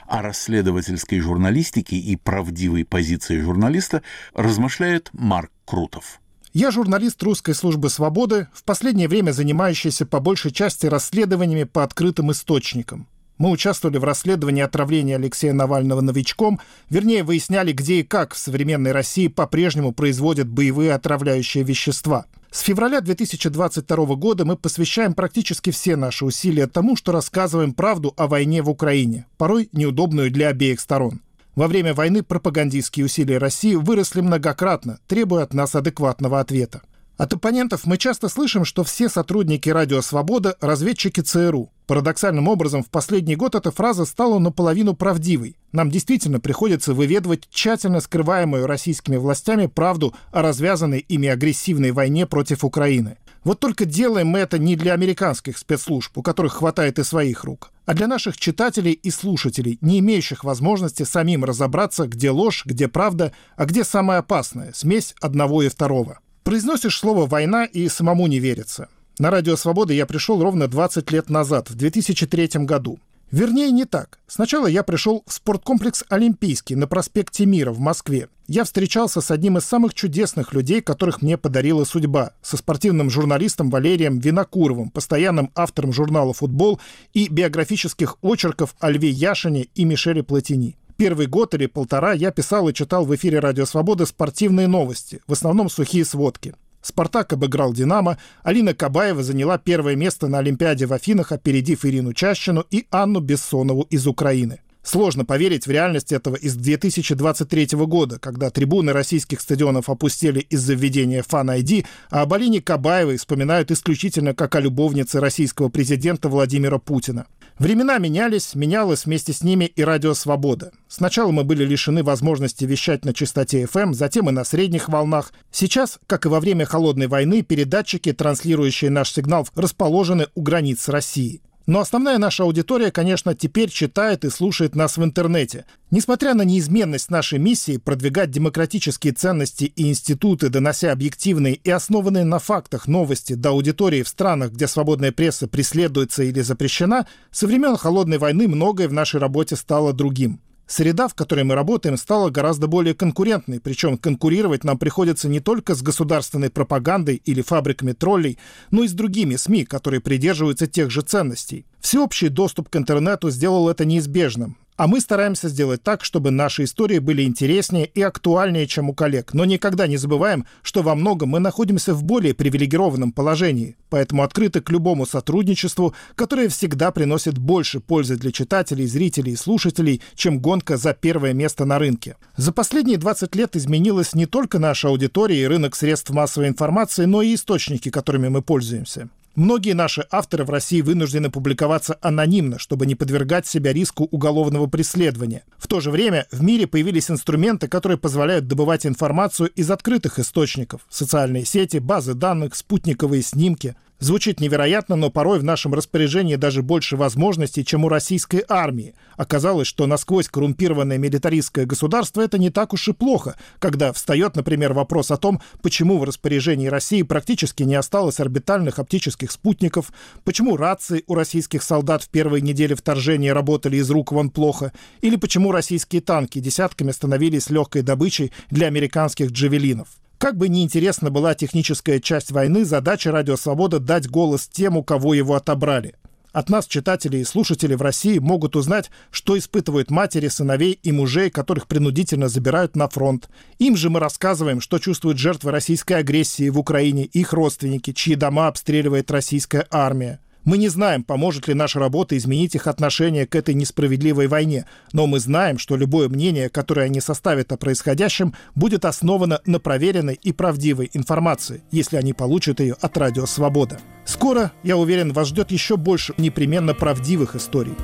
О 0.06 0.22
расследовательской 0.22 1.20
журналистике 1.20 1.96
и 1.96 2.16
правдивой 2.16 2.84
позиции 2.84 3.40
журналиста 3.40 4.02
размышляет 4.34 5.10
Марк 5.12 5.50
Крутов. 5.64 6.20
Я 6.52 6.70
журналист 6.70 7.22
русской 7.22 7.54
службы 7.54 7.90
свободы, 7.90 8.48
в 8.52 8.64
последнее 8.64 9.06
время 9.06 9.32
занимающийся 9.32 10.06
по 10.06 10.18
большей 10.18 10.50
части 10.50 10.86
расследованиями 10.86 11.64
по 11.64 11.84
открытым 11.84 12.32
источникам. 12.32 13.06
Мы 13.38 13.50
участвовали 13.50 13.98
в 13.98 14.04
расследовании 14.04 14.62
отравления 14.62 15.16
Алексея 15.16 15.52
Навального 15.52 16.00
новичком, 16.00 16.60
вернее, 16.90 17.22
выясняли, 17.22 17.72
где 17.72 18.00
и 18.00 18.02
как 18.02 18.34
в 18.34 18.38
современной 18.38 18.92
России 18.92 19.28
по-прежнему 19.28 19.92
производят 19.92 20.48
боевые 20.48 20.92
отравляющие 20.94 21.64
вещества– 21.64 22.26
с 22.50 22.60
февраля 22.60 23.02
2022 23.02 24.16
года 24.16 24.44
мы 24.46 24.56
посвящаем 24.56 25.12
практически 25.12 25.70
все 25.70 25.96
наши 25.96 26.24
усилия 26.24 26.66
тому, 26.66 26.96
что 26.96 27.12
рассказываем 27.12 27.74
правду 27.74 28.14
о 28.16 28.26
войне 28.26 28.62
в 28.62 28.70
Украине, 28.70 29.26
порой 29.36 29.68
неудобную 29.72 30.30
для 30.30 30.48
обеих 30.48 30.80
сторон. 30.80 31.20
Во 31.54 31.66
время 31.66 31.92
войны 31.92 32.22
пропагандистские 32.22 33.04
усилия 33.04 33.38
России 33.38 33.74
выросли 33.74 34.22
многократно, 34.22 34.98
требуя 35.06 35.42
от 35.42 35.52
нас 35.52 35.74
адекватного 35.74 36.40
ответа. 36.40 36.82
От 37.18 37.34
оппонентов 37.34 37.84
мы 37.84 37.98
часто 37.98 38.28
слышим, 38.28 38.64
что 38.64 38.82
все 38.82 39.08
сотрудники 39.08 39.68
«Радио 39.68 40.00
Свобода»— 40.00 40.56
разведчики 40.60 41.20
ЦРУ. 41.20 41.70
Парадоксальным 41.88 42.48
образом, 42.48 42.82
в 42.82 42.90
последний 42.90 43.34
год 43.34 43.54
эта 43.54 43.70
фраза 43.70 44.04
стала 44.04 44.38
наполовину 44.38 44.94
правдивой. 44.94 45.56
Нам 45.72 45.90
действительно 45.90 46.38
приходится 46.38 46.92
выведывать 46.92 47.48
тщательно 47.50 48.00
скрываемую 48.00 48.66
российскими 48.66 49.16
властями 49.16 49.68
правду 49.68 50.14
о 50.30 50.42
развязанной 50.42 50.98
ими 50.98 51.30
агрессивной 51.30 51.92
войне 51.92 52.26
против 52.26 52.62
Украины. 52.62 53.16
Вот 53.42 53.60
только 53.60 53.86
делаем 53.86 54.26
мы 54.26 54.40
это 54.40 54.58
не 54.58 54.76
для 54.76 54.92
американских 54.92 55.56
спецслужб, 55.56 56.18
у 56.18 56.22
которых 56.22 56.56
хватает 56.56 56.98
и 56.98 57.04
своих 57.04 57.44
рук, 57.44 57.72
а 57.86 57.94
для 57.94 58.06
наших 58.06 58.36
читателей 58.36 58.92
и 58.92 59.10
слушателей, 59.10 59.78
не 59.80 60.00
имеющих 60.00 60.44
возможности 60.44 61.04
самим 61.04 61.42
разобраться, 61.42 62.06
где 62.06 62.28
ложь, 62.28 62.64
где 62.66 62.88
правда, 62.88 63.32
а 63.56 63.64
где 63.64 63.82
самое 63.82 64.18
опасное– 64.18 64.72
смесь 64.74 65.14
одного 65.22 65.62
и 65.62 65.70
второго. 65.70 66.18
Произносишь 66.44 66.98
слово 66.98 67.24
«война» 67.24 67.64
и 67.64 67.88
самому 67.88 68.26
не 68.26 68.40
верится. 68.40 68.88
На 69.18 69.30
Радио 69.30 69.56
Свобода 69.56 69.92
я 69.92 70.06
пришел 70.06 70.40
ровно 70.40 70.68
20 70.68 71.10
лет 71.10 71.28
назад, 71.28 71.70
в 71.70 71.74
2003 71.74 72.64
году. 72.64 73.00
Вернее, 73.32 73.72
не 73.72 73.84
так. 73.84 74.20
Сначала 74.28 74.68
я 74.68 74.84
пришел 74.84 75.24
в 75.26 75.32
спорткомплекс 75.32 76.04
«Олимпийский» 76.08 76.76
на 76.76 76.86
проспекте 76.86 77.44
Мира 77.44 77.72
в 77.72 77.80
Москве. 77.80 78.28
Я 78.46 78.62
встречался 78.62 79.20
с 79.20 79.32
одним 79.32 79.58
из 79.58 79.64
самых 79.64 79.92
чудесных 79.92 80.52
людей, 80.52 80.80
которых 80.80 81.20
мне 81.20 81.36
подарила 81.36 81.82
судьба, 81.82 82.30
со 82.42 82.56
спортивным 82.56 83.10
журналистом 83.10 83.70
Валерием 83.70 84.20
Винокуровым, 84.20 84.88
постоянным 84.88 85.50
автором 85.56 85.92
журнала 85.92 86.32
«Футбол» 86.32 86.80
и 87.12 87.28
биографических 87.28 88.18
очерков 88.22 88.76
о 88.78 88.88
Льве 88.88 89.10
Яшине 89.10 89.66
и 89.74 89.84
Мишеле 89.84 90.22
Платини 90.22 90.76
первый 90.98 91.28
год 91.28 91.54
или 91.54 91.66
полтора 91.66 92.12
я 92.12 92.32
писал 92.32 92.68
и 92.68 92.74
читал 92.74 93.06
в 93.06 93.14
эфире 93.14 93.38
«Радио 93.38 93.64
Свободы» 93.64 94.04
спортивные 94.04 94.66
новости, 94.66 95.20
в 95.28 95.32
основном 95.32 95.70
сухие 95.70 96.04
сводки. 96.04 96.54
«Спартак» 96.82 97.32
обыграл 97.32 97.72
«Динамо», 97.72 98.18
Алина 98.42 98.74
Кабаева 98.74 99.22
заняла 99.22 99.58
первое 99.58 99.96
место 99.96 100.28
на 100.28 100.38
Олимпиаде 100.38 100.86
в 100.86 100.92
Афинах, 100.92 101.32
опередив 101.32 101.84
Ирину 101.84 102.12
Чащину 102.12 102.64
и 102.70 102.86
Анну 102.90 103.20
Бессонову 103.20 103.82
из 103.90 104.06
Украины. 104.06 104.60
Сложно 104.88 105.26
поверить 105.26 105.66
в 105.66 105.70
реальность 105.70 106.12
этого 106.12 106.36
из 106.36 106.54
2023 106.54 107.68
года, 107.84 108.18
когда 108.18 108.48
трибуны 108.48 108.94
российских 108.94 109.42
стадионов 109.42 109.90
опустили 109.90 110.40
из-за 110.40 110.72
введения 110.72 111.22
фан-ID, 111.22 111.84
а 112.08 112.22
об 112.22 112.32
Алине 112.32 112.62
Кабаевой 112.62 113.18
вспоминают 113.18 113.70
исключительно 113.70 114.34
как 114.34 114.54
о 114.54 114.60
любовнице 114.60 115.20
российского 115.20 115.68
президента 115.68 116.30
Владимира 116.30 116.78
Путина. 116.78 117.26
Времена 117.58 117.98
менялись, 117.98 118.54
менялась 118.54 119.04
вместе 119.04 119.32
с 119.32 119.42
ними 119.42 119.64
и 119.64 119.82
радио 119.82 120.14
«Свобода». 120.14 120.70
Сначала 120.86 121.32
мы 121.32 121.42
были 121.42 121.64
лишены 121.64 122.04
возможности 122.04 122.64
вещать 122.64 123.04
на 123.04 123.12
частоте 123.12 123.64
FM, 123.64 123.94
затем 123.94 124.28
и 124.28 124.32
на 124.32 124.44
средних 124.44 124.88
волнах. 124.88 125.32
Сейчас, 125.50 125.98
как 126.06 126.24
и 126.24 126.28
во 126.28 126.38
время 126.38 126.66
Холодной 126.66 127.08
войны, 127.08 127.42
передатчики, 127.42 128.12
транслирующие 128.12 128.92
наш 128.92 129.12
сигнал, 129.12 129.48
расположены 129.56 130.28
у 130.36 130.42
границ 130.42 130.88
России. 130.88 131.42
Но 131.68 131.80
основная 131.80 132.16
наша 132.16 132.44
аудитория, 132.44 132.90
конечно, 132.90 133.34
теперь 133.34 133.68
читает 133.68 134.24
и 134.24 134.30
слушает 134.30 134.74
нас 134.74 134.96
в 134.96 135.04
интернете. 135.04 135.66
Несмотря 135.90 136.32
на 136.32 136.40
неизменность 136.40 137.10
нашей 137.10 137.38
миссии 137.38 137.76
продвигать 137.76 138.30
демократические 138.30 139.12
ценности 139.12 139.64
и 139.76 139.90
институты, 139.90 140.48
донося 140.48 140.90
объективные 140.90 141.56
и 141.56 141.68
основанные 141.68 142.24
на 142.24 142.38
фактах 142.38 142.88
новости 142.88 143.34
до 143.34 143.50
аудитории 143.50 144.02
в 144.02 144.08
странах, 144.08 144.52
где 144.52 144.66
свободная 144.66 145.12
пресса 145.12 145.46
преследуется 145.46 146.22
или 146.22 146.40
запрещена, 146.40 147.06
со 147.30 147.46
времен 147.46 147.76
Холодной 147.76 148.16
войны 148.16 148.48
многое 148.48 148.88
в 148.88 148.94
нашей 148.94 149.20
работе 149.20 149.54
стало 149.54 149.92
другим. 149.92 150.40
Среда, 150.68 151.08
в 151.08 151.14
которой 151.14 151.44
мы 151.44 151.54
работаем, 151.54 151.96
стала 151.96 152.28
гораздо 152.28 152.66
более 152.66 152.92
конкурентной, 152.94 153.58
причем 153.58 153.96
конкурировать 153.96 154.64
нам 154.64 154.76
приходится 154.76 155.26
не 155.26 155.40
только 155.40 155.74
с 155.74 155.80
государственной 155.80 156.50
пропагандой 156.50 157.22
или 157.24 157.40
фабриками 157.40 157.92
троллей, 157.92 158.38
но 158.70 158.84
и 158.84 158.88
с 158.88 158.92
другими 158.92 159.36
СМИ, 159.36 159.64
которые 159.64 160.02
придерживаются 160.02 160.66
тех 160.66 160.90
же 160.90 161.00
ценностей. 161.00 161.64
Всеобщий 161.80 162.28
доступ 162.28 162.68
к 162.68 162.76
интернету 162.76 163.30
сделал 163.30 163.70
это 163.70 163.86
неизбежным. 163.86 164.58
А 164.78 164.86
мы 164.86 165.00
стараемся 165.00 165.48
сделать 165.48 165.82
так, 165.82 166.04
чтобы 166.04 166.30
наши 166.30 166.62
истории 166.62 167.00
были 167.00 167.24
интереснее 167.24 167.84
и 167.84 168.00
актуальнее, 168.00 168.68
чем 168.68 168.88
у 168.88 168.94
коллег. 168.94 169.34
Но 169.34 169.44
никогда 169.44 169.88
не 169.88 169.96
забываем, 169.96 170.46
что 170.62 170.84
во 170.84 170.94
многом 170.94 171.30
мы 171.30 171.40
находимся 171.40 171.94
в 171.94 172.04
более 172.04 172.32
привилегированном 172.32 173.10
положении. 173.10 173.76
Поэтому 173.90 174.22
открыты 174.22 174.60
к 174.60 174.70
любому 174.70 175.04
сотрудничеству, 175.04 175.94
которое 176.14 176.48
всегда 176.48 176.92
приносит 176.92 177.38
больше 177.38 177.80
пользы 177.80 178.14
для 178.14 178.30
читателей, 178.30 178.86
зрителей 178.86 179.32
и 179.32 179.36
слушателей, 179.36 180.00
чем 180.14 180.38
гонка 180.38 180.76
за 180.76 180.94
первое 180.94 181.32
место 181.32 181.64
на 181.64 181.80
рынке. 181.80 182.14
За 182.36 182.52
последние 182.52 182.98
20 182.98 183.34
лет 183.34 183.56
изменилась 183.56 184.14
не 184.14 184.26
только 184.26 184.60
наша 184.60 184.90
аудитория 184.90 185.42
и 185.42 185.46
рынок 185.48 185.74
средств 185.74 186.10
массовой 186.10 186.46
информации, 186.46 187.04
но 187.04 187.20
и 187.20 187.34
источники, 187.34 187.90
которыми 187.90 188.28
мы 188.28 188.42
пользуемся. 188.42 189.08
Многие 189.38 189.72
наши 189.72 190.04
авторы 190.10 190.42
в 190.42 190.50
России 190.50 190.80
вынуждены 190.80 191.30
публиковаться 191.30 191.96
анонимно, 192.02 192.58
чтобы 192.58 192.86
не 192.86 192.96
подвергать 192.96 193.46
себя 193.46 193.72
риску 193.72 194.02
уголовного 194.10 194.66
преследования. 194.66 195.44
В 195.58 195.68
то 195.68 195.78
же 195.78 195.92
время 195.92 196.26
в 196.32 196.42
мире 196.42 196.66
появились 196.66 197.08
инструменты, 197.08 197.68
которые 197.68 197.98
позволяют 197.98 198.48
добывать 198.48 198.84
информацию 198.84 199.48
из 199.50 199.70
открытых 199.70 200.18
источников. 200.18 200.80
Социальные 200.90 201.44
сети, 201.44 201.76
базы 201.76 202.14
данных, 202.14 202.56
спутниковые 202.56 203.22
снимки– 203.22 203.76
Звучит 204.00 204.38
невероятно, 204.38 204.94
но 204.94 205.10
порой 205.10 205.40
в 205.40 205.44
нашем 205.44 205.74
распоряжении 205.74 206.36
даже 206.36 206.62
больше 206.62 206.96
возможностей, 206.96 207.64
чем 207.64 207.84
у 207.84 207.88
российской 207.88 208.44
армии. 208.48 208.94
Оказалось, 209.16 209.66
что 209.66 209.88
насквозь 209.88 210.28
коррумпированное 210.28 210.98
милитаристское 210.98 211.66
государство 211.66 212.20
это 212.20 212.38
не 212.38 212.50
так 212.50 212.72
уж 212.72 212.86
и 212.86 212.92
плохо, 212.92 213.34
когда 213.58 213.92
встает, 213.92 214.36
например, 214.36 214.72
вопрос 214.72 215.10
о 215.10 215.16
том, 215.16 215.40
почему 215.62 215.98
в 215.98 216.04
распоряжении 216.04 216.68
России 216.68 217.02
практически 217.02 217.64
не 217.64 217.74
осталось 217.74 218.20
орбитальных 218.20 218.78
оптических 218.78 219.32
спутников, 219.32 219.92
почему 220.22 220.56
рации 220.56 221.02
у 221.08 221.14
российских 221.14 221.64
солдат 221.64 222.04
в 222.04 222.08
первые 222.08 222.40
недели 222.40 222.74
вторжения 222.74 223.32
работали 223.32 223.78
из 223.78 223.90
рук 223.90 224.12
вон 224.12 224.30
плохо, 224.30 224.72
или 225.00 225.16
почему 225.16 225.50
российские 225.50 226.02
танки 226.02 226.38
десятками 226.38 226.92
становились 226.92 227.50
легкой 227.50 227.82
добычей 227.82 228.32
для 228.48 228.68
американских 228.68 229.32
джавелинов. 229.32 229.88
Как 230.18 230.36
бы 230.36 230.48
ни 230.48 230.64
интересна 230.64 231.10
была 231.10 231.36
техническая 231.36 232.00
часть 232.00 232.32
войны, 232.32 232.64
задача 232.64 233.12
«Радио 233.12 233.36
Свобода»— 233.36 233.78
дать 233.80 234.08
голос 234.08 234.48
тем, 234.48 234.76
у 234.76 234.82
кого 234.82 235.14
его 235.14 235.36
отобрали. 235.36 235.94
От 236.32 236.50
нас 236.50 236.66
читатели 236.66 237.18
и 237.18 237.24
слушатели 237.24 237.74
в 237.74 237.82
России 237.82 238.18
могут 238.18 238.56
узнать, 238.56 238.90
что 239.12 239.38
испытывают 239.38 239.92
матери, 239.92 240.26
сыновей 240.26 240.72
и 240.82 240.90
мужей, 240.90 241.30
которых 241.30 241.68
принудительно 241.68 242.28
забирают 242.28 242.74
на 242.74 242.88
фронт. 242.88 243.28
Им 243.60 243.76
же 243.76 243.90
мы 243.90 244.00
рассказываем, 244.00 244.60
что 244.60 244.80
чувствуют 244.80 245.18
жертвы 245.18 245.52
российской 245.52 245.94
агрессии 245.94 246.48
в 246.48 246.58
Украине, 246.58 247.04
их 247.04 247.32
родственники, 247.32 247.92
чьи 247.92 248.16
дома 248.16 248.48
обстреливает 248.48 249.10
российская 249.12 249.66
армия. 249.70 250.18
Мы 250.48 250.56
не 250.56 250.68
знаем, 250.68 251.04
поможет 251.04 251.46
ли 251.46 251.52
наша 251.52 251.78
работа 251.78 252.16
изменить 252.16 252.54
их 252.54 252.68
отношение 252.68 253.26
к 253.26 253.34
этой 253.34 253.52
несправедливой 253.52 254.28
войне, 254.28 254.64
но 254.94 255.06
мы 255.06 255.20
знаем, 255.20 255.58
что 255.58 255.76
любое 255.76 256.08
мнение, 256.08 256.48
которое 256.48 256.86
они 256.86 257.02
составят 257.02 257.52
о 257.52 257.58
происходящем, 257.58 258.32
будет 258.54 258.86
основано 258.86 259.42
на 259.44 259.60
проверенной 259.60 260.14
и 260.14 260.32
правдивой 260.32 260.88
информации, 260.94 261.60
если 261.70 261.98
они 261.98 262.14
получат 262.14 262.60
ее 262.60 262.76
от 262.80 262.96
Радио 262.96 263.26
Свобода. 263.26 263.78
Скоро, 264.06 264.50
я 264.62 264.78
уверен, 264.78 265.12
вас 265.12 265.28
ждет 265.28 265.50
еще 265.50 265.76
больше 265.76 266.14
непременно 266.16 266.72
правдивых 266.72 267.36
историй. 267.36 267.74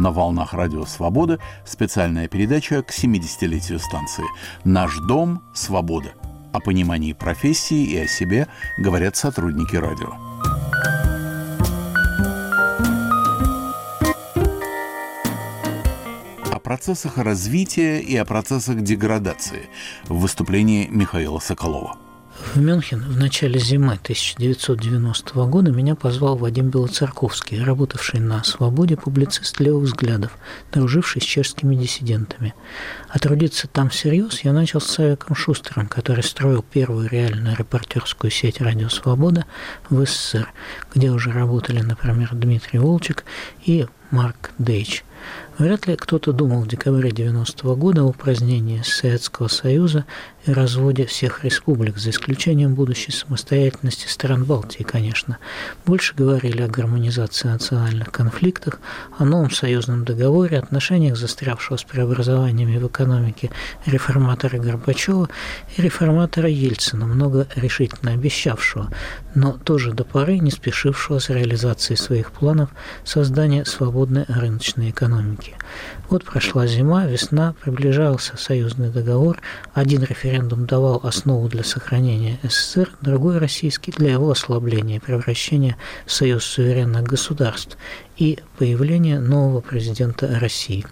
На 0.00 0.10
волнах 0.12 0.54
Радио 0.54 0.86
Свобода 0.86 1.38
специальная 1.66 2.26
передача 2.26 2.82
к 2.82 2.88
70-летию 2.88 3.78
станции 3.78 4.24
«Наш 4.64 4.96
дом– 5.00 5.42
свобода». 5.52 6.14
О 6.54 6.60
понимании 6.60 7.12
профессии 7.12 7.84
и 7.84 7.98
о 7.98 8.08
себе 8.08 8.48
говорят 8.78 9.16
сотрудники 9.16 9.76
радио. 9.76 10.14
О 16.50 16.58
процессах 16.60 17.18
развития 17.18 18.00
и 18.00 18.16
о 18.16 18.24
процессах 18.24 18.80
деградации 18.80 19.68
в 20.08 20.20
выступлении 20.20 20.86
Михаила 20.86 21.40
Соколова– 21.40 21.98
в 22.54 22.60
Мюнхен 22.60 23.00
в 23.00 23.16
начале 23.16 23.58
зимы 23.60 23.92
1990 23.94 25.34
года 25.46 25.70
меня 25.70 25.94
позвал 25.94 26.36
Вадим 26.36 26.70
Белоцерковский, 26.70 27.62
работавший 27.62 28.20
на 28.20 28.42
«Свободе» 28.42 28.96
публицист 28.96 29.60
левых 29.60 29.84
взглядов, 29.84 30.36
друживший 30.72 31.22
с 31.22 31.24
чешскими 31.24 31.74
диссидентами. 31.76 32.54
А 33.08 33.18
трудиться 33.18 33.68
там 33.68 33.90
всерьез 33.90 34.40
я 34.40 34.52
начал 34.52 34.80
с 34.80 34.86
Савиком 34.86 35.36
Шустером, 35.36 35.86
который 35.86 36.24
строил 36.24 36.62
первую 36.62 37.08
реальную 37.08 37.56
репортерскую 37.56 38.30
сеть 38.30 38.60
«Радио 38.60 38.88
Свобода» 38.88 39.46
в 39.88 40.04
СССР, 40.04 40.52
где 40.94 41.10
уже 41.10 41.30
работали, 41.30 41.80
например, 41.80 42.30
Дмитрий 42.32 42.78
Волчек 42.78 43.24
и 43.64 43.86
Марк 44.10 44.50
Дейч– 44.58 45.04
Вряд 45.60 45.86
ли 45.86 45.94
кто-то 45.94 46.32
думал 46.32 46.62
в 46.62 46.68
декабре 46.68 47.10
90 47.10 47.66
-го 47.66 47.76
года 47.76 48.00
о 48.00 48.06
упразднении 48.06 48.80
Советского 48.80 49.48
Союза 49.48 50.06
и 50.46 50.52
разводе 50.52 51.04
всех 51.04 51.44
республик, 51.44 51.98
за 51.98 52.10
исключением 52.10 52.74
будущей 52.74 53.12
самостоятельности 53.12 54.08
стран 54.08 54.44
Балтии, 54.44 54.84
конечно. 54.84 55.36
Больше 55.84 56.14
говорили 56.14 56.62
о 56.62 56.66
гармонизации 56.66 57.48
национальных 57.48 58.10
конфликтах, 58.10 58.80
о 59.18 59.26
новом 59.26 59.50
союзном 59.50 60.06
договоре, 60.06 60.58
отношениях 60.58 61.18
застрявшего 61.18 61.76
с 61.76 61.84
преобразованиями 61.84 62.78
в 62.78 62.86
экономике 62.86 63.50
реформатора 63.84 64.56
Горбачева 64.58 65.28
и 65.76 65.82
реформатора 65.82 66.48
Ельцина, 66.48 67.04
много 67.04 67.46
решительно 67.54 68.12
обещавшего, 68.12 68.88
но 69.34 69.52
тоже 69.52 69.92
до 69.92 70.04
поры 70.04 70.38
не 70.38 70.50
спешившего 70.50 71.18
с 71.18 71.28
реализацией 71.28 71.98
своих 71.98 72.32
планов 72.32 72.70
создания 73.04 73.66
свободной 73.66 74.24
рыночной 74.26 74.88
экономики. 74.88 75.49
Вот 76.08 76.24
прошла 76.24 76.66
зима, 76.66 77.06
весна, 77.06 77.54
приближался 77.62 78.36
союзный 78.36 78.90
договор. 78.90 79.38
Один 79.74 80.02
референдум 80.02 80.66
давал 80.66 81.00
основу 81.04 81.48
для 81.48 81.62
сохранения 81.62 82.38
СССР, 82.42 82.90
другой 83.00 83.38
российский 83.38 83.92
для 83.92 84.12
его 84.12 84.30
ослабления 84.30 84.96
и 84.96 85.00
превращения 85.00 85.76
в 86.06 86.12
союз 86.12 86.44
суверенных 86.44 87.04
государств 87.04 87.78
и 88.20 88.38
появление 88.58 89.18
нового 89.18 89.62
президента 89.62 90.38
России. 90.38 90.84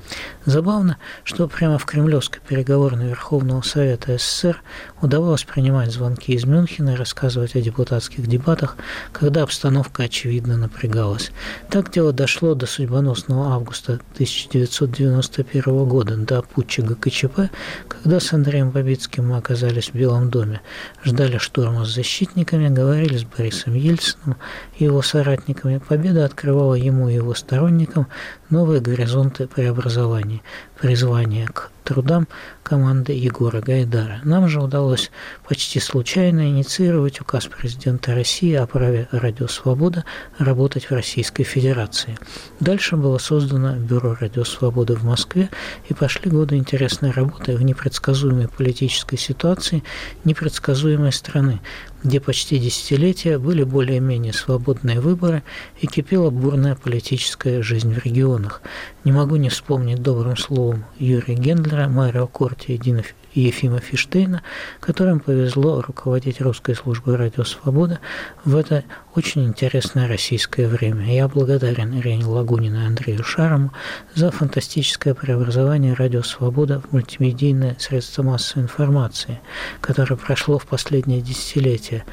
Забавно, 0.47 0.97
что 1.25 1.47
прямо 1.47 1.77
в 1.77 1.85
кремлевской 1.85 2.41
переговорной 2.49 3.09
Верховного 3.09 3.61
Совета 3.61 4.17
СССР 4.17 4.63
удавалось 5.03 5.45
принимать 5.45 5.93
звонки 5.93 6.33
из 6.33 6.47
Мюнхена 6.47 6.95
и 6.95 6.97
рассказывать 6.97 7.55
о 7.55 7.61
депутатских 7.61 8.27
дебатах, 8.27 8.79
когда 9.13 9.43
обстановка 9.43 10.05
очевидно 10.05 10.57
напрягалась. 10.57 11.31
Так 11.69 11.93
дело 11.93 12.15
дошло 12.15 12.55
до 12.55 12.65
судьбоносного 12.65 13.53
августа 13.53 14.01
1991 14.15 15.85
года, 15.85 16.17
до 16.17 16.41
путча 16.41 16.81
ГКЧП, 16.81 17.51
когда 17.89 18.21
с 18.21 18.33
Андреем 18.33 18.71
Бабицким 18.71 19.29
мы 19.29 19.37
оказались 19.37 19.91
в 19.91 19.95
Белом 19.95 20.31
доме, 20.31 20.63
ждали 21.05 21.37
штурма 21.37 21.85
с 21.85 21.95
защитниками, 21.95 22.69
говорили 22.69 23.19
с 23.19 23.25
Борисом 23.25 23.75
Ельциным 23.75 24.39
и 24.79 24.85
его 24.85 25.03
соратниками. 25.03 25.77
Победа 25.87 26.25
открывала 26.25 26.73
ему 26.73 27.11
и 27.11 27.18
его 27.19 27.35
сторонникам 27.35 28.07
новые 28.51 28.81
горизонты 28.81 29.47
преобразований, 29.47 30.43
призвание 30.81 31.47
к 31.49 31.71
трудам 31.89 32.29
команды 32.63 33.15
Егора 33.15 33.63
Гайдара. 33.63 34.21
Нам 34.23 34.47
же 34.47 34.61
удалось 34.61 35.11
почти 35.49 35.81
случайно 35.81 36.51
инициировать 36.51 37.21
указ 37.21 37.47
президента 37.47 38.15
России 38.15 38.53
о 38.53 38.67
праве 38.67 39.09
«Радио 39.11 39.49
Свобода» 39.49 40.05
работать 40.39 40.91
в 40.91 40.93
Российской 40.93 41.45
Федерации. 41.45 42.19
Дальше 42.61 42.97
было 42.97 43.17
создано 43.17 43.77
Бюро 43.77 44.17
«Радио 44.21 44.45
Свобода» 44.45 44.97
в 44.97 45.05
Москве, 45.05 45.49
и 45.89 45.95
пошли 45.95 46.31
годы 46.31 46.57
интересной 46.57 47.11
работы 47.11 47.57
в 47.57 47.63
непредсказуемой 47.63 48.49
политической 48.49 49.17
ситуации 49.17 49.83
непредсказуемой 50.25 51.13
страны, 51.13 51.61
где 52.05 52.21
почти 52.21 52.59
десятилетия 52.59 53.39
были 53.39 53.63
более-менее 53.63 54.35
свободные 54.35 55.01
выборы 55.01 55.43
и 55.81 55.87
кипела 55.87 56.29
бурная 56.29 56.75
политическая 56.75 57.63
жизнь 57.63 57.95
в 57.95 58.05
регионах. 58.39 58.63
Не 59.05 59.13
могу 59.13 59.37
не 59.37 59.49
вспомнить 59.49 60.03
добрым 60.03 60.37
словом 60.37 60.85
Юрия 60.99 61.35
Гендлера, 61.35 61.89
Марио 61.89 62.27
Корти 62.27 62.73
и 62.73 62.79
Дина 62.79 63.03
Ефима 63.41 63.79
Фиштейна, 63.81 64.43
которым 64.81 65.21
повезло 65.21 65.81
руководить 65.81 66.41
русской 66.41 66.75
службой 66.75 67.17
«Радио 67.17 67.45
Свобода» 67.45 68.01
в 68.45 68.57
это 68.57 68.85
очень 69.15 69.45
интересное 69.45 70.09
российское 70.09 70.69
время. 70.69 71.13
Я 71.13 71.29
благодарен 71.29 71.99
Ирине 71.99 72.25
Лагунину 72.25 72.81
и 72.83 72.87
Андрею 72.87 73.25
Шарому 73.25 73.73
за 74.15 74.31
фантастическое 74.31 75.15
преобразование 75.15 75.95
«Радио 75.95 76.23
Свобода» 76.23 76.81
в 76.81 76.93
мультимедийное 76.93 77.77
средство 77.79 78.23
массовой 78.23 78.65
информации, 78.65 79.41
которое 79.81 80.17
прошло 80.17 80.59
в 80.59 80.67
последнее 80.67 81.21
десятилетие. 81.21 82.05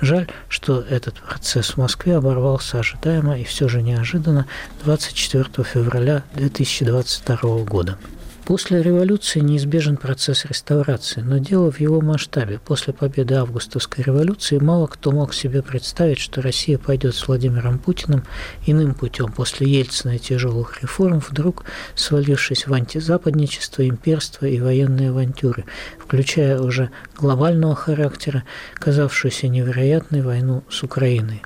Жаль, 0.00 0.28
что 0.48 0.80
этот 0.80 1.14
процесс 1.14 1.70
в 1.70 1.76
Москве 1.78 2.16
оборвался 2.16 2.78
ожидаемо 2.80 3.38
и 3.38 3.44
все 3.44 3.68
же 3.68 3.82
неожиданно 3.82 4.46
24 4.84 5.44
февраля 5.64 6.24
2022 6.34 7.64
года. 7.64 7.98
После 8.44 8.82
революции 8.82 9.40
неизбежен 9.40 9.96
процесс 9.96 10.44
реставрации, 10.44 11.22
но 11.22 11.38
дело 11.38 11.72
в 11.72 11.80
его 11.80 12.02
масштабе. 12.02 12.58
После 12.58 12.92
победы 12.92 13.36
августовской 13.36 14.04
революции 14.04 14.58
мало 14.58 14.86
кто 14.86 15.12
мог 15.12 15.32
себе 15.32 15.62
представить, 15.62 16.18
что 16.18 16.42
Россия 16.42 16.76
пойдет 16.76 17.14
с 17.14 17.26
Владимиром 17.26 17.78
Путиным 17.78 18.22
иным 18.66 18.94
путем 18.94 19.32
после 19.32 19.66
Ельцина 19.66 20.16
и 20.16 20.18
тяжелых 20.18 20.82
реформ, 20.82 21.20
вдруг 21.26 21.64
свалившись 21.94 22.66
в 22.66 22.74
антизападничество, 22.74 23.88
имперство 23.88 24.44
и 24.44 24.60
военные 24.60 25.08
авантюры, 25.08 25.64
включая 25.98 26.60
уже 26.60 26.90
глобального 27.16 27.74
характера, 27.74 28.44
казавшуюся 28.74 29.48
невероятной 29.48 30.20
войну 30.20 30.64
с 30.68 30.82
Украиной. 30.82 31.40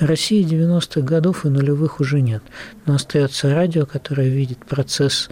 России 0.00 0.44
90-х 0.44 1.02
годов 1.02 1.44
и 1.44 1.50
нулевых 1.50 2.00
уже 2.00 2.22
нет, 2.22 2.42
но 2.86 2.94
остается 2.94 3.54
радио, 3.54 3.84
которое 3.84 4.28
видит 4.28 4.64
процесс 4.64 5.28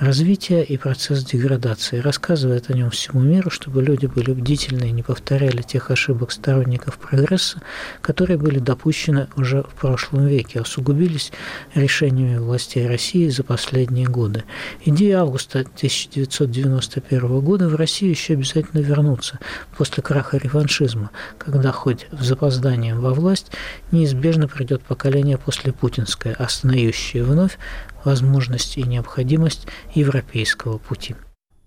развития 0.00 0.62
и 0.62 0.76
процесс 0.76 1.24
деградации. 1.24 1.98
Рассказывает 1.98 2.70
о 2.70 2.74
нем 2.74 2.90
всему 2.90 3.20
миру, 3.20 3.50
чтобы 3.50 3.82
люди 3.82 4.06
были 4.06 4.32
бдительны 4.32 4.88
и 4.88 4.92
не 4.92 5.02
повторяли 5.02 5.62
тех 5.62 5.90
ошибок 5.90 6.30
сторонников 6.30 6.98
прогресса, 6.98 7.60
которые 8.00 8.38
были 8.38 8.58
допущены 8.58 9.28
уже 9.36 9.62
в 9.62 9.74
прошлом 9.74 10.26
веке, 10.26 10.60
усугубились 10.60 11.32
решениями 11.74 12.38
властей 12.38 12.86
России 12.86 13.28
за 13.28 13.42
последние 13.42 14.06
годы. 14.06 14.44
Идеи 14.84 15.12
августа 15.12 15.60
1991 15.60 17.40
года 17.40 17.68
в 17.68 17.74
Россию 17.74 18.10
еще 18.12 18.34
обязательно 18.34 18.80
вернутся 18.80 19.38
после 19.76 20.02
краха 20.02 20.36
реваншизма, 20.36 21.10
когда 21.38 21.72
хоть 21.72 22.06
с 22.12 22.24
запозданием 22.24 23.00
во 23.00 23.12
власть 23.12 23.50
неизбежно 23.90 24.48
придет 24.48 24.82
поколение 24.82 25.38
после 25.38 25.72
путинское, 25.72 26.34
осознающее 26.34 27.24
вновь 27.24 27.58
возможность 28.04 28.76
и 28.78 28.82
необходимость 28.82 29.66
европейского 29.94 30.78
пути. 30.78 31.14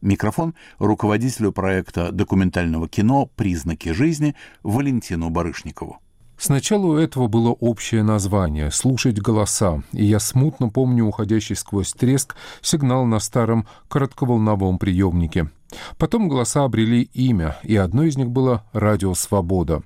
Микрофон 0.01 0.55
руководителю 0.79 1.51
проекта 1.51 2.11
документального 2.11 2.89
кино 2.89 3.27
«Признаки 3.35 3.89
жизни» 3.89 4.35
Валентину 4.63 5.29
Барышникову. 5.29 5.99
Сначала 6.37 6.87
у 6.87 6.95
этого 6.95 7.27
было 7.27 7.49
общее 7.49 8.01
название 8.01 8.71
«Слушать 8.71 9.19
голоса», 9.19 9.83
и 9.91 10.03
я 10.03 10.19
смутно 10.19 10.69
помню 10.69 11.05
уходящий 11.05 11.55
сквозь 11.55 11.93
треск 11.93 12.35
сигнал 12.61 13.05
на 13.05 13.19
старом 13.19 13.67
коротковолновом 13.87 14.79
приемнике. 14.79 15.51
Потом 15.99 16.27
голоса 16.27 16.63
обрели 16.63 17.03
имя, 17.13 17.57
и 17.61 17.75
одно 17.75 18.03
из 18.03 18.17
них 18.17 18.31
было 18.31 18.65
«Радио 18.73 19.13
Свобода». 19.13 19.83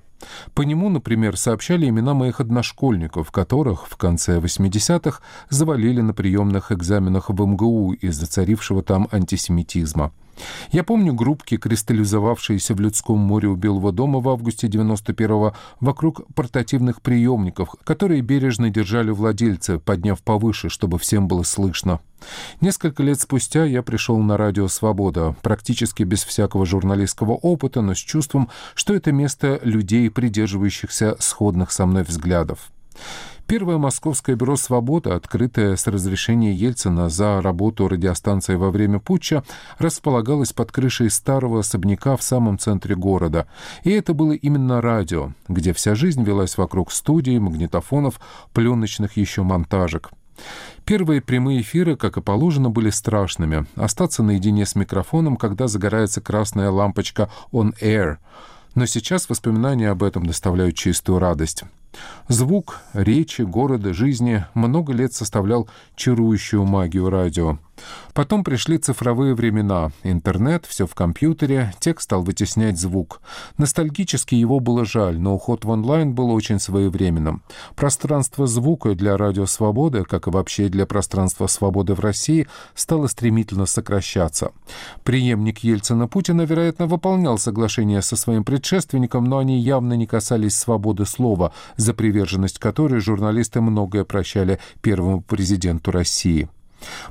По 0.54 0.62
нему, 0.62 0.88
например, 0.88 1.36
сообщали 1.36 1.88
имена 1.88 2.14
моих 2.14 2.40
одношкольников, 2.40 3.30
которых 3.30 3.86
в 3.86 3.96
конце 3.96 4.38
80-х 4.38 5.20
завалили 5.50 6.00
на 6.00 6.14
приемных 6.14 6.72
экзаменах 6.72 7.30
в 7.30 7.46
МГУ 7.46 7.92
из-за 7.92 8.26
царившего 8.26 8.82
там 8.82 9.08
антисемитизма. 9.12 10.12
Я 10.70 10.84
помню 10.84 11.14
группки, 11.14 11.56
кристаллизовавшиеся 11.56 12.74
в 12.74 12.80
людском 12.80 13.18
море 13.18 13.48
у 13.48 13.56
Белого 13.56 13.92
дома 13.92 14.20
в 14.20 14.28
августе 14.28 14.66
91-го 14.66 15.54
вокруг 15.80 16.22
портативных 16.34 17.02
приемников, 17.02 17.74
которые 17.84 18.20
бережно 18.20 18.70
держали 18.70 19.10
владельцы, 19.10 19.78
подняв 19.78 20.22
повыше, 20.22 20.68
чтобы 20.68 20.98
всем 20.98 21.28
было 21.28 21.42
слышно. 21.42 22.00
Несколько 22.60 23.02
лет 23.02 23.20
спустя 23.20 23.64
я 23.64 23.82
пришел 23.82 24.18
на 24.18 24.36
радио 24.36 24.68
«Свобода», 24.68 25.36
практически 25.42 26.02
без 26.02 26.24
всякого 26.24 26.66
журналистского 26.66 27.32
опыта, 27.32 27.80
но 27.82 27.94
с 27.94 27.98
чувством, 27.98 28.48
что 28.74 28.94
это 28.94 29.12
место 29.12 29.60
людей, 29.62 30.10
придерживающихся 30.10 31.16
сходных 31.18 31.70
со 31.72 31.86
мной 31.86 32.02
взглядов. 32.02 32.70
Первое 33.46 33.78
московское 33.78 34.34
бюро 34.34 34.56
«Свобода», 34.56 35.14
открытое 35.14 35.76
с 35.76 35.86
разрешения 35.86 36.52
Ельцина 36.52 37.08
за 37.08 37.40
работу 37.40 37.86
радиостанции 37.86 38.56
во 38.56 38.72
время 38.72 38.98
путча, 38.98 39.44
располагалось 39.78 40.52
под 40.52 40.72
крышей 40.72 41.10
старого 41.10 41.60
особняка 41.60 42.16
в 42.16 42.24
самом 42.24 42.58
центре 42.58 42.96
города. 42.96 43.46
И 43.84 43.90
это 43.90 44.14
было 44.14 44.32
именно 44.32 44.80
радио, 44.80 45.32
где 45.46 45.72
вся 45.72 45.94
жизнь 45.94 46.24
велась 46.24 46.58
вокруг 46.58 46.90
студии, 46.90 47.38
магнитофонов, 47.38 48.20
пленочных 48.52 49.16
еще 49.16 49.44
монтажек. 49.44 50.10
Первые 50.84 51.20
прямые 51.20 51.60
эфиры, 51.60 51.96
как 51.96 52.16
и 52.16 52.22
положено, 52.22 52.68
были 52.68 52.90
страшными. 52.90 53.66
Остаться 53.76 54.24
наедине 54.24 54.66
с 54.66 54.74
микрофоном, 54.74 55.36
когда 55.36 55.68
загорается 55.68 56.20
красная 56.20 56.70
лампочка 56.70 57.30
«on 57.52 57.74
air». 57.80 58.16
Но 58.74 58.86
сейчас 58.86 59.30
воспоминания 59.30 59.88
об 59.88 60.02
этом 60.02 60.26
доставляют 60.26 60.74
чистую 60.74 61.20
радость. 61.20 61.62
Звук, 62.28 62.80
речи, 62.92 63.42
города, 63.42 63.94
жизни 63.94 64.44
много 64.54 64.92
лет 64.92 65.12
составлял 65.12 65.68
чарующую 65.94 66.64
магию 66.64 67.08
радио. 67.08 67.58
Потом 68.14 68.44
пришли 68.44 68.78
цифровые 68.78 69.34
времена. 69.34 69.90
Интернет, 70.02 70.64
все 70.66 70.86
в 70.86 70.94
компьютере, 70.94 71.74
текст 71.78 72.04
стал 72.04 72.22
вытеснять 72.22 72.78
звук. 72.78 73.20
Ностальгически 73.58 74.34
его 74.34 74.60
было 74.60 74.84
жаль, 74.84 75.18
но 75.18 75.34
уход 75.34 75.64
в 75.64 75.68
онлайн 75.68 76.14
был 76.14 76.30
очень 76.30 76.58
своевременным. 76.58 77.42
Пространство 77.74 78.46
звука 78.46 78.94
для 78.94 79.16
радио 79.16 79.46
«Свободы», 79.46 80.04
как 80.04 80.26
и 80.26 80.30
вообще 80.30 80.68
для 80.68 80.86
пространства 80.86 81.46
свободы 81.46 81.94
в 81.94 82.00
России, 82.00 82.48
стало 82.74 83.06
стремительно 83.08 83.66
сокращаться. 83.66 84.52
Приемник 85.04 85.58
Ельцина-Путина, 85.58 86.42
вероятно, 86.42 86.86
выполнял 86.86 87.38
соглашение 87.38 88.00
со 88.00 88.16
своим 88.16 88.44
предшественником, 88.44 89.24
но 89.24 89.38
они 89.38 89.58
явно 89.60 89.94
не 89.94 90.06
касались 90.06 90.56
свободы 90.56 91.04
слова, 91.04 91.52
за 91.86 91.94
приверженность 91.94 92.58
которой 92.58 93.00
журналисты 93.00 93.60
многое 93.60 94.04
прощали 94.04 94.58
первому 94.82 95.22
президенту 95.22 95.92
России. 95.92 96.48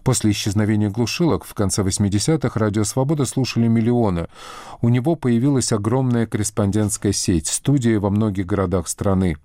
После 0.03 0.31
исчезновения 0.31 0.89
глушилок 0.89 1.43
в 1.43 1.53
конце 1.53 1.81
80-х 1.81 2.59
«Радио 2.59 2.83
Свобода» 2.83 3.25
слушали 3.25 3.67
миллионы. 3.67 4.27
У 4.81 4.89
него 4.89 5.15
появилась 5.15 5.71
огромная 5.71 6.27
корреспондентская 6.27 7.13
сеть, 7.13 7.47
студии 7.47 7.95
во 7.95 8.09
многих 8.09 8.45
городах 8.45 8.87
страны. 8.87 9.37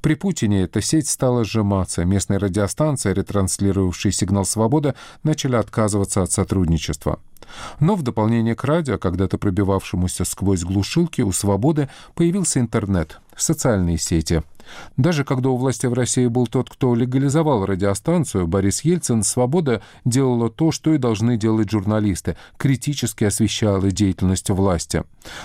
При 0.00 0.14
Путине 0.14 0.62
эта 0.62 0.80
сеть 0.80 1.08
стала 1.08 1.44
сжиматься. 1.44 2.04
Местные 2.04 2.38
радиостанции, 2.38 3.12
ретранслировавшие 3.12 4.10
сигнал 4.10 4.44
«Свобода», 4.44 4.94
начали 5.22 5.56
отказываться 5.56 6.22
от 6.22 6.32
сотрудничества. 6.32 7.20
Но 7.78 7.94
в 7.94 8.02
дополнение 8.02 8.54
к 8.54 8.64
радио, 8.64 8.98
когда-то 8.98 9.38
пробивавшемуся 9.38 10.24
сквозь 10.24 10.64
глушилки, 10.64 11.22
у 11.22 11.32
«Свободы» 11.32 11.88
появился 12.14 12.58
интернет, 12.58 13.20
социальные 13.36 13.98
сети— 13.98 14.42
даже 14.96 15.24
когда 15.24 15.50
у 15.50 15.56
власти 15.56 15.86
в 15.86 15.92
России 15.92 16.26
был 16.26 16.46
тот, 16.46 16.70
кто 16.70 16.94
легализовал 16.94 17.64
радиостанцию, 17.66 18.46
Борис 18.46 18.82
Ельцин, 18.82 19.22
«Свобода» 19.22 19.82
делала 20.04 20.50
то, 20.50 20.72
что 20.72 20.94
и 20.94 20.98
должны 20.98 21.36
делать 21.36 21.70
журналисты, 21.70 22.36
критически 22.56 23.24
освещала 23.24 23.90
деятельность 23.90 24.50
власти. 24.50 25.04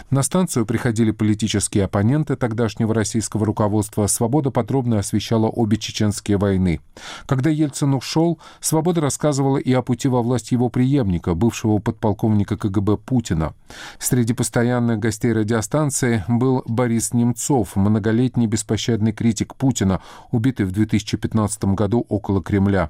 На 0.10 0.24
станцию 0.24 0.66
приходили 0.66 1.12
политические 1.12 1.86
оппоненты 1.86 2.36
тогдашнего 2.36 2.94
российского 2.94 3.46
руководства. 3.46 4.08
«Свобода» 4.08 4.52
подробно 4.52 5.00
освещала 5.00 5.48
обе 5.48 5.78
чеченские 5.78 6.38
войны. 6.38 6.80
Когда 7.26 7.50
Ельцин 7.50 7.94
ушел, 7.94 8.40
«Свобода» 8.60 9.02
рассказывала 9.02 9.58
и 9.58 9.72
о 9.74 9.82
пути 9.82 10.08
во 10.08 10.22
власть 10.22 10.52
его 10.52 10.70
преемника, 10.70 11.34
бывшего 11.34 11.80
подполковника 11.80 12.58
КГБ 12.58 12.98
Путина. 12.98 13.54
Среди 14.00 14.34
постоянных 14.34 15.00
гостей 15.00 15.34
радиостанции 15.34 16.24
был 16.28 16.64
Борис 16.68 17.14
Немцов, 17.14 17.76
многолетний 17.76 18.48
беспощадный 18.48 19.13
критик 19.14 19.56
Путина, 19.56 20.02
убитый 20.32 20.66
в 20.66 20.72
2015 20.72 21.64
году 21.66 22.06
около 22.10 22.44
Кремля. 22.44 22.90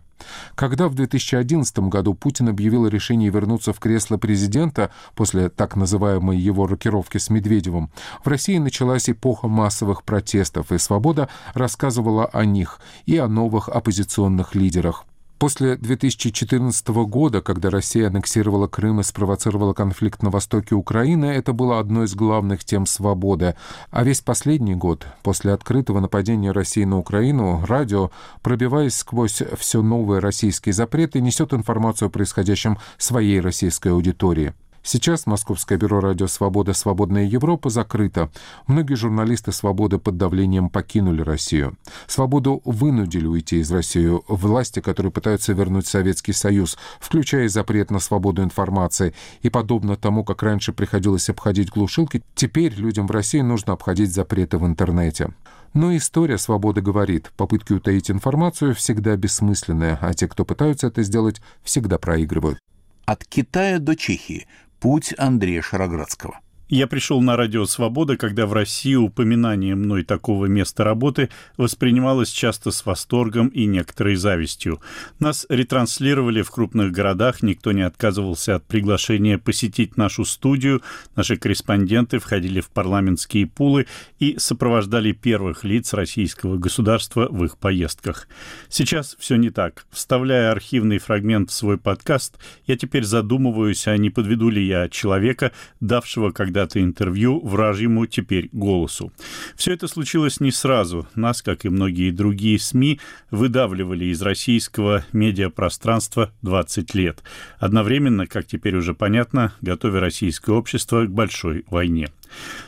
Когда 0.55 0.87
в 0.87 0.95
2011 0.95 1.79
году 1.79 2.13
Путин 2.13 2.49
объявил 2.49 2.85
о 2.85 2.89
решении 2.89 3.29
вернуться 3.29 3.73
в 3.73 3.79
кресло 3.79 4.17
президента 4.17 4.91
после 5.15 5.49
так 5.49 5.75
называемой 5.75 6.37
его 6.37 6.65
рокировки 6.65 7.17
с 7.17 7.29
Медведевым, 7.29 7.91
в 8.23 8.27
России 8.27 8.57
началась 8.57 9.09
эпоха 9.09 9.47
массовых 9.47 10.03
протестов, 10.03 10.71
и 10.71 10.77
«Свобода» 10.77 11.29
рассказывала 11.53 12.25
о 12.25 12.45
них 12.45 12.79
и 13.05 13.17
о 13.17 13.27
новых 13.27 13.69
оппозиционных 13.69 14.55
лидерах. 14.55 15.05
После 15.43 15.75
2014 15.75 16.87
года, 16.87 17.41
когда 17.41 17.69
Россия 17.69 18.07
аннексировала 18.07 18.67
Крым 18.67 19.01
и 19.01 19.03
спровоцировала 19.03 19.73
конфликт 19.73 20.23
на 20.23 20.29
востоке 20.29 20.73
Украины, 20.73 21.25
это 21.25 21.51
было 21.51 21.79
одной 21.79 22.05
из 22.05 22.15
главных 22.15 22.63
тем 22.63 22.85
свободы. 22.85 23.55
А 23.91 24.05
весь 24.05 24.21
последний 24.21 24.73
год, 24.73 25.05
после 25.21 25.51
открытого 25.51 25.99
нападения 25.99 26.53
России 26.53 26.85
на 26.85 26.97
Украину, 26.97 27.61
радио, 27.67 28.09
пробиваясь 28.41 28.95
сквозь 28.95 29.43
все 29.57 29.81
новые 29.81 30.19
российские 30.21 30.71
запреты, 30.71 31.19
несет 31.19 31.53
информацию 31.53 32.07
о 32.07 32.09
происходящем 32.09 32.77
своей 32.97 33.41
российской 33.41 33.89
аудитории. 33.89 34.53
Сейчас 34.85 35.25
Московское 35.25 35.77
бюро 35.77 36.01
радио 36.01 36.27
«Свобода. 36.27 36.73
Свободная 36.73 37.23
Европа» 37.23 37.69
закрыто. 37.69 38.29
Многие 38.67 38.95
журналисты 38.95 39.53
«Свободы» 39.53 39.97
под 39.97 40.17
давлением 40.17 40.69
покинули 40.69 41.21
Россию. 41.21 41.77
«Свободу» 42.05 42.61
вынудили 42.65 43.25
уйти 43.25 43.59
из 43.59 43.71
России 43.71 44.11
власти, 44.27 44.81
которые 44.81 45.13
пытаются 45.13 45.53
вернуть 45.53 45.87
Советский 45.87 46.33
Союз, 46.33 46.77
включая 46.99 47.47
запрет 47.47 47.91
на 47.91 47.99
свободу 47.99 48.43
информации. 48.43 49.13
И 49.41 49.49
подобно 49.49 49.95
тому, 49.95 50.25
как 50.25 50.43
раньше 50.43 50.73
приходилось 50.73 51.29
обходить 51.29 51.69
глушилки, 51.69 52.21
теперь 52.35 52.73
людям 52.73 53.07
в 53.07 53.11
России 53.11 53.39
нужно 53.39 53.73
обходить 53.73 54.13
запреты 54.13 54.57
в 54.57 54.65
интернете. 54.65 55.33
Но 55.73 55.95
история 55.95 56.37
свободы 56.37 56.81
говорит, 56.81 57.31
попытки 57.37 57.71
утаить 57.71 58.11
информацию 58.11 58.75
всегда 58.75 59.15
бессмысленные, 59.15 59.97
а 60.01 60.13
те, 60.13 60.27
кто 60.27 60.43
пытаются 60.43 60.87
это 60.87 61.03
сделать, 61.03 61.41
всегда 61.63 61.97
проигрывают. 61.97 62.59
От 63.05 63.25
Китая 63.25 63.79
до 63.79 63.95
Чехии 63.95 64.47
Путь 64.83 65.13
Андрея 65.17 65.61
Шароградского. 65.61 66.41
Я 66.69 66.87
пришел 66.87 67.21
на 67.21 67.35
радио 67.35 67.65
«Свобода», 67.65 68.15
когда 68.15 68.47
в 68.47 68.53
России 68.53 68.95
упоминание 68.95 69.75
мной 69.75 70.03
такого 70.03 70.45
места 70.45 70.85
работы 70.85 71.29
воспринималось 71.57 72.29
часто 72.29 72.71
с 72.71 72.85
восторгом 72.85 73.49
и 73.49 73.65
некоторой 73.65 74.15
завистью. 74.15 74.79
Нас 75.19 75.45
ретранслировали 75.49 76.41
в 76.41 76.49
крупных 76.51 76.93
городах, 76.93 77.43
никто 77.43 77.73
не 77.73 77.81
отказывался 77.81 78.55
от 78.55 78.65
приглашения 78.65 79.37
посетить 79.37 79.97
нашу 79.97 80.23
студию, 80.23 80.81
наши 81.17 81.35
корреспонденты 81.35 82.19
входили 82.19 82.61
в 82.61 82.69
парламентские 82.69 83.45
пулы 83.45 83.85
и 84.19 84.37
сопровождали 84.37 85.11
первых 85.11 85.65
лиц 85.65 85.93
российского 85.93 86.57
государства 86.57 87.27
в 87.29 87.43
их 87.43 87.57
поездках. 87.57 88.29
Сейчас 88.69 89.17
все 89.19 89.35
не 89.35 89.49
так. 89.49 89.85
Вставляя 89.91 90.51
архивный 90.51 90.99
фрагмент 90.99 91.51
в 91.51 91.53
свой 91.53 91.77
подкаст, 91.77 92.39
я 92.65 92.77
теперь 92.77 93.03
задумываюсь, 93.03 93.85
а 93.85 93.97
не 93.97 94.09
подведу 94.09 94.49
ли 94.49 94.65
я 94.65 94.87
человека, 94.87 95.51
давшего 95.81 96.31
когда 96.31 96.52
когда-то 96.53 96.79
интервью 96.83 97.39
вражьему 97.39 98.05
теперь 98.05 98.49
голосу. 98.51 99.11
Все 99.55 99.73
это 99.73 99.87
случилось 99.87 100.39
не 100.39 100.51
сразу. 100.51 101.07
Нас, 101.15 101.41
как 101.41 101.65
и 101.65 101.69
многие 101.69 102.11
другие 102.11 102.59
СМИ, 102.59 102.99
выдавливали 103.31 104.05
из 104.05 104.21
российского 104.21 105.03
медиапространства 105.13 106.31
20 106.43 106.93
лет. 106.93 107.23
Одновременно, 107.57 108.27
как 108.27 108.45
теперь 108.45 108.75
уже 108.75 108.93
понятно, 108.93 109.53
готовя 109.61 109.99
российское 109.99 110.51
общество 110.51 111.05
к 111.05 111.11
большой 111.11 111.65
войне. 111.71 112.09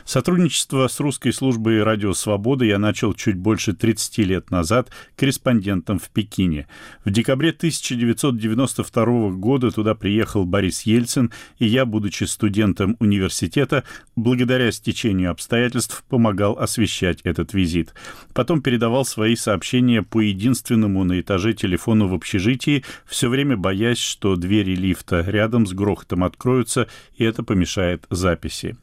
Сотрудничество 0.04 0.86
с 0.88 1.00
русской 1.00 1.32
службой 1.32 1.82
«Радио 1.82 2.12
Свобода» 2.14 2.64
я 2.64 2.78
начал 2.78 3.14
чуть 3.14 3.36
больше 3.36 3.72
30 3.72 4.18
лет 4.18 4.50
назад 4.50 4.90
корреспондентом 5.16 5.98
в 5.98 6.08
Пекине. 6.10 6.68
В 7.04 7.10
декабре 7.10 7.50
1992 7.50 9.30
года 9.30 9.70
туда 9.70 9.94
приехал 9.94 10.44
Борис 10.44 10.82
Ельцин, 10.82 11.32
и 11.58 11.66
я, 11.66 11.84
будучи 11.84 12.24
студентом 12.24 12.96
университета, 13.00 13.84
благодаря 14.14 14.70
стечению 14.72 15.30
обстоятельств 15.30 16.04
помогал 16.08 16.58
освещать 16.58 17.20
этот 17.22 17.52
визит. 17.54 17.94
Потом 18.34 18.62
передавал 18.62 19.04
свои 19.04 19.36
сообщения 19.36 20.02
по 20.02 20.20
единственному 20.20 21.04
на 21.04 21.20
этаже 21.20 21.52
телефону 21.52 22.08
в 22.08 22.14
общежитии, 22.14 22.84
все 23.06 23.28
время 23.28 23.56
боясь, 23.56 23.98
что 23.98 24.36
двери 24.36 24.74
лифта 24.74 25.22
рядом 25.26 25.66
с 25.66 25.72
грохотом 25.72 26.24
откроются, 26.24 26.88
и 27.16 27.24
это 27.24 27.42
помешает 27.42 28.06
записи. 28.10 28.76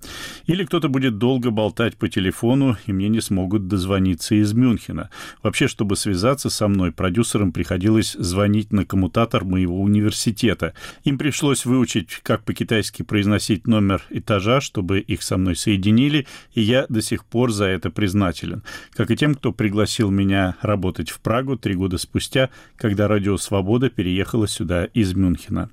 Или 0.46 0.66
кто-то 0.74 0.90
будет 0.90 1.20
долго 1.20 1.52
болтать 1.52 1.98
по 1.98 2.10
телефону, 2.10 2.78
и 2.88 2.94
мне 2.94 3.08
не 3.08 3.22
смогут 3.22 3.68
дозвониться 3.68 4.34
из 4.34 4.54
Мюнхена. 4.54 5.12
Вообще, 5.44 5.68
чтобы 5.68 5.96
связаться 5.96 6.50
со 6.50 6.68
мной, 6.68 6.92
продюсерам 6.92 7.52
приходилось 7.52 8.14
звонить 8.14 8.74
на 8.74 8.84
коммутатор 8.84 9.46
моего 9.46 9.80
университета. 9.80 10.74
Им 11.04 11.20
пришлось 11.20 11.66
выучить, 11.66 12.22
как 12.24 12.44
по-китайски 12.44 13.04
произносить 13.04 13.68
номер 13.68 14.02
этажа, 14.10 14.62
чтобы 14.62 15.00
их 15.00 15.22
со 15.22 15.38
мной 15.38 15.56
соединили, 15.56 16.26
и 16.56 16.62
я 16.62 16.88
до 16.90 17.04
сих 17.04 17.24
пор 17.24 17.52
за 17.52 17.66
это 17.66 17.92
признателен. 17.92 18.64
Как 18.96 19.12
и 19.12 19.16
тем, 19.16 19.36
кто 19.36 19.52
пригласил 19.52 20.10
меня 20.10 20.56
работать 20.64 21.12
в 21.12 21.20
Прагу 21.20 21.56
три 21.56 21.76
года 21.76 22.00
спустя, 22.00 22.50
когда 22.78 23.08
«Радио 23.08 23.38
Свобода» 23.38 23.92
переехала 23.92 24.48
сюда 24.48 24.86
из 24.86 25.14
Мюнхена. 25.14 25.70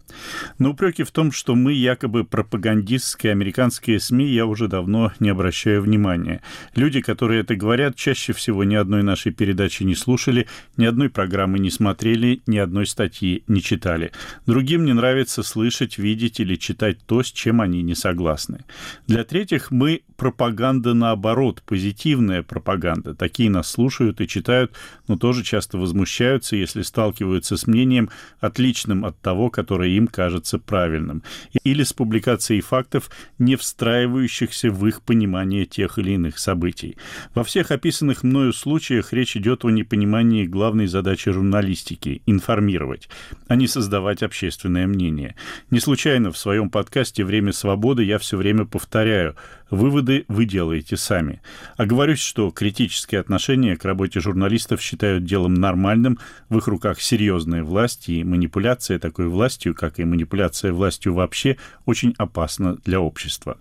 На 0.59 0.69
упреки 0.69 1.05
в 1.05 1.11
том, 1.11 1.33
что 1.33 1.55
мы 1.55 1.73
якобы 1.73 2.25
пропагандистские 2.25 3.33
американские 3.33 3.99
СМИ, 3.99 4.27
я 4.27 4.45
уже 4.45 4.69
давно 4.69 4.90
давно 4.91 5.13
не 5.21 5.29
обращаю 5.29 5.83
внимания. 5.83 6.43
Люди, 6.75 7.01
которые 7.01 7.43
это 7.43 7.55
говорят, 7.55 7.95
чаще 7.95 8.33
всего 8.33 8.65
ни 8.65 8.75
одной 8.75 9.03
нашей 9.03 9.33
передачи 9.33 9.85
не 9.85 9.95
слушали, 9.95 10.49
ни 10.77 10.85
одной 10.85 11.09
программы 11.09 11.59
не 11.59 11.71
смотрели, 11.71 12.43
ни 12.47 12.59
одной 12.59 12.87
статьи 12.87 13.45
не 13.47 13.63
читали. 13.63 14.11
Другим 14.47 14.85
не 14.85 14.93
нравится 14.93 15.43
слышать, 15.43 15.99
видеть 15.99 16.41
или 16.41 16.57
читать 16.57 16.99
то, 17.07 17.23
с 17.23 17.31
чем 17.31 17.61
они 17.61 17.83
не 17.83 17.95
согласны. 17.95 18.65
Для 19.07 19.23
третьих 19.25 19.71
мы 19.71 20.03
пропаганда 20.17 20.93
наоборот, 20.93 21.63
позитивная 21.65 22.43
пропаганда. 22.43 23.15
Такие 23.15 23.49
нас 23.49 23.71
слушают 23.71 24.21
и 24.21 24.29
читают, 24.29 24.73
но 25.09 25.17
тоже 25.17 25.43
часто 25.43 25.79
возмущаются, 25.79 26.57
если 26.57 26.83
сталкиваются 26.83 27.57
с 27.57 27.67
мнением, 27.67 28.11
отличным 28.41 29.05
от 29.05 29.19
того, 29.21 29.51
которое 29.51 29.91
им 29.91 30.07
кажется 30.07 30.59
правильным. 30.59 31.23
Или 31.65 31.85
с 31.85 31.93
публикацией 31.93 32.61
фактов, 32.61 33.11
не 33.39 33.57
встраивающихся 33.57 34.71
в 34.71 34.80
их 34.87 35.03
понимание 35.03 35.67
тех 35.67 35.99
или 35.99 36.13
иных 36.13 36.39
событий. 36.39 36.97
Во 37.35 37.45
всех 37.45 37.71
описанных 37.71 38.23
мною 38.23 38.53
случаях 38.53 39.13
речь 39.13 39.37
идет 39.37 39.65
о 39.65 39.71
непонимании 39.71 40.47
главной 40.47 40.87
задачи 40.87 41.31
журналистики– 41.31 42.23
информировать, 42.27 43.09
а 43.49 43.57
не 43.57 43.67
создавать 43.67 44.23
общественное 44.23 44.87
мнение. 44.87 45.37
Не 45.71 45.81
случайно 45.81 46.33
в 46.33 46.39
своем 46.39 46.71
подкасте 46.71 47.25
«Время 47.25 47.53
свободы» 47.53 48.05
я 48.05 48.19
все 48.19 48.37
время 48.37 48.65
повторяю– 48.65 49.37
Выводы 49.71 50.25
вы 50.29 50.45
делаете 50.45 50.97
сами. 50.97 51.41
Оговорюсь, 51.77 52.21
что 52.21 52.51
критические 52.51 53.21
отношения 53.21 53.77
к 53.77 53.85
работе 53.85 54.21
журналистов 54.21 54.83
считают 54.83 55.25
делом 55.25 55.55
нормальным, 55.55 56.19
в 56.49 56.59
их 56.59 56.67
руках 56.67 57.01
серьезная 57.01 57.63
власть, 57.63 58.09
и 58.09 58.25
манипуляция 58.25 58.99
такой 58.99 59.29
властью, 59.29 59.75
как 59.75 60.01
и 60.01 60.05
манипуляция 60.05 60.73
властью 60.73 61.15
вообще, 61.15 61.57
очень 61.87 62.15
опасна 62.19 62.77
для 62.85 63.01
общества. 63.01 63.59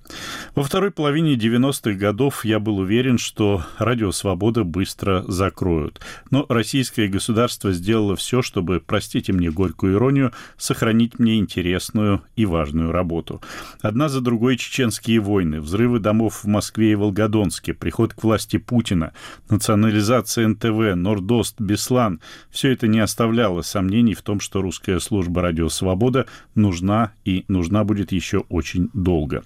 Во 0.56 0.64
второй 0.64 0.92
половине 0.92 1.36
90-х 1.36 1.92
годов 1.94 2.44
я 2.44 2.60
был 2.60 2.80
уверен, 2.80 3.18
что 3.18 3.64
радио 3.78 4.12
«Свобода» 4.12 4.64
быстро 4.64 5.24
закроют. 5.28 6.02
Но 6.32 6.46
российское 6.50 7.08
государство 7.08 7.72
сделало 7.72 8.16
все, 8.16 8.42
чтобы, 8.42 8.82
простите 8.86 9.32
мне 9.34 9.52
горькую 9.52 9.96
иронию, 9.96 10.34
сохранить 10.58 11.20
мне 11.20 11.38
интересную 11.38 12.24
и 12.36 12.46
важную 12.46 12.92
работу. 12.92 13.42
Одна 13.82 14.10
за 14.10 14.22
другой 14.22 14.58
чеченские 14.58 15.20
войны, 15.20 15.62
взрывы 15.62 15.99
домов 16.00 16.44
в 16.44 16.48
Москве 16.48 16.92
и 16.92 16.96
Волгодонске, 16.96 17.74
приход 17.74 18.14
к 18.14 18.24
власти 18.24 18.58
Путина, 18.58 19.14
национализация 19.50 20.48
НТВ, 20.48 20.96
Нордост, 20.96 21.60
Беслан– 21.60 22.20
все 22.50 22.72
это 22.72 22.88
не 22.88 23.00
оставляло 23.00 23.62
сомнений 23.62 24.14
в 24.14 24.22
том, 24.22 24.40
что 24.40 24.62
русская 24.62 25.00
служба 25.00 25.42
«Радио 25.42 25.70
Свобода» 25.70 26.26
нужна 26.56 27.14
и 27.26 27.46
нужна 27.48 27.84
будет 27.84 28.12
еще 28.12 28.40
очень 28.50 28.90
долго. 28.94 29.44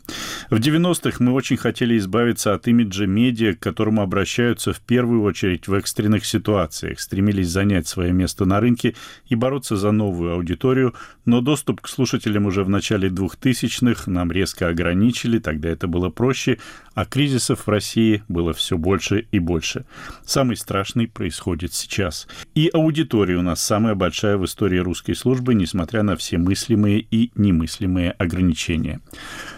В 0.49 0.55
90-х 0.55 1.23
мы 1.23 1.33
очень 1.33 1.57
хотели 1.57 1.97
избавиться 1.97 2.53
от 2.53 2.67
имиджа 2.67 3.05
медиа, 3.05 3.53
к 3.53 3.59
которому 3.59 4.01
обращаются 4.01 4.73
в 4.73 4.79
первую 4.79 5.23
очередь 5.23 5.67
в 5.67 5.73
экстренных 5.73 6.25
ситуациях, 6.25 6.99
стремились 6.99 7.49
занять 7.49 7.87
свое 7.87 8.11
место 8.11 8.45
на 8.45 8.59
рынке 8.59 8.95
и 9.27 9.35
бороться 9.35 9.75
за 9.75 9.91
новую 9.91 10.33
аудиторию, 10.33 10.93
но 11.25 11.41
доступ 11.41 11.81
к 11.81 11.87
слушателям 11.87 12.45
уже 12.45 12.63
в 12.63 12.69
начале 12.69 13.09
2000-х 13.09 14.09
нам 14.09 14.31
резко 14.31 14.67
ограничили, 14.67 15.39
тогда 15.39 15.69
это 15.69 15.87
было 15.87 16.09
проще, 16.09 16.42
чаще, 16.43 16.59
а 16.93 17.05
кризисов 17.05 17.65
в 17.65 17.69
России 17.69 18.23
было 18.27 18.53
все 18.53 18.77
больше 18.77 19.25
и 19.31 19.39
больше. 19.39 19.85
Самый 20.25 20.57
страшный 20.57 21.07
происходит 21.07 21.73
сейчас. 21.73 22.27
И 22.53 22.69
аудитория 22.71 23.35
у 23.35 23.41
нас 23.41 23.61
самая 23.61 23.95
большая 23.95 24.37
в 24.37 24.45
истории 24.45 24.77
русской 24.77 25.13
службы, 25.13 25.53
несмотря 25.55 26.03
на 26.03 26.15
все 26.15 26.37
мыслимые 26.37 26.99
и 26.99 27.31
немыслимые 27.35 28.11
ограничения. 28.11 28.99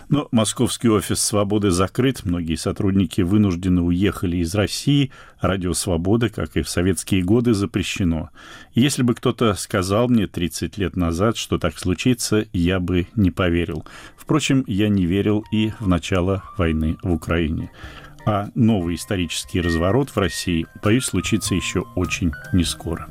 Но 0.10 0.28
московский 0.32 0.90
офис 0.90 1.20
«Свободы» 1.20 1.72
закрыт, 1.72 2.26
многие 2.26 2.56
сотрудники 2.56 3.22
вынуждены 3.22 3.82
уехали 3.82 4.38
из 4.38 4.54
России, 4.54 5.12
радио 5.42 5.74
«Свобода», 5.74 6.30
как 6.30 6.56
и 6.58 6.62
в 6.62 6.70
советские 6.70 7.24
годы, 7.24 7.54
запрещено. 7.54 8.30
Если 8.74 9.02
бы 9.04 9.16
кто-то 9.16 9.54
сказал 9.56 10.08
мне 10.08 10.28
30 10.28 10.78
лет 10.78 10.96
назад, 10.96 11.38
что 11.38 11.58
так 11.58 11.78
случится, 11.80 12.46
я 12.54 12.80
бы 12.80 13.08
не 13.16 13.32
поверил. 13.32 13.86
Впрочем, 14.18 14.64
я 14.68 14.90
не 14.90 15.06
верил 15.06 15.44
и 15.52 15.72
в 15.80 15.88
начало 15.88 16.44
войны 16.58 16.98
в 17.02 17.12
Украине. 17.12 17.72
А 18.28 18.50
новый 18.56 18.96
исторический 18.96 19.62
разворот 19.62 20.10
в 20.10 20.18
России, 20.18 20.66
боюсь, 20.84 21.06
случится 21.06 21.54
еще 21.54 21.86
очень 21.96 22.32
не 22.54 22.64
скоро. 22.64 23.08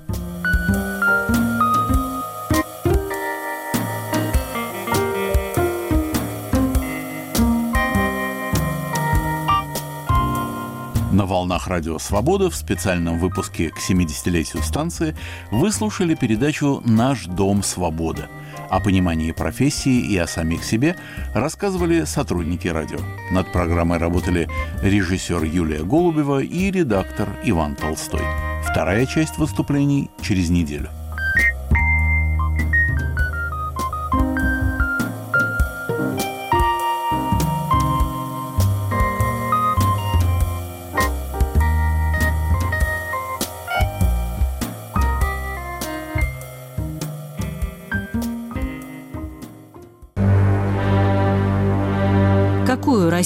На 11.14 11.26
волнах 11.26 11.68
Радио 11.68 12.00
Свобода 12.00 12.50
в 12.50 12.56
специальном 12.56 13.20
выпуске 13.20 13.70
к 13.70 13.78
70-летию 13.78 14.64
станции 14.64 15.16
вы 15.52 15.70
слушали 15.70 16.16
передачу 16.16 16.82
«Наш 16.84 17.26
дом 17.26 17.62
свобода». 17.62 18.28
О 18.68 18.80
понимании 18.80 19.30
профессии 19.30 20.00
и 20.00 20.18
о 20.18 20.26
самих 20.26 20.64
себе 20.64 20.96
рассказывали 21.32 22.02
сотрудники 22.02 22.66
радио. 22.66 22.98
Над 23.30 23.52
программой 23.52 23.98
работали 23.98 24.48
режиссер 24.82 25.44
Юлия 25.44 25.84
Голубева 25.84 26.40
и 26.40 26.72
редактор 26.72 27.28
Иван 27.44 27.76
Толстой. 27.76 28.24
Вторая 28.68 29.06
часть 29.06 29.38
выступлений 29.38 30.10
через 30.20 30.50
неделю. 30.50 30.90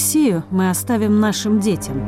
Россию 0.09 0.41
мы 0.49 0.71
оставим 0.71 1.19
нашим 1.19 1.59
детям? 1.59 2.01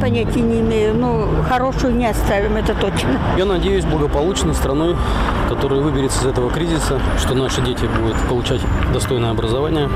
Понятия 0.00 0.40
не 0.40 0.60
имею, 0.60 0.94
но 0.94 1.26
хорошую 1.48 1.96
не 1.96 2.06
оставим, 2.06 2.54
это 2.54 2.74
точно. 2.74 3.18
Я 3.36 3.44
надеюсь 3.44 3.84
благополучной 3.84 4.54
страной, 4.54 4.94
которая 5.48 5.80
выберется 5.80 6.20
из 6.20 6.26
этого 6.26 6.48
кризиса, 6.48 7.00
что 7.18 7.34
наши 7.34 7.60
дети 7.60 7.86
будут 8.00 8.16
получать 8.28 8.60
достойное 8.92 9.32
образование, 9.32 9.88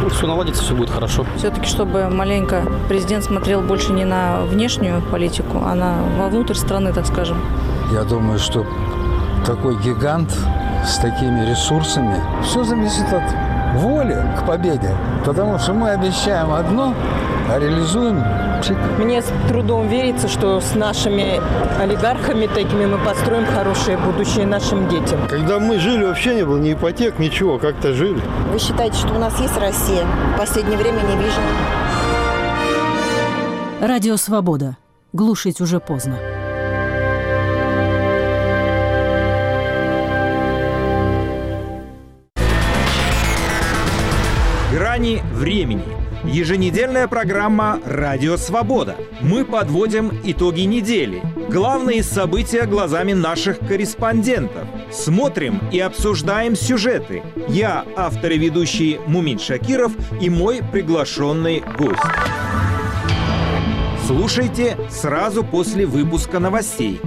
ну, 0.00 0.08
все 0.08 0.28
наладится, 0.28 0.62
все 0.62 0.76
будет 0.76 0.90
хорошо. 0.90 1.26
Все-таки, 1.36 1.66
чтобы 1.66 2.08
маленько 2.08 2.62
президент 2.88 3.24
смотрел 3.24 3.60
больше 3.60 3.92
не 3.92 4.04
на 4.04 4.42
внешнюю 4.42 5.02
политику, 5.02 5.62
а 5.64 5.74
на 5.74 5.96
вовнутрь 6.16 6.54
страны, 6.54 6.92
так 6.92 7.06
скажем. 7.06 7.38
Я 7.92 8.04
думаю, 8.04 8.38
что 8.38 8.64
такой 9.44 9.76
гигант 9.82 10.32
с 10.86 10.96
такими 10.98 11.44
ресурсами, 11.44 12.22
все 12.44 12.62
зависит 12.62 13.12
от 13.12 13.47
воли 13.78 14.16
к 14.38 14.46
победе. 14.46 14.90
Потому 15.24 15.58
что 15.58 15.72
мы 15.72 15.90
обещаем 15.90 16.52
одно, 16.52 16.94
а 17.50 17.58
реализуем 17.58 18.22
мне 18.98 19.22
с 19.22 19.26
трудом 19.48 19.86
верится, 19.86 20.28
что 20.28 20.60
с 20.60 20.74
нашими 20.74 21.40
олигархами 21.80 22.46
такими 22.46 22.86
мы 22.86 22.98
построим 22.98 23.46
хорошее 23.46 23.96
будущее 23.98 24.46
нашим 24.46 24.88
детям. 24.88 25.20
Когда 25.28 25.58
мы 25.60 25.78
жили, 25.78 26.04
вообще 26.04 26.34
не 26.34 26.44
было 26.44 26.58
ни 26.58 26.72
ипотек, 26.72 27.18
ничего, 27.18 27.58
как-то 27.58 27.94
жили. 27.94 28.20
Вы 28.52 28.58
считаете, 28.58 28.96
что 28.96 29.14
у 29.14 29.18
нас 29.18 29.38
есть 29.40 29.56
Россия? 29.56 30.04
В 30.34 30.38
последнее 30.38 30.76
время 30.76 31.00
не 31.02 31.16
вижу. 31.16 31.40
Радио 33.80 34.16
«Свобода». 34.16 34.76
Глушить 35.12 35.60
уже 35.60 35.78
поздно. 35.78 36.18
Грани 44.98 45.22
времени. 45.32 45.84
Еженедельная 46.24 47.06
программа 47.06 47.78
«Радио 47.86 48.36
Свобода». 48.36 48.96
Мы 49.20 49.44
подводим 49.44 50.10
итоги 50.24 50.62
недели. 50.62 51.22
Главные 51.48 52.02
события 52.02 52.64
глазами 52.64 53.12
наших 53.12 53.60
корреспондентов. 53.60 54.66
Смотрим 54.90 55.60
и 55.70 55.78
обсуждаем 55.78 56.56
сюжеты. 56.56 57.22
Я, 57.48 57.84
автор 57.96 58.32
и 58.32 58.38
ведущий 58.38 58.98
Мумин 59.06 59.38
Шакиров 59.38 59.92
и 60.20 60.28
мой 60.28 60.62
приглашенный 60.72 61.62
гость. 61.78 62.02
Слушайте 64.04 64.76
сразу 64.90 65.44
после 65.44 65.86
выпуска 65.86 66.40
новостей. 66.40 67.00